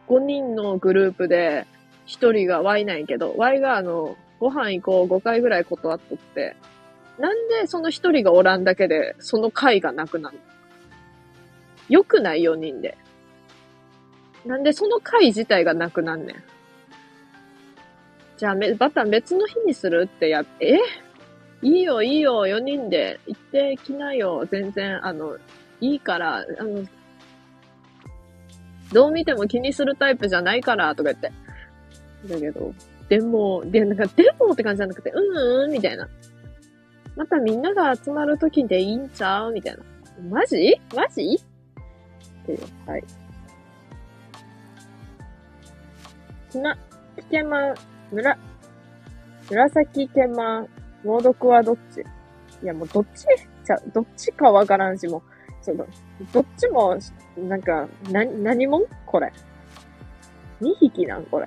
[0.08, 1.66] 5人のグループで
[2.06, 6.56] 1人が Y なんやけど、Y があの、ご飯行こう5回ぐらい断っとって、
[7.18, 10.38] なんでその一人がおらんだけで、その回がなくなる
[11.88, 12.98] よくない4人で。
[14.44, 16.36] なんでその回自体がなくなんねん？
[18.36, 20.78] じゃあ、バタン別の日にするってやって、
[21.62, 21.66] え？
[21.66, 24.46] いいよ、いいよ、4人で行ってきなよ。
[24.50, 25.38] 全然、あの、
[25.80, 26.84] いいから、あの、
[28.92, 31.32] どう見ても気にするタイプじゃないから、とか言って。
[32.28, 32.72] だけど、
[33.08, 36.08] でも、で、なんか、でもって感じじゃなくて、うんうん、みたいな。
[37.16, 39.82] またみんなが集まるときでいいんちゃうみたいな。
[40.28, 40.80] マジ？
[40.94, 41.22] マジ？
[41.22, 43.04] っていう、はい。
[46.52, 46.76] ひな、
[47.16, 47.74] キケマン、
[48.12, 48.36] むら、
[49.50, 50.68] 紫ケマン、
[51.04, 52.00] 猛毒はどっち？
[52.62, 53.24] いや、もうどっち？
[53.64, 55.22] じゃ、どっちかわからんし、もう、
[55.66, 55.86] ちょっと、
[56.32, 56.96] どっちも、
[57.36, 58.86] なんか、な、何も？
[59.04, 59.32] これ。
[60.60, 61.24] 2匹なん？
[61.24, 61.46] これ。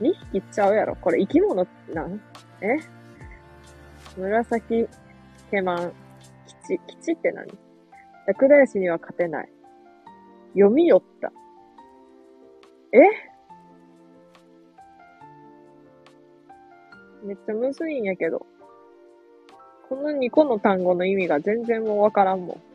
[0.00, 0.94] 2匹ちゃうやろ？
[0.94, 2.20] これ生き物なん？
[2.60, 2.78] え？
[4.16, 4.88] 紫
[5.50, 5.92] ケマン、
[6.46, 7.48] 基地、基地って何？
[8.28, 9.48] 薬剤師には勝てない。
[10.54, 11.32] 読み寄った。
[12.92, 12.98] え？
[17.24, 18.46] めっちゃむずいんやけど。
[19.88, 22.69] この2個の単語の意味が全然もうわからんもん。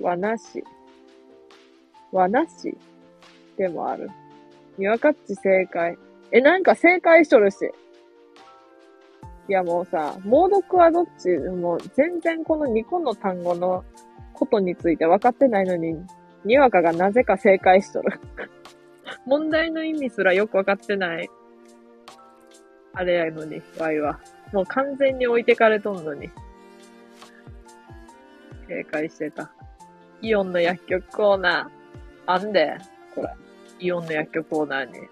[0.00, 0.64] はなし。
[2.12, 2.76] はなし
[3.56, 4.10] でもある。
[4.78, 5.96] にわかっち正解。
[6.32, 7.70] え、なんか正解しとるし。
[9.48, 11.28] いやもうさ、猛毒はどっち？
[11.38, 13.84] もう全然この2個の単語の
[14.32, 15.96] ことについて分かってないのに、
[16.44, 18.20] にわかがなぜか正解しとる。
[19.24, 21.30] 問題の意味すらよく分かってない。
[22.92, 24.18] あれやのに、ワイは。
[24.52, 26.30] もう完全に置いてかれとんのに。
[28.68, 29.52] 正解してた。
[30.22, 32.32] イオンの薬局コーナー。
[32.32, 32.76] あんで、
[33.14, 33.28] これ。
[33.78, 35.08] イオンの薬局コーナーに。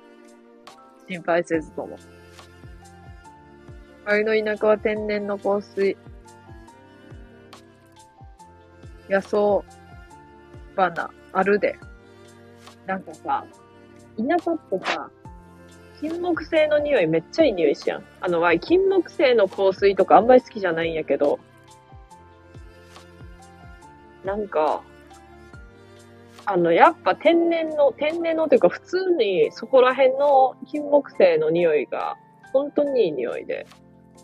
[1.09, 1.99] 心配せずとも。
[4.07, 5.97] ワイの田舎は天然の香水。
[9.09, 9.63] 野草
[10.77, 11.79] 花、あるで。
[12.87, 13.47] なんかさ、
[14.17, 15.11] 田舎ってさ、
[16.01, 18.05] 金木犀の匂いめっちゃいい匂いしやん。
[18.21, 21.39] あの、わい、金木犀の香水とかあんまり好きじゃないんやけど、
[24.25, 24.83] なんか、
[26.47, 32.17] あの、やっぱ天然の、天然のというか普通にそこら辺の金木犀の匂いが
[32.53, 33.67] 本当にいい匂いで、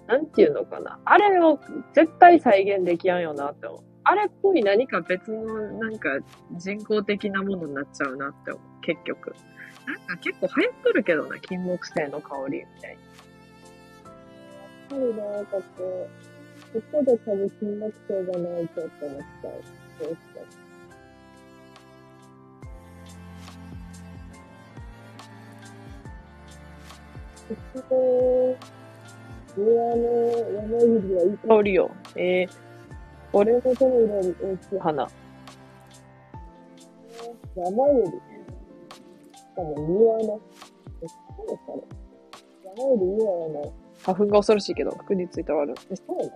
[0.06, 0.98] なんていうのかな。
[1.04, 1.58] あれを
[1.94, 3.80] 絶対再現できやんよなって思う。
[4.04, 5.44] あれっぽい何か別の
[5.78, 6.08] なんか
[6.56, 8.80] 人工的なものになっちゃうなって思う。
[8.82, 9.34] 結局。
[9.86, 13.00] なんか結構流行っとるけどな、金木犀の香りみたいな。
[13.00, 13.02] や
[14.86, 16.08] っぱりな、かって、
[16.72, 19.52] ここで多分金木犀がないとって思っちゃう。
[20.04, 20.59] どうして？
[27.50, 27.56] こ
[27.88, 28.56] こ
[29.56, 30.04] で、庭の
[30.54, 31.90] 山栗はいい香りよ。
[32.16, 32.50] えー、
[33.32, 35.08] 俺の手の色より大きい花。
[37.56, 38.00] 山よの、
[41.02, 41.82] え、そうですかね。
[42.76, 43.72] 山より庭の、
[44.02, 45.74] 花粉が恐ろしいけど、服についてはある。
[45.90, 46.30] え、そうなの？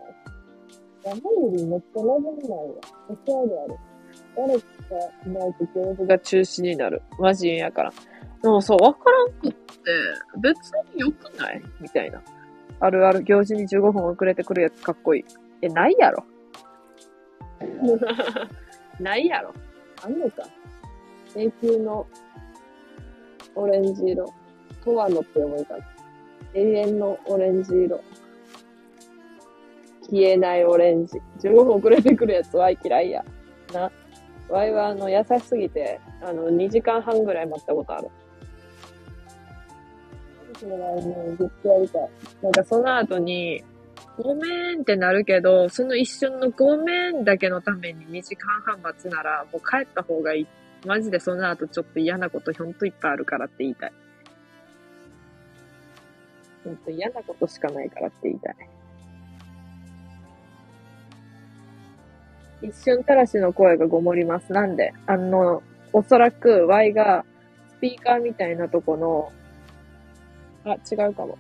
[1.05, 1.23] 山よ
[1.55, 2.59] りめっちゃ望めないわ。
[3.09, 3.77] めっちゃあるある。
[4.37, 4.65] 誰か
[5.27, 7.03] いないと教育が中止になる。
[7.19, 7.93] マジやから。
[8.45, 9.57] でもそう、わからんくって、
[10.39, 11.63] 別に良くない？
[11.81, 12.21] みたいな。
[12.79, 15.25] あるある、行事に15分遅れてくるやつかっこいい。
[15.63, 16.25] え、ないやろ。
[19.01, 19.55] ないやろ。
[20.05, 20.43] あんのか。
[21.35, 22.07] 永久の
[23.55, 24.27] オレンジ色。
[24.85, 25.77] とはのって思いた。
[26.53, 27.99] 永遠のオレンジ色。
[30.11, 31.19] 消えないオレンジ。
[31.41, 33.25] 15分遅れてくるやつは嫌いや。
[33.73, 33.91] な。
[34.51, 38.09] ワイはあの、優しすぎて、あの、2時間半ぐらい待ったことある。
[40.59, 42.11] その場合もずっとやりたい。
[42.43, 43.65] なんかその後に、
[44.17, 50.47] ごめんってなるけど、その一瞬のごめんだけのために2時間半待つなら、もう帰った方がいい。
[50.87, 53.93] マジでその後ちょっと嫌なことほんといっぱいあるからって言いたい。
[56.65, 58.57] ほんと嫌なことしかないからって言いたい。
[62.63, 64.53] 一瞬たらしの声がごもります。
[64.53, 64.95] なんで？
[65.07, 65.63] あの、
[65.93, 67.25] おそらく Y が
[67.77, 69.33] スピーカーみたいなとこの、
[70.65, 71.37] あ、違うかも。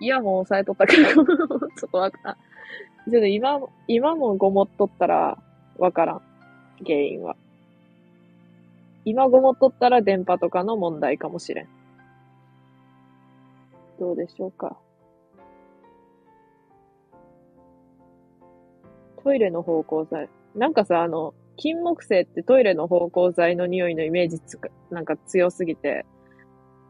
[0.00, 2.36] イヤホン押さえとったけど ちょっとわからん。
[3.10, 5.38] ちょっと今、今もごもっとったら
[5.78, 6.22] わからん。
[6.84, 7.36] 原因は。
[9.04, 11.68] 今ごもっとったら電波とかの問題かもしれん。
[13.98, 14.76] どうでしょうか。
[19.26, 20.28] トイレの芳香剤。
[20.54, 26.06] なんかさ、あの、金木犀ってトイレの芳香剤の匂いのイメージつか、なんか強すぎて、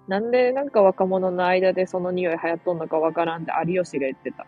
[0.08, 4.46] なんでなんか若者の間でその匂い流行っとんのかわからんって有吉が言ってた。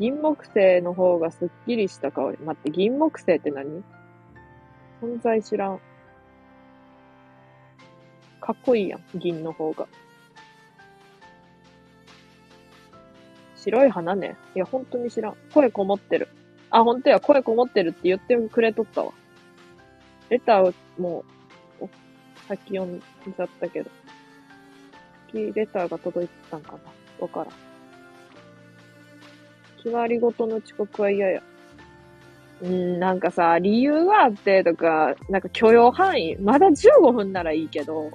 [0.00, 2.38] 銀木犀の方がすっきりした香り。
[2.38, 3.84] 待って、銀木犀って何？
[5.00, 5.80] 存在知らん。
[8.40, 9.86] かっこいいやん、銀の方が。
[13.54, 14.36] 白い花ね。
[14.56, 15.36] いや、本当に知らん。
[15.54, 16.26] 声こもってる。
[16.70, 19.12] あ、本当や、声こもってるって言ってくれとったわ。
[20.30, 21.24] レター、もう、
[22.52, 23.86] さっき読んじゃったけど。
[23.86, 23.90] さ
[25.28, 26.78] っきレターが届いてたんかな？
[27.18, 27.48] わからん。
[29.78, 31.42] 決まりごとの遅刻は嫌や。
[32.60, 38.10] うん、なんかさ、理由があってとか、なんか許容範囲、まだ15分ならいいけど、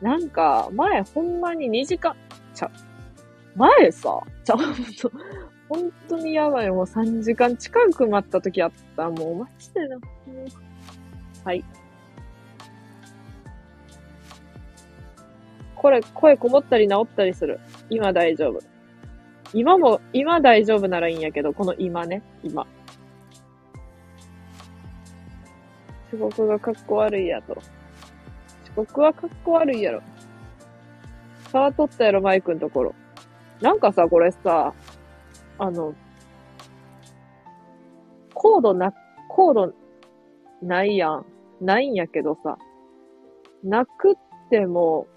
[0.00, 2.16] なんか、前ほんまに2時間、
[2.54, 2.70] ちゃ、
[3.54, 5.12] 前さ、ちゃほんと、
[5.68, 6.70] 本当にやばい。
[6.70, 9.08] もう3時間近く待った時あった。
[9.08, 9.96] もうマジでな。
[11.44, 11.64] はい。
[15.82, 17.58] これ、声こもったり治ったりする。
[17.90, 18.60] 今大丈夫。
[19.52, 22.64] 今も、今大丈夫ならいいんやけど、この今ね、今。
[26.12, 27.54] 遅刻がかっこ悪いやと。
[27.54, 27.62] 遅
[28.76, 30.02] 刻はかっこ悪いやろ。
[31.50, 32.94] 触っとったやろ、マイクのところ。
[33.60, 34.72] なんかさ、これさ、
[35.58, 35.94] あの、
[38.34, 38.94] コードな、
[39.28, 39.74] コード
[40.62, 41.26] ないやん。
[41.60, 42.56] ないんやけどさ、
[43.64, 44.14] なくっ
[44.48, 45.08] ても、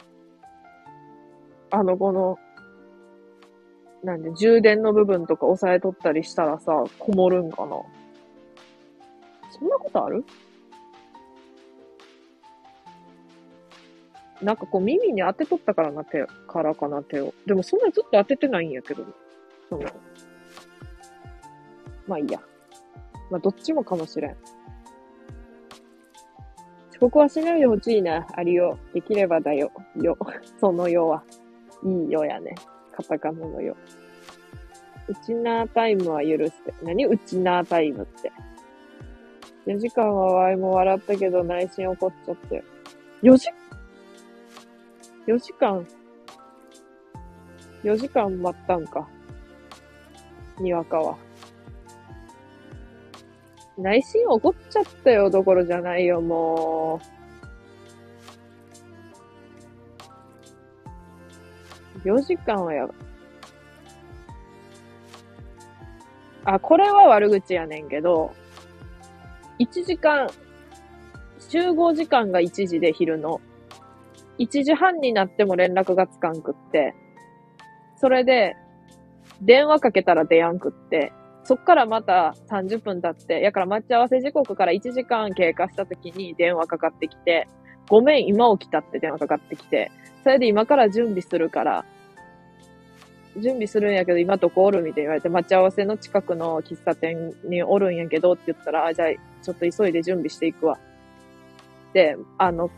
[1.76, 2.40] あの、この、
[4.02, 7.76] なんで、充電の部分とか押さえとったりしたらさ、こもるんかな？
[9.52, 10.24] そんなことある？
[14.42, 17.34] なんかこう耳に当てとったからな、手、からかな、手を。
[17.46, 19.04] でもそんなずっと当ててないんやけど。
[19.70, 19.84] その、
[22.08, 22.40] まあいいや。
[23.30, 24.38] まあどっちもかもしれん。
[26.92, 28.78] 遅刻はしないでほしいな、ありよ。
[28.94, 29.74] できればだよ。
[30.02, 30.18] よ。
[30.62, 31.24] そのよは。
[31.86, 32.56] いいよやね。
[32.92, 33.78] カタカナのよ。
[35.08, 36.74] ウチナータイムは許して。
[36.82, 38.32] 何ウチナータイムって。
[39.68, 42.64] 4時間はワイも笑ったけど内心怒っちゃって。
[43.22, 43.50] 4時
[45.28, 45.88] ?4 時間
[47.84, 49.08] ?4 時間待ったんか。
[50.60, 51.18] にわかは。
[53.78, 57.15] 内心怒っちゃったよどころじゃないよ、もう。
[62.06, 62.96] 4時間はやばい。
[66.46, 68.32] あ、これは悪口やねんけど、
[69.60, 70.30] 1時間、
[71.40, 73.42] 集合時間が1時で昼の。
[74.38, 76.94] 1時半になっても連絡がつかんくって、
[77.98, 78.56] それで、
[79.42, 81.12] 電話かけたら出やんくって、
[81.44, 87.48] そっからまた30分経って、やから待ち合わせ時刻から1時間経過した時に電話かかってきて、
[87.90, 89.92] ごめん、今起きたって電話かかってきて、
[90.24, 91.86] それで今から準備するから、
[93.38, 99.08] 準備するんやけど、今どこおるみたいに言われて、待ち合わせの近くの喫茶店におるんやけどって言ったら、あ、じゃあ、
[99.44, 100.78] ちょっと急いで準備していくわ。
[101.94, 102.70] で、あの、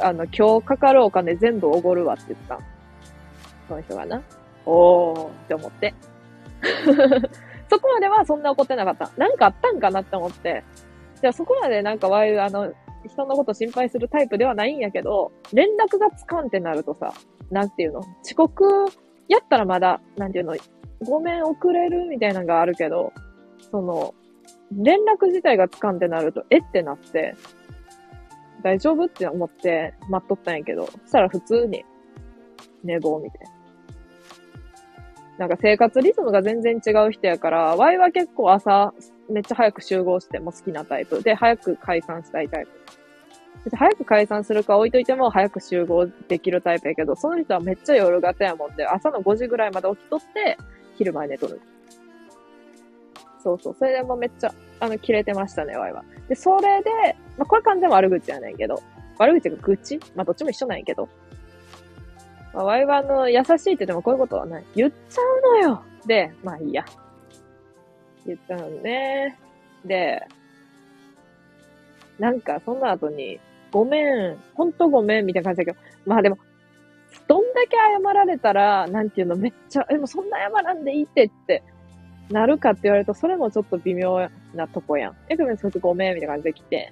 [0.00, 2.58] あの、今日かかるお金全部おごるわって言った
[3.68, 4.22] その人がな。
[4.64, 5.94] おーって思って。
[7.68, 9.10] そこまではそんな怒ってなかった。
[9.16, 10.64] なんかあったんかなって思って。
[11.20, 12.72] じゃあそこまでなんかわい、あの、
[13.06, 17.12] 人のこと心配するタイプではないんやけど、連絡がつかんってなるとさ、
[17.50, 18.00] なんていうの？
[18.24, 18.86] 遅刻
[19.28, 20.54] やったらまだ、なんていうの
[21.04, 23.12] ごめん遅れるみたいなのがあるけど、
[23.70, 24.14] その、
[24.72, 27.34] 連絡自体がつかんってなると、えってなって、
[28.62, 31.84] 大丈夫って思って待っとったんやけど、そしたら普通に
[32.82, 33.56] 寝坊みたいな。
[35.38, 38.94] なんか生活リズムが全然違う人やから、ワイは結構朝
[39.28, 42.70] めっちゃ早く集合しても好きなタイプで、早く解散したいタイプ。
[43.74, 50.58] 早く解散するか置いといても早く集合できるタイプやけど、その人はめっちゃ夜型やもんで、朝の5時ぐらいまで起きとって、
[50.96, 51.60] 昼前寝とる。
[53.42, 53.76] そうそう。
[53.78, 56.04] それでもめっちゃ、あの、切れてましたね、ワイは。
[56.28, 56.90] で、それで、
[57.36, 58.82] まあ、これ完全悪口やねんけど、
[59.18, 59.98] 悪口が愚痴？
[60.14, 61.08] まあ、どっちも一緒なんやけど。
[62.52, 64.64] まあ、ワイはあの、優しいって言ってもこういうことはない。
[64.74, 66.84] 言っちゃうのよで、まあいいや。
[68.26, 69.38] 言ったのね。
[69.84, 70.26] で、
[72.18, 73.38] なんかその後に、
[73.76, 76.38] ごめん、ほんとごめん、みたいな感じだけど、まあでも、
[77.28, 81.62] どんだけ謝られたら、なんていうの、めっちゃ、でもそんな謝らんでいいってって
[82.30, 85.16] なるかって言われると、それもちょっと微妙なとこやん。
[85.28, 86.90] え、ごめん、それごめん、みたいな感じで来て。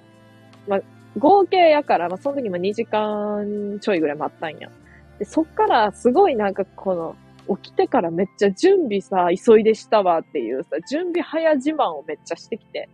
[0.67, 0.81] まあ、
[1.17, 4.69] 合計やから、まあ、その時も2時間ちょいぐらい待ったんや。
[5.17, 7.15] で、そっからすごいなんかこの、
[7.57, 12.89] 起きてからめっちゃ準備さ、急いでしたわっていうさ、準備早自慢をめっちゃしてきて。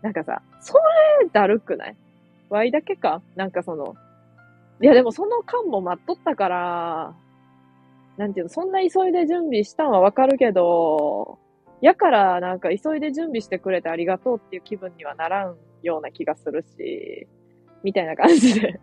[0.00, 0.74] なんかさ、そ
[1.20, 1.96] れだるくない？
[2.52, 3.96] ワイだけかなんかその、
[4.82, 7.14] いやでもその間も待っとったから、
[8.18, 11.38] なんていうの、そんな急いで準備したんはわかるけど、
[11.80, 17.26] やからなんか急いで準備してくれてありがとうっていう気分にはならんような気がするし、
[17.82, 18.80] みたいな感じで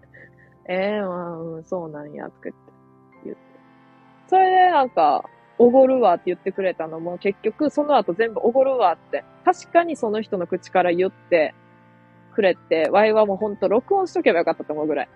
[0.65, 2.53] え えー、まあ、うん、そうなんや、とかって。
[3.25, 3.41] 言って。
[4.27, 5.23] それでなんか、
[5.59, 11.53] おごるわって言ってくれたのも結局その後全部おごるわって、確かにその人の口から言って
[12.39, 15.09] くれて、ワイはもうほんと録音しとけばよかったと思うぐらい。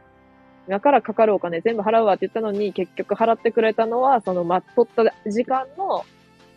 [0.68, 6.04] だからかかるお金全部払うわって言ったのに、結局払ってくれたのは、その待っとった時間の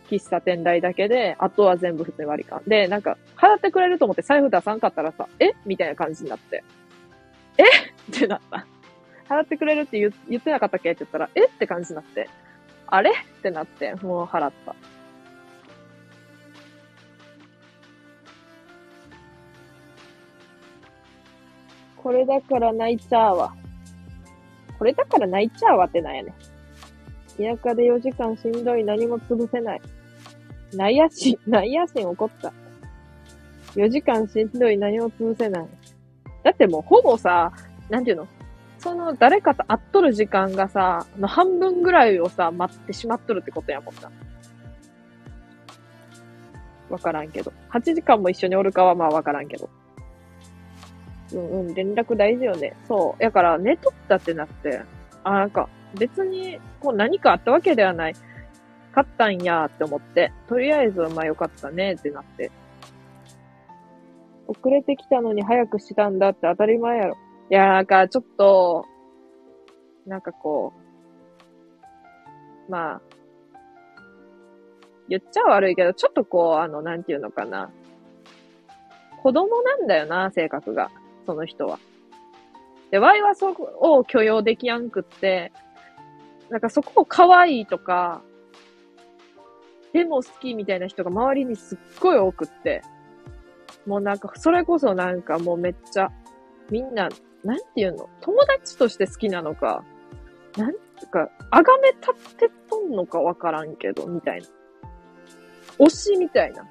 [0.09, 2.61] 喫茶店代だけで、あとは全部普通に割り勘。
[2.67, 5.53] で、なんか、払ってくれると思って財布出さんかったらさ、え？
[5.65, 6.63] みたいな感じになって。
[7.57, 7.63] え？
[7.63, 8.65] ってなった。
[9.29, 10.91] 払ってくれるって言言ってなかったっけ？
[10.91, 11.45] って言ったら、え？
[11.45, 12.29] って感じになって。
[12.87, 13.11] あれ？
[13.11, 14.75] ってなって、もう払った。
[22.07, 23.53] これだから泣いちゃうわ。
[24.79, 26.33] これだから泣いちゃうわってなんやね
[27.35, 29.81] 田舎で4時間しんどい何も潰せない。
[30.73, 32.53] 内野心、内野心怒った。
[33.75, 35.67] 4時間しんどい何も潰せない。
[36.43, 37.51] だってもうほぼさ、
[37.89, 38.27] なんていうの？
[38.79, 44.09] その誰かと会っとる時間がさ、の半分ぐらいをさ、待ってしまっとるってことやもんな。
[46.89, 47.51] わからんけど。
[47.71, 49.69] 8時間も一緒におるかはまあわからんけど。
[51.33, 52.75] うんうん、連絡大事よね。
[52.87, 53.23] そう。
[53.23, 54.81] やから寝とったってなって、
[55.23, 58.15] あ、なんか別にこう何かあったわけではない。
[58.95, 62.51] 勝ったんやって思って、とりあえずまあよかったねってなって。
[64.47, 67.17] 遅れてきたのに早くしたんだって当たり前やろ。
[67.49, 68.85] いや、なんか、ちょっと、
[70.05, 70.73] なんかこ
[72.67, 73.01] う、まあ、
[75.09, 77.69] 言っちゃ悪いけど、ちょっとこう、あの、なんていうのかな。
[79.21, 80.89] 子供なんだよな、性格が。
[81.27, 81.77] その人は。
[82.89, 85.51] で、ワイはそこを許容できやんくって、
[86.49, 88.21] なんかそこを可愛いとか、
[89.91, 92.81] でも好きみたいな人が周りにすっごい多くって、
[93.85, 96.09] もうなんか、それこそなんかもうめっちゃ、
[96.69, 97.09] みんな
[97.43, 98.09] なんていうの？
[98.21, 99.83] 友達として好きなのか、
[100.55, 100.79] なんて
[101.11, 104.47] か、あがめ立ってとんのかわからんけど、みたいな。
[105.79, 106.65] 推しみたいな。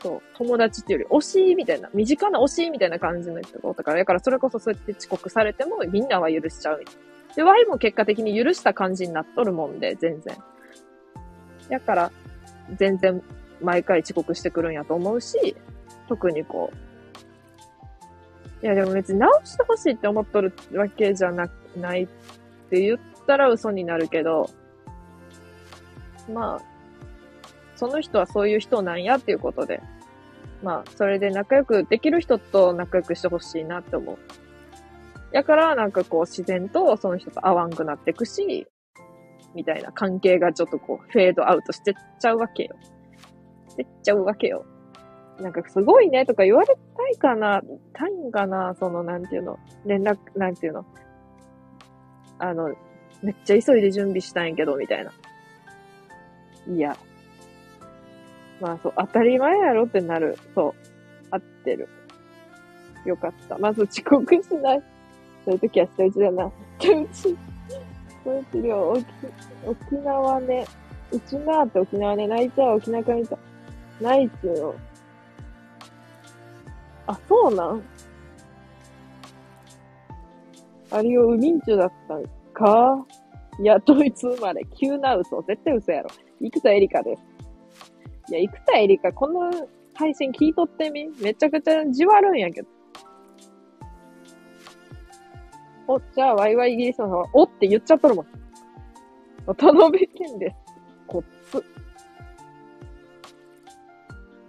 [0.00, 6.82] そう、友達っていうより、推しみたいな、身近な推しみたいな感じの人がおったから、だからそれこそそうやって遅刻されてもみんなは許しちゃう。
[7.34, 10.36] で、ワイも結果的に許した感じになっとるもんで、全然。
[11.68, 12.12] だから、
[12.76, 13.22] 全然
[13.60, 15.56] 毎回遅刻してくるんやと思うし、
[16.08, 16.70] 特にこ
[18.62, 22.06] う、いや、でも別に直してほしいって思っとるわけじゃな、ないっ
[22.70, 24.50] て言ったら嘘になるけど、
[26.32, 26.67] まあ、
[27.78, 29.80] その人はそういう人なんやっていうことで、
[30.62, 34.18] まあ、それで仲良くできる人と仲良くしてほしいなって思う。
[35.30, 38.66] やから、なんかこう、自然とその人と会わんくなっていくし、
[39.54, 42.76] みたいな関係がちょっとこう、フェードアウトしてっちゃうわけよ。
[43.68, 44.64] してっちゃうわけよ。
[45.38, 50.84] なんかすごいねとか言われたいかな、たいんかな、その、なんていうの、連絡、なんていうの。
[52.40, 52.74] あの、
[53.22, 55.12] めっちゃ急いで準備したんやけど、みたいな。
[56.68, 56.96] いや。
[58.60, 60.36] まあそう、当たり前やろってなる。
[60.54, 60.74] そう。
[61.30, 61.88] 合ってる。
[63.04, 63.56] よかった。
[63.58, 64.82] まず遅刻しない。
[65.44, 66.50] そういう時は人一だな。
[66.78, 67.36] 人一。
[68.24, 69.06] 人一量、沖、
[69.66, 70.66] 沖縄ね。
[71.10, 72.26] うちなーって沖縄ね。
[72.26, 73.38] 泣いちゃう、沖縄から見た。
[74.00, 74.74] ないっつうの。
[77.06, 77.82] あ、そうなん？
[80.90, 82.22] あれをウミンチュだったん
[82.52, 83.06] か？
[83.60, 84.66] いや、ドイツ生まれ。
[84.78, 85.42] 急な嘘。
[85.42, 86.10] 絶対嘘やろ。
[86.40, 87.22] 生田絵梨花です。
[88.30, 92.68] いや、生田絵梨花、この配信聞いとってみめちゃくちゃじわるんやけど。
[95.88, 98.26] お、じゃあ、ワイワイイギリスの方は、おって言っちゃっとるもん。
[99.46, 100.56] 渡辺健です。
[101.06, 101.64] こっつ。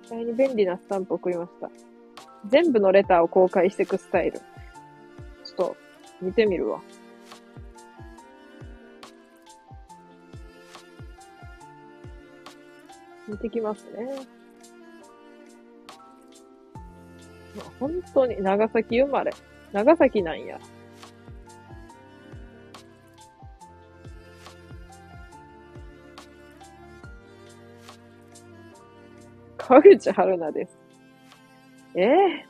[0.07, 1.71] 意外に便利なスタンプ送りました。
[2.47, 4.39] 全部のレターを公開していくスタイル。
[4.39, 4.43] ちょ
[5.53, 5.77] っと、
[6.21, 6.81] 見てみるわ。
[13.29, 14.25] 見てきますね。
[17.79, 19.31] 本当に、長崎生まれ。
[19.71, 20.59] 長崎なんや。
[29.57, 30.77] 川口春奈です。
[31.95, 32.49] ええー。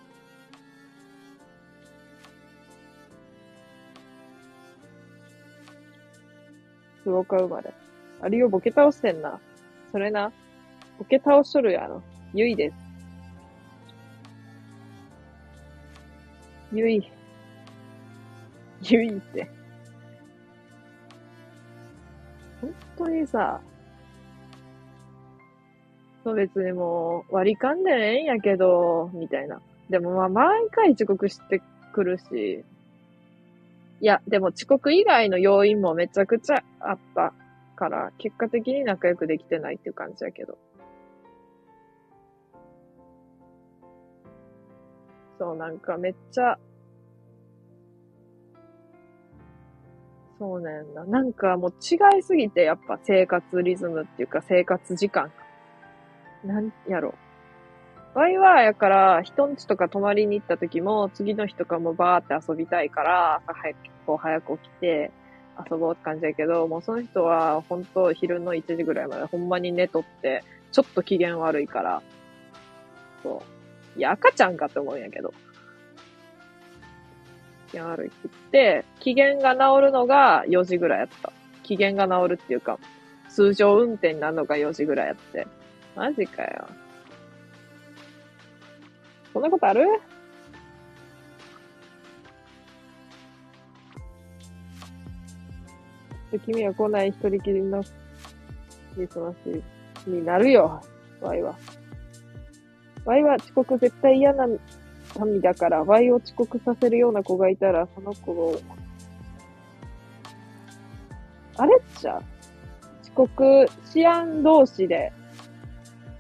[7.04, 7.74] 坪岡生まれ。
[8.22, 9.40] あれをボケ倒してんな。
[9.92, 10.32] それな。
[11.00, 12.04] ボケ倒しとるやろ。
[12.34, 12.76] ゆいです。
[16.74, 17.12] ゆい。
[18.84, 19.50] ゆいって。
[22.62, 23.62] 本当にさ、
[26.26, 29.62] そう別にもう割り勘でええんやけど、みたいな。
[29.90, 31.62] でもまあ毎回遅刻して
[31.94, 32.64] くるし。
[34.02, 37.34] いや、でも遅刻以外の要因もめちゃくちゃあった
[37.76, 40.58] から、結果的に仲良くできてないっていう感じやけど。
[45.40, 46.60] そう、なんかめっちゃ、
[50.38, 51.04] そうなんだ。
[51.06, 55.32] なんかもう違いすぎて、やっぱ生活リズムっていうか生活時間
[56.44, 57.16] なんやろ。
[58.16, 65.12] ワイは、やから、人んちとか泊まりに行った時も、次の日とかもバーって遊びたいから、朝早く、こう早く起きて、
[65.72, 72.02] 遊ぼうって感じやけど、もうその人は、本当昼の1時ぐらいまでほんまに寝とって、ちょっと機嫌悪いから、
[73.22, 73.59] そう。
[73.96, 75.34] いや、赤ちゃんかって思うんやけど。
[77.72, 78.12] 機嫌悪いっ
[78.52, 81.32] て、機嫌が治るのが4時ぐらいやった。
[81.64, 82.80] 機嫌が治るっていうか、
[83.30, 85.48] 通常運転になるのが4時ぐらいやって。
[85.96, 86.68] マジかよ。
[89.34, 89.86] そんなことある？
[96.46, 97.84] 君は来ない一人きりの
[98.94, 100.82] クリスマスになるよ、
[101.22, 101.58] ワイは。
[103.10, 108.62] ワイは遅刻絶対嫌な民だから、ワイを遅刻させるような子がいたら、その子を、
[111.58, 112.22] あれっちゃ
[113.02, 115.12] 遅刻しやん同士で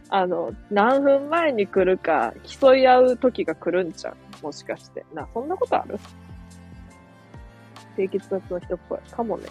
[0.09, 4.45] あの、何分前に来るか競い合う時が来るんちゃう？
[4.45, 5.05] もしかして。
[5.13, 5.99] な、そんなことある？
[7.95, 8.99] 低血圧の人っぽい。
[9.11, 9.45] かもね。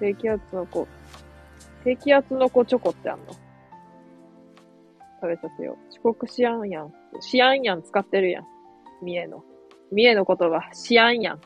[0.00, 0.88] 低気圧の子。
[1.84, 3.32] 低気圧の子チョコってあんの？
[5.22, 5.88] 食べさせよう。
[5.90, 6.92] 遅刻しやんやん。
[7.20, 8.44] しやんやん使ってるやん。
[9.02, 9.44] 三重の。
[9.92, 11.40] 三重の言葉、しやんやん。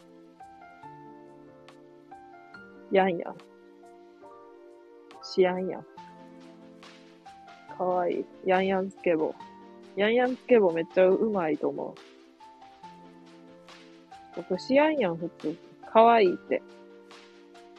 [2.92, 3.36] やんやん。
[5.22, 5.86] しやんやん。
[7.76, 8.24] かわいい。
[8.44, 10.00] やんやんスケボー。
[10.00, 11.94] やんやんスケボーめっちゃうまいと思う。
[14.36, 15.56] 僕、しやんやん普通。
[15.92, 16.62] かわいいって。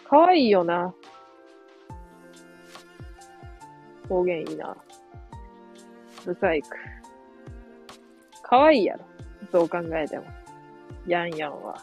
[0.04, 0.94] かわいいよな。
[4.08, 4.76] 方言いいな。
[6.26, 6.70] ブサイク。
[8.44, 9.06] かわいいやろ。
[9.52, 10.26] どう考えても。
[11.08, 11.76] やんやんは。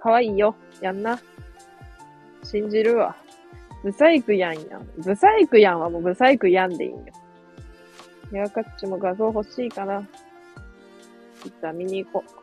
[0.00, 0.54] かわいいよ。
[0.80, 1.18] やんな。
[2.42, 3.16] 信じるわ。
[3.82, 4.88] ブサイクやんやん。
[4.98, 7.04] ブサイクやんはもうブサイクやんでいいんよ。
[8.32, 10.02] ヘアカッチも画像欲しいかな。
[10.02, 12.41] じゃあ見に行こう。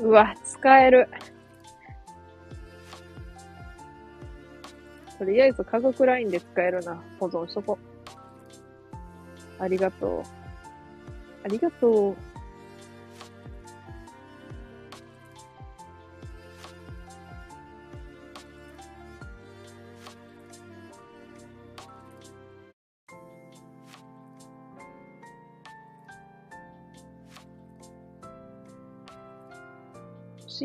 [0.00, 1.08] うわ、使える。
[5.18, 7.00] とりあえず家族ラインで使えるな。
[7.20, 7.78] 保存しとこ。
[9.58, 10.22] ありがとう。
[11.44, 12.33] ありがとう。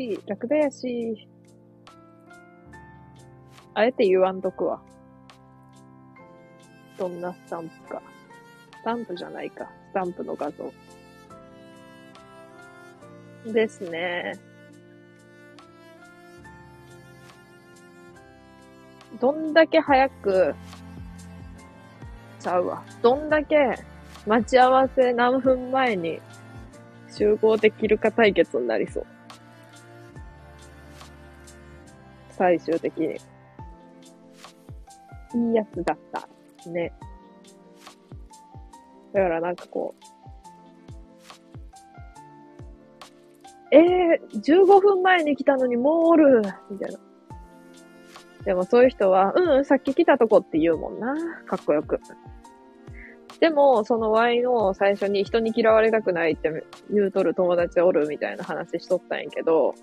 [0.00, 1.28] し、楽だやし。
[3.74, 4.80] あえて言わんとくわ。
[6.98, 8.02] どんなスタンプか。
[8.80, 9.70] スタンプじゃないか。
[9.90, 10.72] スタンプの画像。
[13.52, 14.32] ですね。
[19.20, 20.54] どんだけ早く、
[22.38, 22.82] ちゃうわ。
[23.02, 23.76] どんだけ
[24.26, 26.20] 待ち合わせ何分前に
[27.12, 29.06] 集合できるか対決になりそう。
[32.40, 33.16] 最終的に。
[35.48, 36.26] いいやつだった。
[36.70, 36.90] ね。
[39.12, 40.04] だからなんかこう、
[43.72, 46.40] えー、15分前に来たのにもうおる
[46.70, 46.98] みたいな。
[48.46, 51.14] でもそういう人は、うん、さっき来たとこって言うもんな。
[51.44, 52.00] かっこよく。
[53.38, 59.74] でも、その Y の最初に人に嫌われたくないって言うとる友達おるみたいな話しとったんやけど、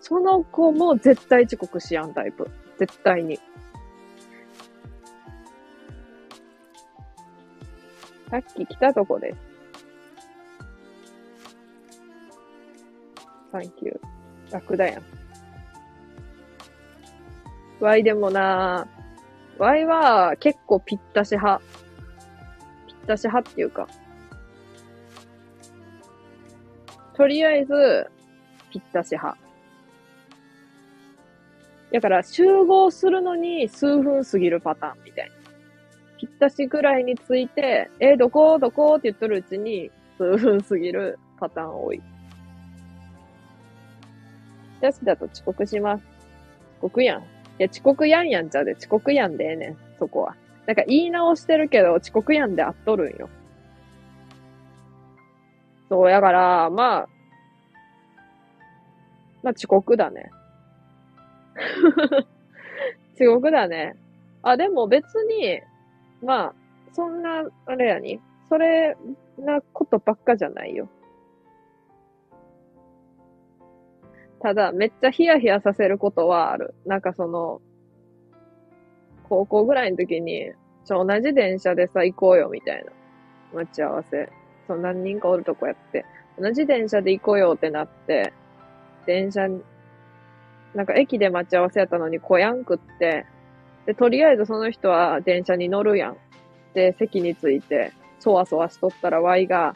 [0.00, 2.50] その子も絶対遅刻しやんタイプ。
[2.78, 3.38] 絶対に。
[8.30, 9.38] さっき来たとこです。
[13.52, 14.00] サンキュー。
[14.52, 15.02] 楽だやん。
[17.80, 18.86] Y でもな
[19.58, 21.62] Y は結構ぴったし派。
[22.86, 23.86] ぴったし派っていうか。
[27.14, 28.10] とりあえず、
[28.70, 29.49] ぴったし派。
[31.92, 35.34] だから集合するのに数分過ぎるパターンみたいな。
[36.18, 38.58] ぴったしぐらいについて、えどこ？
[38.58, 38.96] どこ？
[38.96, 42.02] って言っとるうちに数分過ぎるパターン多い。
[44.80, 46.04] 私だと遅刻します。
[46.78, 47.20] 遅刻やん。
[47.22, 47.24] い
[47.58, 50.36] や、遅刻やんやんちゃうで、遅刻やんでええねん、そこは。
[50.66, 53.28] なんか言い直してるけど、遅刻やんであっとるんよ。
[55.88, 57.08] そう、やから、まあ、
[59.42, 60.30] まあ遅刻だね。
[63.16, 63.96] 地獄だね。
[64.42, 65.60] あ、でも別に、
[66.22, 66.54] まあ、
[66.92, 68.96] そんな、あれやに、それ
[69.38, 70.88] なことばっかじゃないよ。
[74.40, 76.74] ただ、めっちゃヒヤヒヤさせることはある。
[76.86, 77.60] なんかその、
[79.28, 80.52] 高校ぐらいの時に、
[80.84, 82.90] ちょ、同じ電車でさ、行こうよ、みたいな。
[83.52, 84.30] 待ち合わせ。
[84.66, 86.06] そう、何人かおるとこやって。
[86.38, 88.32] 同じ電車で行こうよってなって、
[89.06, 89.46] 電車
[90.74, 93.26] なんか駅で待ち合わせやったのに来やんくって、
[93.86, 96.16] で、とりあえずその人は電車に乗るやん。
[96.74, 99.74] で、席について、そわそわしとったら、Y が、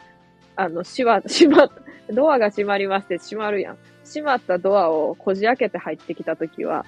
[0.56, 1.68] あの、しわ、 しま、
[2.10, 3.78] ドアが閉まりますって閉まるやん。
[4.04, 6.84] 閉まったドアをこじ開けて入ってきたときは、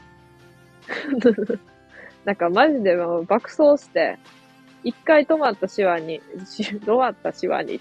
[2.24, 4.18] なんかマジでもう爆走して、
[4.84, 7.80] 一回止まったシワに、止まったシワに、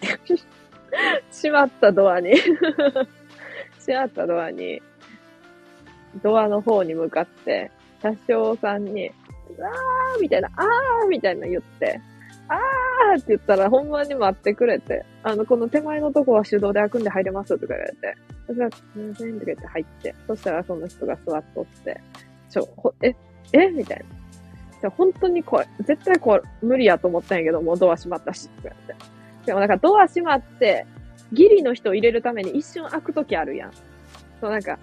[1.32, 2.34] 閉まったドアに
[3.86, 4.82] 閉まったドアに、
[6.24, 7.72] ドアの方に向かって、
[8.02, 12.00] 車掌さんに、あーみたいな、あーみたいな言って、
[12.48, 18.16] あーって言ったら、ほんまに待ってくれて、あの、この手前のとこは手動で開くんで入れますとか言われて、
[18.48, 22.02] 私は、すみませんとか言って入って、そしたらその人が座っとって、
[22.50, 23.16] ちょ、ほ、え、
[23.54, 23.70] え？
[23.70, 24.06] みたいな。
[24.82, 29.06] じゃ本当にこれ、絶対これ無理やと思ったんやけど、もうドア閉まったし、とか言って。
[29.46, 30.86] でもなんかドア閉まって、
[31.34, 33.72] ギリの人を入れるために一瞬開くときあるやん。
[34.40, 34.78] そうなんか、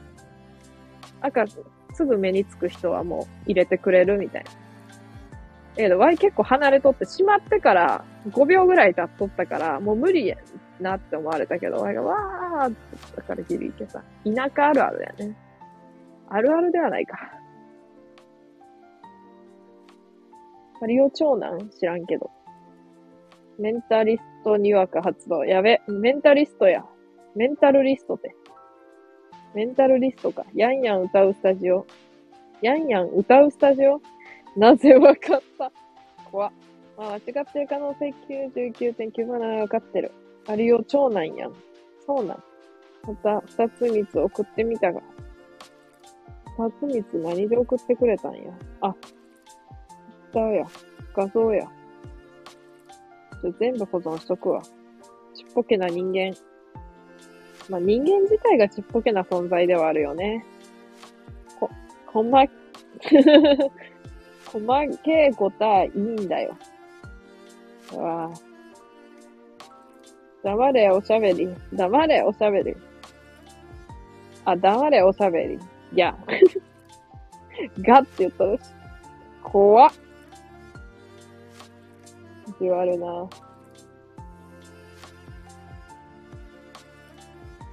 [1.22, 1.46] 赤、
[1.94, 4.50] すぐ目につく人はもう入れてくれるみたいな。
[5.76, 10.36] ええー、Y 結構離れとって、閉まってから5秒ぐらい経っとったから、もう無理や
[10.80, 15.36] なって思われたけど、Y がわーってだから響いてさ、田舎あるあるやね。
[16.28, 17.18] あるあるではないか。
[20.80, 22.30] マリオ長男知らんけど。
[23.58, 25.44] メンタリストにわか発動。
[25.44, 26.84] やべ、メンタリストや。
[27.36, 28.34] メンタルリストって。
[29.54, 30.44] メンタルリストか。
[30.54, 31.86] ヤンヤン歌うスタジオ。
[32.62, 34.00] ヤンヤン歌うスタジオ？
[34.56, 35.72] なぜわかった？
[36.30, 36.52] 怖っ。
[36.96, 38.14] まあ、間違ってる可能性
[38.54, 40.12] 99.97わかってる。
[40.46, 41.52] あるよ、長男やん。
[42.06, 42.42] そうなん。
[43.06, 45.00] また、二つ三つ送ってみたが。
[46.58, 48.40] 二つ三つ何で送ってくれたんや？
[48.80, 49.14] あ、ツ
[50.32, 50.66] タや。
[51.14, 51.66] 画像や。
[53.42, 54.62] ちょ全部保存しとくわ。
[55.34, 56.34] ちっぽけな人間。
[57.68, 60.44] まあ、人間自体がちっぽけな存在ではあるよね。
[61.58, 61.70] こ、
[62.06, 62.44] こま、
[64.46, 66.56] 細けいことはいいんだよ。
[67.94, 68.30] わあ。
[70.42, 71.48] 黙れ、おしゃべり。
[71.72, 72.76] 黙れ、おしゃべり。
[74.44, 75.54] あ、黙れ、おしゃべり。
[75.54, 75.58] い
[75.96, 76.16] や。
[77.80, 78.60] ガって言ったらし。
[79.42, 79.92] 怖っ。
[82.60, 83.28] 言わるな。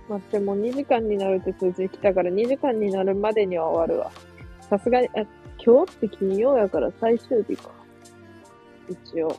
[0.09, 4.11] 待って、もう2時間になるって数字来たから2時間になるまでには終わるわ。
[4.61, 5.25] さすがに、あ、
[5.63, 7.71] 今日って金曜やから最終日か。
[8.89, 9.35] 一応。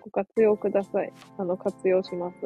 [0.00, 1.12] ご活用ください。
[1.38, 2.36] あの、活用します。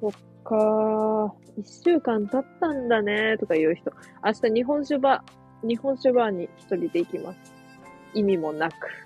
[0.00, 0.12] そっ
[0.42, 1.32] かー。
[1.56, 3.92] 一週間経ったんだねーとか言う人。
[4.24, 7.54] 明日日本酒バー、日本酒バーに一人で行きます。
[8.14, 9.03] 意味もなく。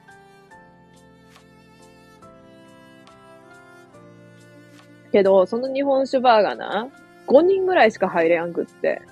[5.13, 6.89] けど、その日本酒バーがな、
[7.27, 9.03] 5人ぐらいしか入れやんくって。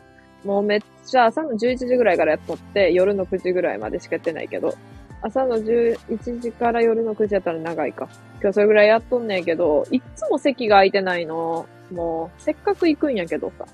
[0.45, 4.75] もうめっちゃ朝の11時ぐらいからやっとって、夜の9時ぐらいまでしかやってないけど、
[5.23, 8.09] 朝の11時から夜の9時やったら長いか。
[8.41, 11.67] 今日それぐらいやっとんねんけど、いっつも席が空いてないの。
[11.91, 13.67] もう、せっかく行くんやけどさ。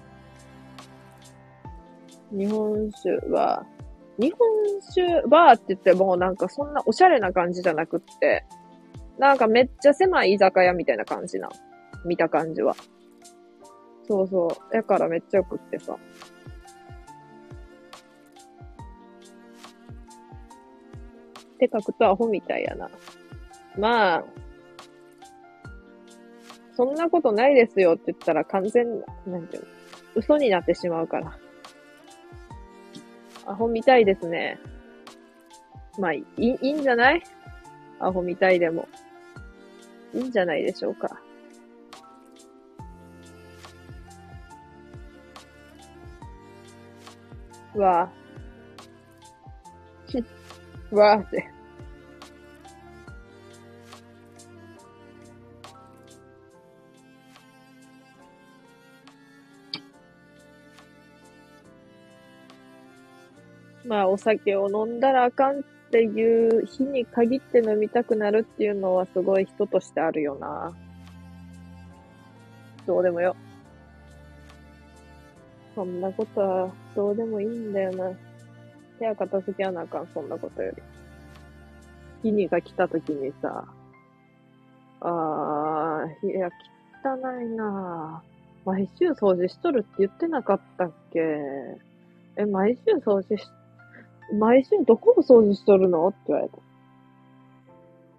[2.31, 3.67] 日本酒は、
[4.19, 4.49] 日本
[4.81, 8.45] 酒バーって言ってもなんかそんなおしゃれな感じじゃなくって、
[9.19, 11.49] なんかめっちゃ狭い居酒屋みたいな感じな。
[12.05, 12.75] 見た感じは。
[14.09, 14.77] そうそう。
[14.77, 15.97] やからめっちゃよくってさ。
[21.59, 22.91] て書くとアホみたいやな。
[23.79, 24.25] まあ、
[26.75, 29.69] そんなことないですよって言ったら完全、なんていうの、
[30.17, 31.39] 嘘になってしまうから。
[33.47, 34.59] アホみたいですね。
[35.99, 37.23] まあ、いい、いいんじゃない？
[38.01, 38.89] アホみたいでも。
[40.15, 41.21] いいんじゃないでしょうか。
[47.75, 48.23] わぁ。
[50.95, 51.49] わーって。
[63.85, 70.73] まあ、お酒を飲んだらあかんっていう日に限って飲みたくなるっていうのはすごい人としてあるよな。
[72.87, 73.37] どうでもよ。
[75.75, 78.11] そんなことはどうでもいいんだよな。
[78.99, 80.83] 部屋片付けはなあかん、そんなことより。
[82.23, 83.65] 日にが来た時にさ、
[85.01, 86.49] あー、部屋
[87.05, 88.23] 汚いな
[88.65, 91.19] 毎週掃除しとるって言ってなかったっけ？
[92.37, 93.45] え、毎週掃除し
[94.39, 96.07] 毎週どこを掃除しとるの？
[96.09, 96.59] って言われた。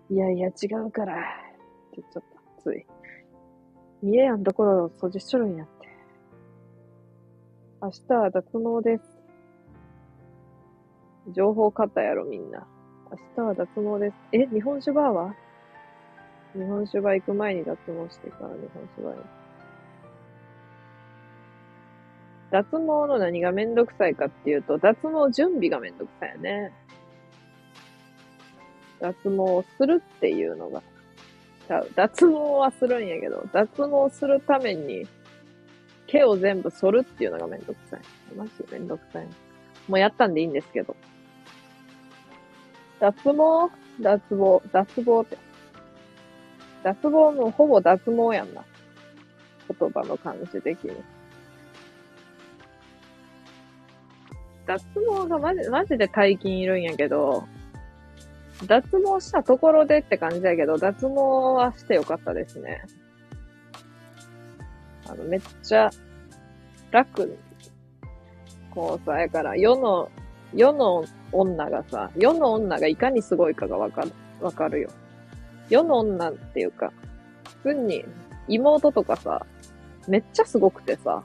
[0.10, 0.52] いやいや、違
[0.86, 1.14] うから。
[1.14, 1.18] っ
[1.96, 2.24] て言っちゃっ
[2.58, 2.62] た。
[2.62, 2.86] つい。
[4.02, 5.66] 見えやんところを掃除しとるんや。
[7.84, 9.04] 明日は脱毛です。
[11.36, 12.66] 情報買ったやろ、みんな。
[13.12, 14.16] 明日は脱毛です。
[14.32, 15.36] え、日本酒バーは？
[16.56, 19.22] 日本酒バー行く前に脱毛してから日本酒バーに。
[22.52, 26.72] 脱毛の何がめんどくさいかっていうと、脱毛準備がめんどくさいよね。
[29.02, 30.82] 脱毛をするっていうのが。
[31.96, 35.06] 脱毛はするんやけど、脱毛するために
[36.14, 38.02] 毛を全部剃るっていうのがめんどくさい。
[38.36, 39.28] マジめんどくさい。
[39.88, 40.96] もうやったんでいいんですけど。
[43.00, 45.38] 脱毛脱毛脱毛って。
[46.84, 48.64] 脱毛もほぼ脱毛やんな。
[49.80, 50.92] 言葉の感じ的に。
[54.68, 57.48] 脱毛がマジ、マジで大金いるんやけど、
[58.68, 62.84] 脱毛したところでって感じだけど、脱毛はしてよかったですね。
[65.08, 65.90] あの、めっちゃ
[66.92, 67.38] 楽。
[68.72, 70.10] こうさ、やから世の、
[70.54, 74.12] 世の女がさ、世の女がいかにすごいかがわかる、
[74.42, 74.90] わかるよ。
[75.70, 76.92] 世の女っていうか、
[77.64, 78.06] 普通に
[78.48, 79.46] 妹とかさ、
[80.08, 81.24] めっちゃすごくてさ、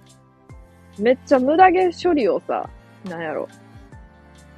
[0.98, 2.68] めっちゃ無駄毛処理をさ、
[3.04, 3.48] なんやろ。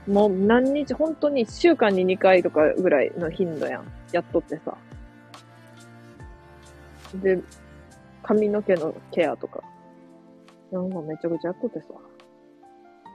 [0.07, 3.93] もう何日、本当に1週間に2回とかぐらいの頻度やん。
[4.13, 4.77] やっとってさ。
[7.15, 7.39] で、
[8.31, 9.61] 髪の毛のケアとか。
[10.71, 11.87] なんかめちゃくちゃやっとってさ。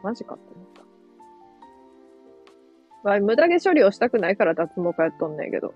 [0.03, 0.81] マジかって思った。
[3.01, 5.73] まあ、無駄毛処理をしたくないから脱毛家やっとんねんけど。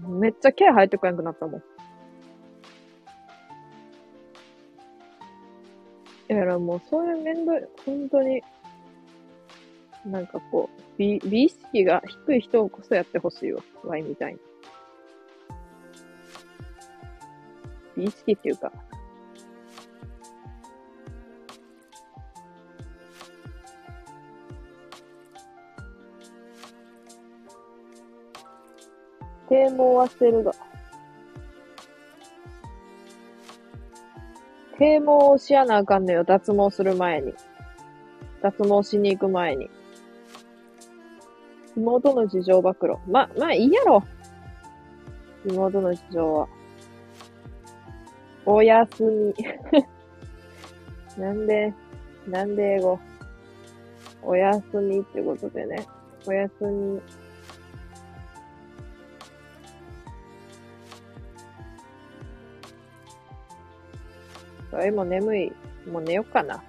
[0.00, 1.62] めっちゃ毛生えてこなくなったもん。
[6.26, 8.42] だからもうそういう面倒い、本当に、
[10.06, 13.62] なんかこう、美、美意識が低い人こそやってほしいわ。
[13.84, 14.40] ワイみたいに。
[17.96, 18.72] 意識っていうか、
[29.48, 30.52] 啓蒙はしてるが。
[34.78, 37.34] 啓蒙をしやなあかんのよ、脱毛する前に。
[38.42, 39.70] 脱毛しに行く前に。
[41.76, 42.96] 妹の事情暴露。
[43.06, 44.02] ま、まあいいやろ。
[45.46, 46.48] 妹の事情は。
[48.46, 49.34] おやすみ。
[51.16, 51.72] なんで、
[52.28, 52.98] なんで英語？
[54.22, 55.86] おやすみってことでね。
[56.26, 57.00] おやすみ。
[64.70, 65.52] それも眠い。
[65.90, 66.62] もう寝よっかな。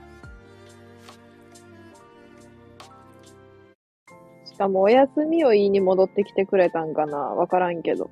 [4.46, 7.18] しかもお休みを言いに戻ってきてくれたんかな？
[7.18, 8.10] わからんけど。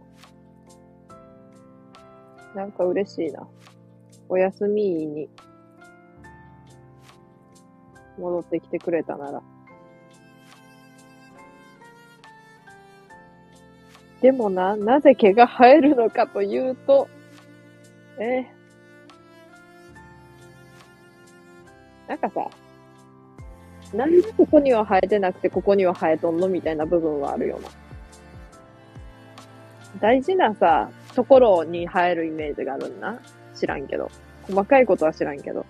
[2.55, 3.47] なんか嬉しいな。
[4.29, 5.29] お休みに
[8.17, 9.41] 戻ってきてくれたなら。
[14.21, 17.09] でもな、なぜ毛が生えるのかというと、
[18.19, 22.49] えー、なんかさ、
[23.93, 26.47] なんでここには生えてなくてここには生えとんの？
[26.47, 27.69] みたいな部分はあるよな。
[29.99, 33.19] 大事なさ、ところに生えるイメージがあるんな。
[33.55, 34.09] 知らんけど。
[34.43, 35.65] 細かいことは知らんけど。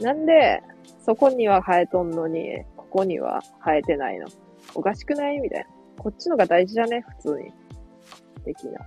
[0.00, 0.62] なんで、
[1.04, 4.26] そこには生えとんのに、ここには生えてないの？
[4.74, 5.38] おかしくない？
[5.40, 5.66] みたいな。
[5.98, 7.52] こっちのが大事じゃね普通に。
[8.44, 8.80] 的な。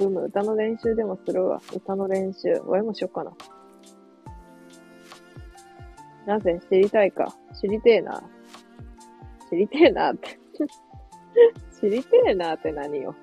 [0.00, 1.60] うむ、歌の練習でもするわ。
[1.74, 2.54] 歌の練習。
[2.66, 3.32] 親もしよっかな。
[6.26, 7.34] なぜ知りたいか。
[7.60, 8.22] 知りてえな。
[9.50, 10.38] 知りてえなって
[11.80, 13.14] 知りてえなって何よ。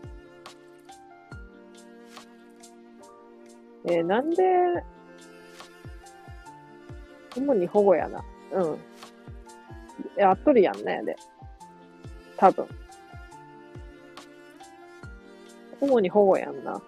[3.87, 4.43] えー、なんで、
[7.37, 8.23] 主に保護やな。
[8.53, 8.79] うん。
[10.17, 11.15] やっとるやんね、で。
[12.37, 12.67] 多分。
[15.81, 16.81] 主に保護やんな。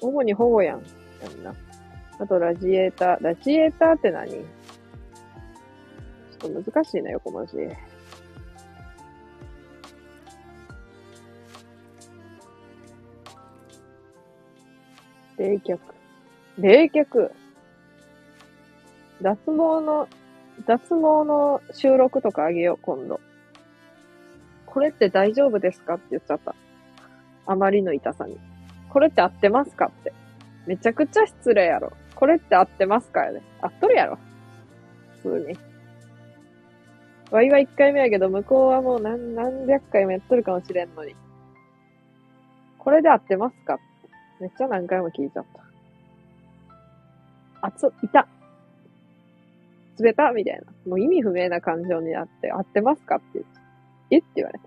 [0.00, 0.82] 主に保護やん。
[1.22, 1.54] やんな。
[2.18, 3.22] あと、ラジエーター。
[3.22, 4.30] ラジエーターって何？
[4.32, 7.56] ちょっと難しいな、横文字。
[15.40, 15.78] 冷却。
[16.58, 17.30] 冷却。
[19.22, 20.06] 脱毛の、
[20.66, 23.20] 脱毛の収録とかあげよう、今度。
[24.66, 26.54] これって大丈夫ですかって言っちゃった。
[27.46, 28.38] あまりの痛さに。
[28.90, 30.12] これって合ってますかって。
[30.66, 31.92] めちゃくちゃ失礼やろ。
[32.14, 33.42] これって合ってますかよね。
[33.62, 34.18] 合っとるやろ。
[35.22, 35.58] 普通に。
[37.30, 41.16] ワイは一回目やけど、向こうはもう何、何百回もやっとるかもしれんのに。
[42.76, 43.89] これで合ってますかって
[44.40, 45.44] めっちゃ何回も聞いちゃっ
[47.60, 47.66] た。
[47.66, 48.26] 熱、いた。
[49.98, 50.62] 冷たみたいな。
[50.88, 53.60] もう意味不明な感情になって、合ってますかって言って。
[54.12, 54.18] え？
[54.18, 54.64] って言われた。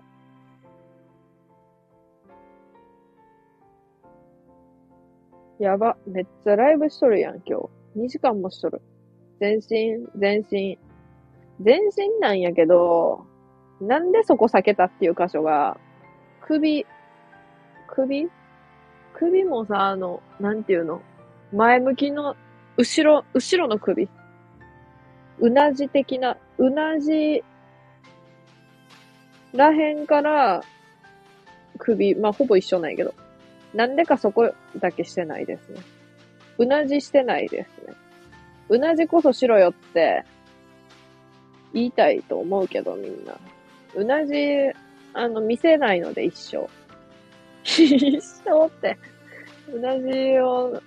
[5.64, 5.96] やば。
[6.06, 7.58] めっちゃライブしとるやん、今
[7.94, 8.00] 日。
[8.00, 8.80] 2時間もしとる。
[9.40, 10.78] 全身、全身。
[11.60, 13.26] 全身なんやけど、
[13.80, 15.78] なんでそこ避けたっていう箇所が、
[16.40, 16.86] 首、
[17.88, 18.30] 首？
[19.14, 21.00] 首もさ、あの、なんていうの？
[21.52, 22.36] 前向きの、
[22.76, 24.08] 後ろ、後ろの首。
[25.38, 27.42] うなじ的な、うなじ
[29.52, 30.62] らへんから
[31.78, 33.14] 首、まあ、ほぼ一緒なんやけど。
[33.72, 35.80] なんでかそこだけしてないですね。
[36.58, 37.94] うなじしてないですね。
[38.68, 40.24] うなじこそしろよって
[41.72, 43.36] 言いたいと思うけどみんな。
[43.94, 44.34] うなじ、
[45.12, 46.68] あの、見せないので一生。
[47.66, 48.98] 一生って、
[49.72, 50.80] うなじを、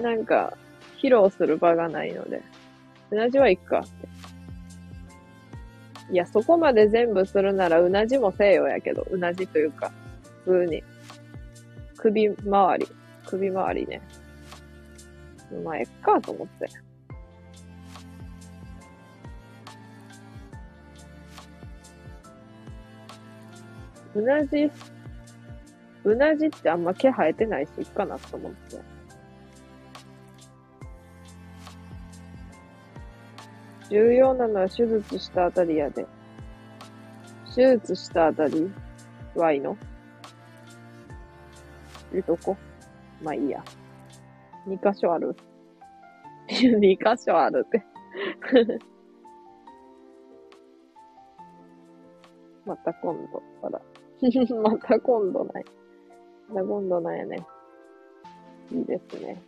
[0.00, 0.56] なんか、
[0.98, 2.42] 披露する場がないので、
[3.10, 4.08] うなじは行くかって。
[6.12, 9.90] いや、そこまで全部するならうなじもせよやけど、うなじというか、
[10.44, 10.82] 普通に。
[11.96, 12.86] 首周り、
[13.24, 14.00] 首周りね。
[15.64, 16.68] まあ、えっかと思って。
[24.14, 24.70] うなじ、
[26.06, 28.78] うなじってあんま毛生えてないし、いっかなと思って。
[33.90, 36.06] 重要なのは手術したあたりやで。
[37.56, 38.70] 手術したあたり
[39.34, 39.76] はいいの？
[42.14, 42.56] いうとこ
[43.20, 43.64] まあいいや。
[44.64, 45.34] 二箇所ある。
[46.48, 47.84] 二箇所あるって
[52.64, 53.80] また今度から。
[54.62, 55.64] また今度ない。
[56.48, 57.46] また今度ないね。
[58.72, 59.40] いいですね。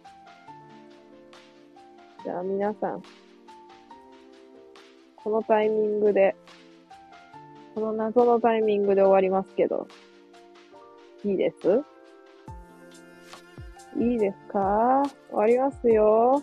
[2.24, 3.02] じゃあ皆さん、
[5.16, 6.34] このタイミングで、
[7.74, 9.86] この謎のタイミングで終わりますけど、
[11.24, 11.84] いいです？
[13.96, 15.02] いいですか？
[15.30, 16.42] 終わりますよ。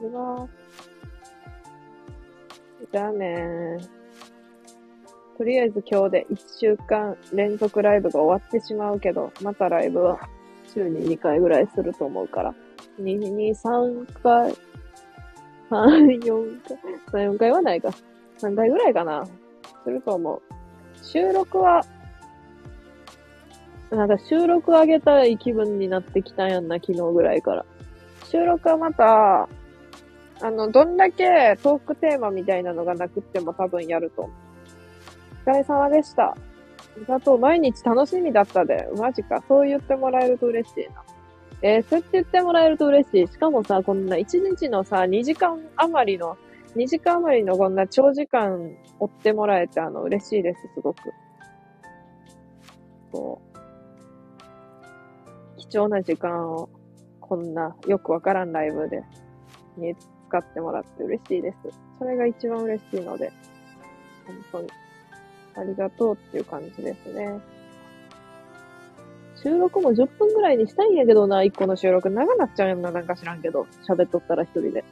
[0.00, 0.48] うわ
[2.92, 3.78] じゃあね
[5.38, 10.18] とりあえず今日で1週間連続ライブが終わってしまうけど、またライブは
[10.74, 12.54] 週に2回ぐらいすると思うから。
[13.00, 14.52] 2、2、3回、
[15.70, 16.62] 3、4
[17.12, 17.90] 回、3、4回はないか。
[18.38, 19.24] 3回ぐらいかな。
[19.84, 20.42] すると思う。
[21.04, 21.84] 収録は、
[23.90, 27.64] なんか収録上げたい気分になってきたんやんな、昨日ぐらいから。
[28.24, 29.48] 収録はまた、
[30.40, 34.47] あの、どんだけトークテーマみたいなのがなくっても多分やると思う。
[35.48, 36.24] お疲れ様でした。
[36.24, 36.36] あ
[36.98, 37.38] りがとう。
[37.38, 38.86] 毎日楽しみだったで。
[38.98, 39.42] マジか。
[39.48, 41.02] そう言ってもらえると嬉しいな。
[41.62, 43.26] えー、そうやって言ってもらえると嬉しい。
[43.26, 46.36] しかもさ、こんな1日のさ、2時間余りの、
[46.76, 51.14] 2時間余りのこんな長時間追ってもらえて、あの、嬉しいです、すごく。
[53.10, 53.40] そ
[55.56, 55.60] う。
[55.60, 56.68] 貴重な時間を、
[57.20, 59.02] こんな、よくわからんライブで、
[59.78, 59.96] に
[60.28, 61.56] 使ってもらって嬉しいです。
[61.98, 63.32] それが一番嬉しいので、
[64.26, 64.87] 本当に。
[65.58, 67.40] ありがとうっていう感じですね。
[69.42, 72.10] 収録も10分ぐらいにしたいんやけどな、1個の収録。
[72.10, 73.66] 長なっちゃうよな、なんか知らんけど。
[73.88, 74.84] 喋っとったら一人で。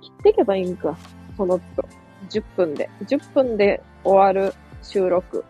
[0.00, 0.96] 切っていけばいいんか。
[1.36, 1.88] その都度。
[2.28, 2.88] 10分で。
[3.02, 5.44] 10分で終わる収録。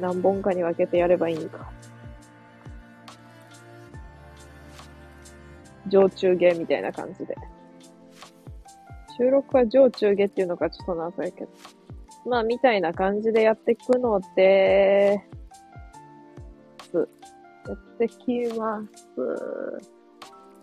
[0.00, 1.70] 何本かに分けてやればいいんか。
[5.88, 7.36] 上中下みたいな感じで。
[9.18, 11.48] 収録は上中下っていうのがちょっと謎やけど。
[12.26, 15.22] まあ、みたいな感じでやっていくので、
[16.92, 19.16] やってきます。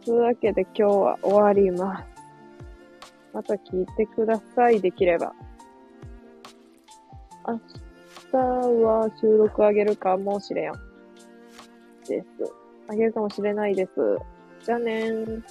[0.06, 2.06] というわけで今日は終わります。
[3.34, 5.34] また聞いてください、できれば。
[7.48, 7.60] 明
[8.32, 10.74] 日は収録あげるかもしれん。
[12.08, 12.28] です。
[12.88, 13.92] あげるかもしれないです。
[14.64, 15.44] じゃあねー。